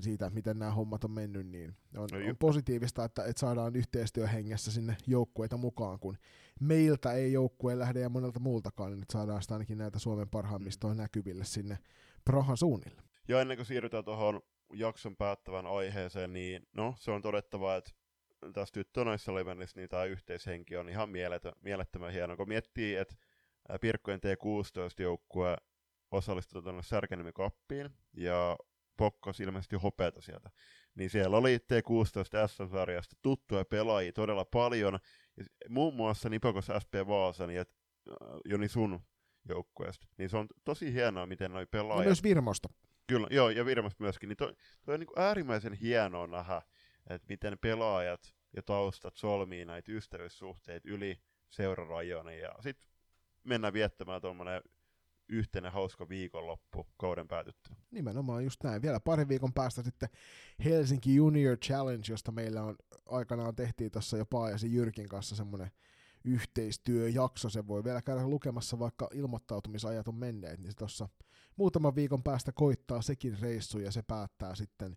[0.00, 4.72] siitä, miten nämä hommat on mennyt, niin on, no, on positiivista, että, että saadaan yhteistyöhengessä
[4.72, 6.16] sinne joukkueita mukaan, kun
[6.60, 10.94] meiltä ei joukkue lähde ja monelta muultakaan, niin nyt saadaan sitä ainakin näitä Suomen parhaimmistoa
[10.94, 11.78] näkyville sinne
[12.24, 13.02] Prahan suunnille.
[13.28, 14.40] Ja ennen kuin siirrytään tuohon
[14.72, 17.90] jakson päättävän aiheeseen, niin no, se on todettava, että
[18.52, 22.36] tässä tyttönaissa Levenissä niin tämä yhteishenki on ihan mieletön, mielettömän hieno.
[22.36, 23.14] Kun miettii, että
[23.80, 25.56] Pirkkojen T16-joukkue
[26.10, 28.56] osallistuu tuonne Särkenemi kappiin ja
[28.96, 30.50] pokkos ilmeisesti hopeata sieltä.
[30.94, 34.98] Niin siellä oli T16 S-sarjasta tuttuja pelaajia todella paljon.
[35.40, 37.64] Ja muun muassa Nipokos SP Vaasan ja
[38.44, 39.00] Joni sun
[39.48, 40.06] joukkueesta.
[40.18, 42.04] Niin se on tosi hienoa, miten noi Ja pelaajat...
[42.04, 42.68] myös Virmosta.
[43.06, 44.28] Kyllä, joo, ja Virmasta myöskin.
[44.28, 44.54] Niin toi,
[44.84, 46.62] toi on niin äärimmäisen hienoa nähdä,
[47.10, 52.38] että miten pelaajat ja taustat solmii näitä ystävyyssuhteita yli seurarajojen.
[52.38, 52.90] Ja sitten
[53.44, 54.62] mennään viettämään tuommoinen
[55.30, 57.76] yhteinen hauska viikonloppu kauden päätyttyä.
[57.90, 58.82] Nimenomaan just näin.
[58.82, 60.08] Vielä parin viikon päästä sitten
[60.64, 62.76] Helsinki Junior Challenge, josta meillä on
[63.06, 65.70] aikanaan tehtiin tuossa jo Paajasi Jyrkin kanssa semmoinen
[66.24, 67.48] yhteistyöjakso.
[67.48, 71.08] Se voi vielä käydä lukemassa, vaikka ilmoittautumisajat on menneet, niin tuossa
[71.56, 74.96] muutaman viikon päästä koittaa sekin reissu ja se päättää sitten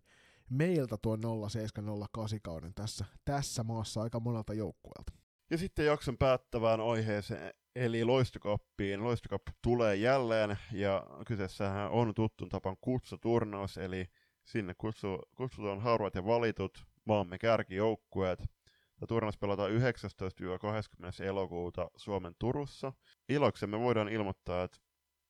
[0.50, 1.20] meiltä tuon
[1.50, 5.12] 0708 kauden tässä, tässä maassa aika monelta joukkueelta.
[5.50, 9.04] Ja sitten jakson päättävään aiheeseen, eli Loistokappiin.
[9.04, 14.06] Loistokap tulee jälleen, ja kyseessähän on tuttun tapan kutsuturnaus, eli
[14.44, 18.38] sinne kutsu, kutsutaan harvat ja valitut maamme kärkijoukkueet.
[18.38, 21.24] Tämä turnaus pelataan 19-20.
[21.24, 22.92] elokuuta Suomen Turussa.
[23.28, 24.78] Iloksemme voidaan ilmoittaa, että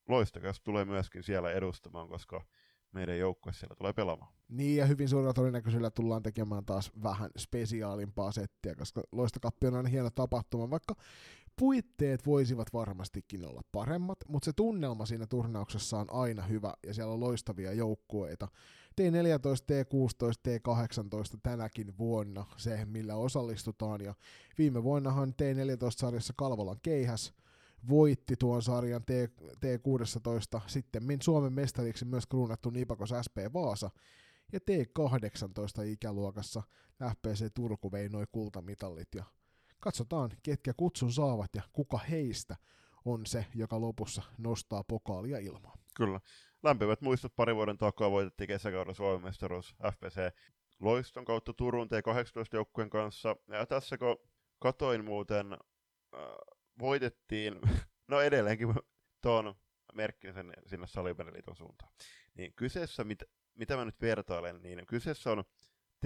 [0.08, 2.44] Loistokas tulee myöskin siellä edustamaan, koska
[2.92, 4.32] meidän joukkue siellä tulee pelaamaan.
[4.48, 9.88] Niin, ja hyvin suurella todennäköisyydellä tullaan tekemään taas vähän spesiaalimpaa settiä, koska Loistokappi on aina
[9.88, 10.94] hieno tapahtuma, vaikka
[11.56, 17.12] puitteet voisivat varmastikin olla paremmat, mutta se tunnelma siinä turnauksessa on aina hyvä, ja siellä
[17.12, 18.48] on loistavia joukkueita.
[19.00, 24.14] T14, T16, T18 tänäkin vuonna se, millä osallistutaan, ja
[24.58, 27.34] viime vuonnahan T14-sarjassa Kalvolan keihäs
[27.88, 29.10] voitti tuon sarjan T,
[29.40, 33.90] T16, sitten Suomen mestariksi myös kruunattu Nipakos SP Vaasa,
[34.52, 36.62] ja T18-ikäluokassa
[37.10, 39.24] FPC Turku vei noin kultamitalit, ja
[39.84, 42.56] katsotaan, ketkä kutsun saavat ja kuka heistä
[43.04, 45.78] on se, joka lopussa nostaa pokaalia ilmaan.
[45.96, 46.20] Kyllä.
[46.62, 50.34] Lämpimät muistot pari vuoden takaa voitettiin kesäkauden Suomen mestaruus FPC
[50.80, 53.36] Loiston kautta Turun T18 joukkueen kanssa.
[53.48, 54.16] Ja tässä kun
[54.58, 56.20] katoin muuten, äh,
[56.78, 57.60] voitettiin,
[58.08, 58.74] no edelleenkin
[59.22, 59.54] tuon
[59.94, 61.92] merkkin sen sinne Salibandiliiton suuntaan.
[62.34, 63.22] Niin kyseessä, mit,
[63.54, 65.44] mitä mä nyt vertailen, niin kyseessä on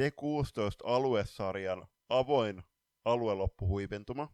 [0.01, 2.63] T16 aluesarjan avoin
[3.05, 4.29] alueloppuhuipentuma,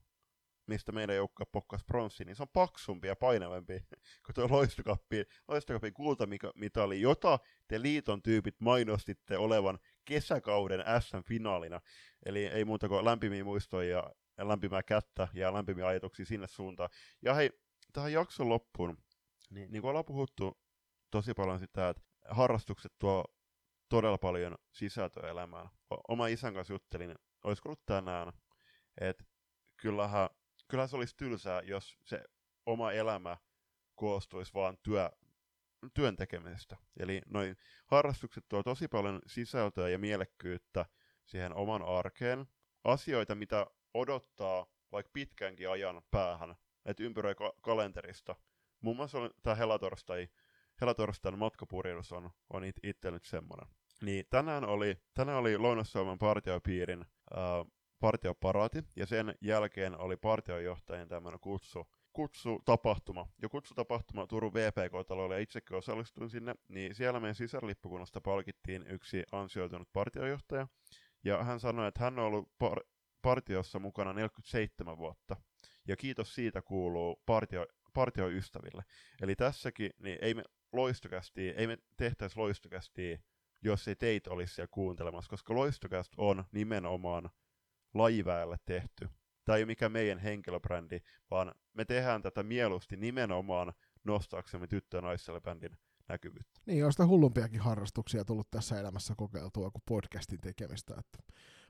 [0.66, 3.80] mistä meidän joukkue pokkas pronssi, niin se on paksumpi ja painavampi
[4.26, 7.38] kuin tuo loistokappi, loistokapin kultamitali, jota
[7.68, 11.80] te liiton tyypit mainostitte olevan kesäkauden SM-finaalina.
[12.26, 16.90] Eli ei muuta kuin lämpimiä muistoja ja lämpimää kättä ja lämpimiä ajatuksia sinne suuntaan.
[17.22, 17.50] Ja hei,
[17.92, 18.98] tähän jakson loppuun,
[19.50, 20.60] niin, niin kuin ollaan puhuttu
[21.10, 23.24] tosi paljon sitä, että harrastukset tuo
[23.88, 25.68] todella paljon sisältöä elämään.
[26.08, 27.14] Oma isän kanssa juttelin,
[27.44, 28.32] olisiko ollut tänään,
[29.00, 29.24] että
[29.76, 30.28] kyllähän,
[30.68, 32.24] kyllähän se olisi tylsää, jos se
[32.66, 33.36] oma elämä
[33.94, 35.10] koostuisi vaan työ,
[35.94, 36.76] työn tekemisestä.
[36.96, 37.56] Eli noin
[37.86, 40.86] harrastukset tuo tosi paljon sisältöä ja mielekkyyttä
[41.24, 42.46] siihen oman arkeen.
[42.84, 46.54] Asioita, mitä odottaa vaikka pitkänkin ajan päähän,
[46.84, 48.36] että ympyröi ka- kalenterista.
[48.80, 50.28] Muun muassa tämä helatorstai,
[50.80, 53.68] helatorstain matkapurjehdus on, on it, itse nyt semmoinen.
[54.02, 61.40] Niin tänään oli, tänään oli Lounais-Suomen partiopiirin äh, partioparaati, ja sen jälkeen oli partiojohtajan tämmöinen
[61.40, 63.26] kutsu, kutsutapahtuma.
[63.42, 69.88] Ja kutsutapahtuma Turun VPK-talolle, ja itsekin osallistuin sinne, niin siellä meidän sisarlippukunnasta palkittiin yksi ansioitunut
[69.92, 70.66] partiojohtaja,
[71.24, 72.84] ja hän sanoi, että hän on ollut par-
[73.22, 75.36] partiossa mukana 47 vuotta,
[75.88, 78.84] ja kiitos siitä kuuluu partio, partioystäville.
[79.22, 83.20] Eli tässäkin, niin ei me loistokästi, ei me tehtäisi loistokästi,
[83.62, 87.30] jos ei teitä olisi siellä kuuntelemassa, koska loistokäst on nimenomaan
[87.94, 89.08] lajiväelle tehty.
[89.44, 91.00] Tämä ei ole mikään meidän henkilöbrändi,
[91.30, 93.72] vaan me tehdään tätä mieluusti nimenomaan
[94.04, 95.02] nostaaksemme tyttö-
[95.34, 96.60] ja bändin näkyvyyttä.
[96.66, 100.94] Niin, on sitä hullumpiakin harrastuksia tullut tässä elämässä kokeiltua kuin podcastin tekemistä.
[100.98, 101.18] Että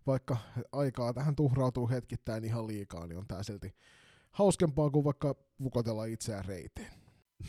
[0.07, 0.37] vaikka
[0.73, 3.75] aikaa tähän tuhrautuu hetkittäin ihan liikaa, niin on tämä silti
[4.31, 6.93] hauskempaa kuin vaikka vukotella itseään reiteen.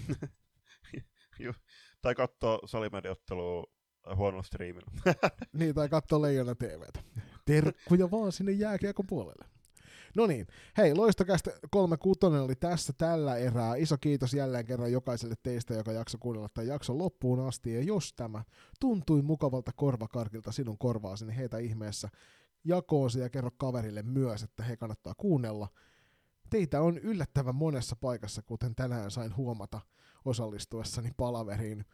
[2.01, 3.63] tai katsoa salimediottelua
[4.15, 4.91] huonolla striimillä.
[5.59, 6.99] niin, tai katsoa Leijona TVtä.
[7.45, 9.45] Terkkuja vaan sinne jääkiekon puolelle.
[10.15, 10.47] No niin,
[10.77, 13.75] hei, loistokästä 36 oli tässä tällä erää.
[13.75, 17.73] Iso kiitos jälleen kerran jokaiselle teistä, joka jakso kuunnella tämän jakson loppuun asti.
[17.73, 18.43] Ja jos tämä
[18.79, 22.09] tuntui mukavalta korvakarkilta sinun korvaasi, niin heitä ihmeessä
[22.63, 25.67] jakoon ja kerro kaverille myös, että he kannattaa kuunnella.
[26.49, 29.81] Teitä on yllättävän monessa paikassa, kuten tänään sain huomata
[30.25, 31.85] osallistuessani palaveriin.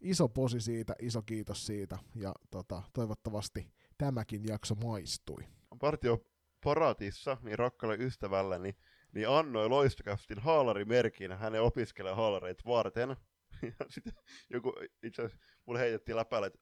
[0.00, 3.68] Iso posi siitä, iso kiitos siitä ja tota, toivottavasti
[4.04, 5.44] tämäkin jakso maistui.
[5.80, 6.18] Partio
[6.64, 8.76] Paratissa, niin rakkalle ystävälleni, niin,
[9.14, 13.08] niin annoi loistokästin haalarimerkin hänen opiskelee haalareita varten.
[13.62, 14.12] Ja sitten
[14.50, 14.72] joku,
[15.02, 16.58] itse asiassa mulle heitettiin läpäällä, että,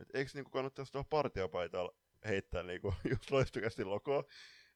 [0.00, 1.90] että eikö niinku kannattaisi tuohon partiopaitaan
[2.24, 4.24] heittää niinku, just loistokästin logoa.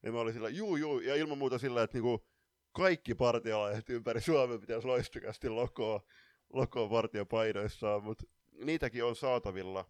[0.02, 2.26] Niin mä olin sillä, juu juu, ja ilman muuta sillä, että niinku,
[2.72, 6.00] kaikki partiolaiset ympäri Suomea pitäisi loistukasti lokoa,
[6.52, 9.84] lokoa partiopaidoissaan, mutta niitäkin on saatavilla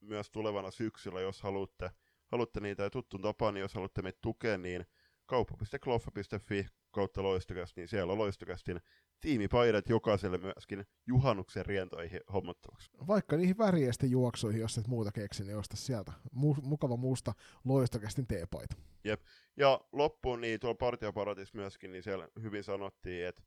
[0.00, 1.90] myös tulevana syksyllä, jos haluatte,
[2.26, 2.82] haluatte niitä.
[2.82, 4.86] Ja tuttun tapaan, niin jos haluatte meitä tukea, niin
[5.26, 8.80] kauppa.kloffa.fi kautta loistokäst, niin siellä on loistokästin
[9.20, 12.90] tiimipaidat jokaiselle myöskin juhannuksen rientoihin hommattavaksi.
[13.06, 17.32] Vaikka niihin väriäisten juoksuihin, jos et muuta keksi, niin osta sieltä Mu- mukava muusta
[17.64, 18.76] loistokästin teepaita.
[19.04, 19.22] Jep.
[19.56, 23.42] Ja loppuun niin tuolla partioparatissa myöskin, niin siellä hyvin sanottiin, että,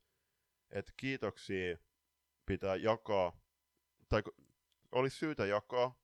[0.71, 1.77] että kiitoksia
[2.45, 3.41] pitää jakaa,
[4.09, 4.23] tai
[4.91, 6.02] olisi syytä jakaa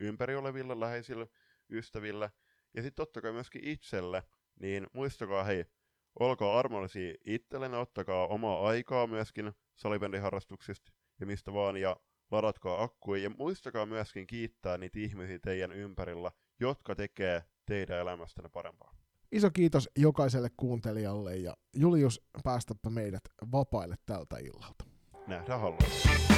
[0.00, 1.28] ympäri oleville läheisille
[1.70, 2.30] ystäville,
[2.74, 4.22] ja sitten totta kai myöskin itselle,
[4.60, 5.64] niin muistakaa hei,
[6.18, 11.96] olkaa armollisia itsellenne, ottakaa omaa aikaa myöskin salibändiharrastuksista ja mistä vaan, ja
[12.30, 18.94] ladatkaa akkuja, ja muistakaa myöskin kiittää niitä ihmisiä teidän ympärillä, jotka tekee teidän elämästänne parempaa.
[19.32, 23.22] Iso kiitos jokaiselle kuuntelijalle, ja Julius, päästäpä meidät
[23.52, 24.84] vapaille tältä illalta.
[25.26, 26.29] Nähdään halluun.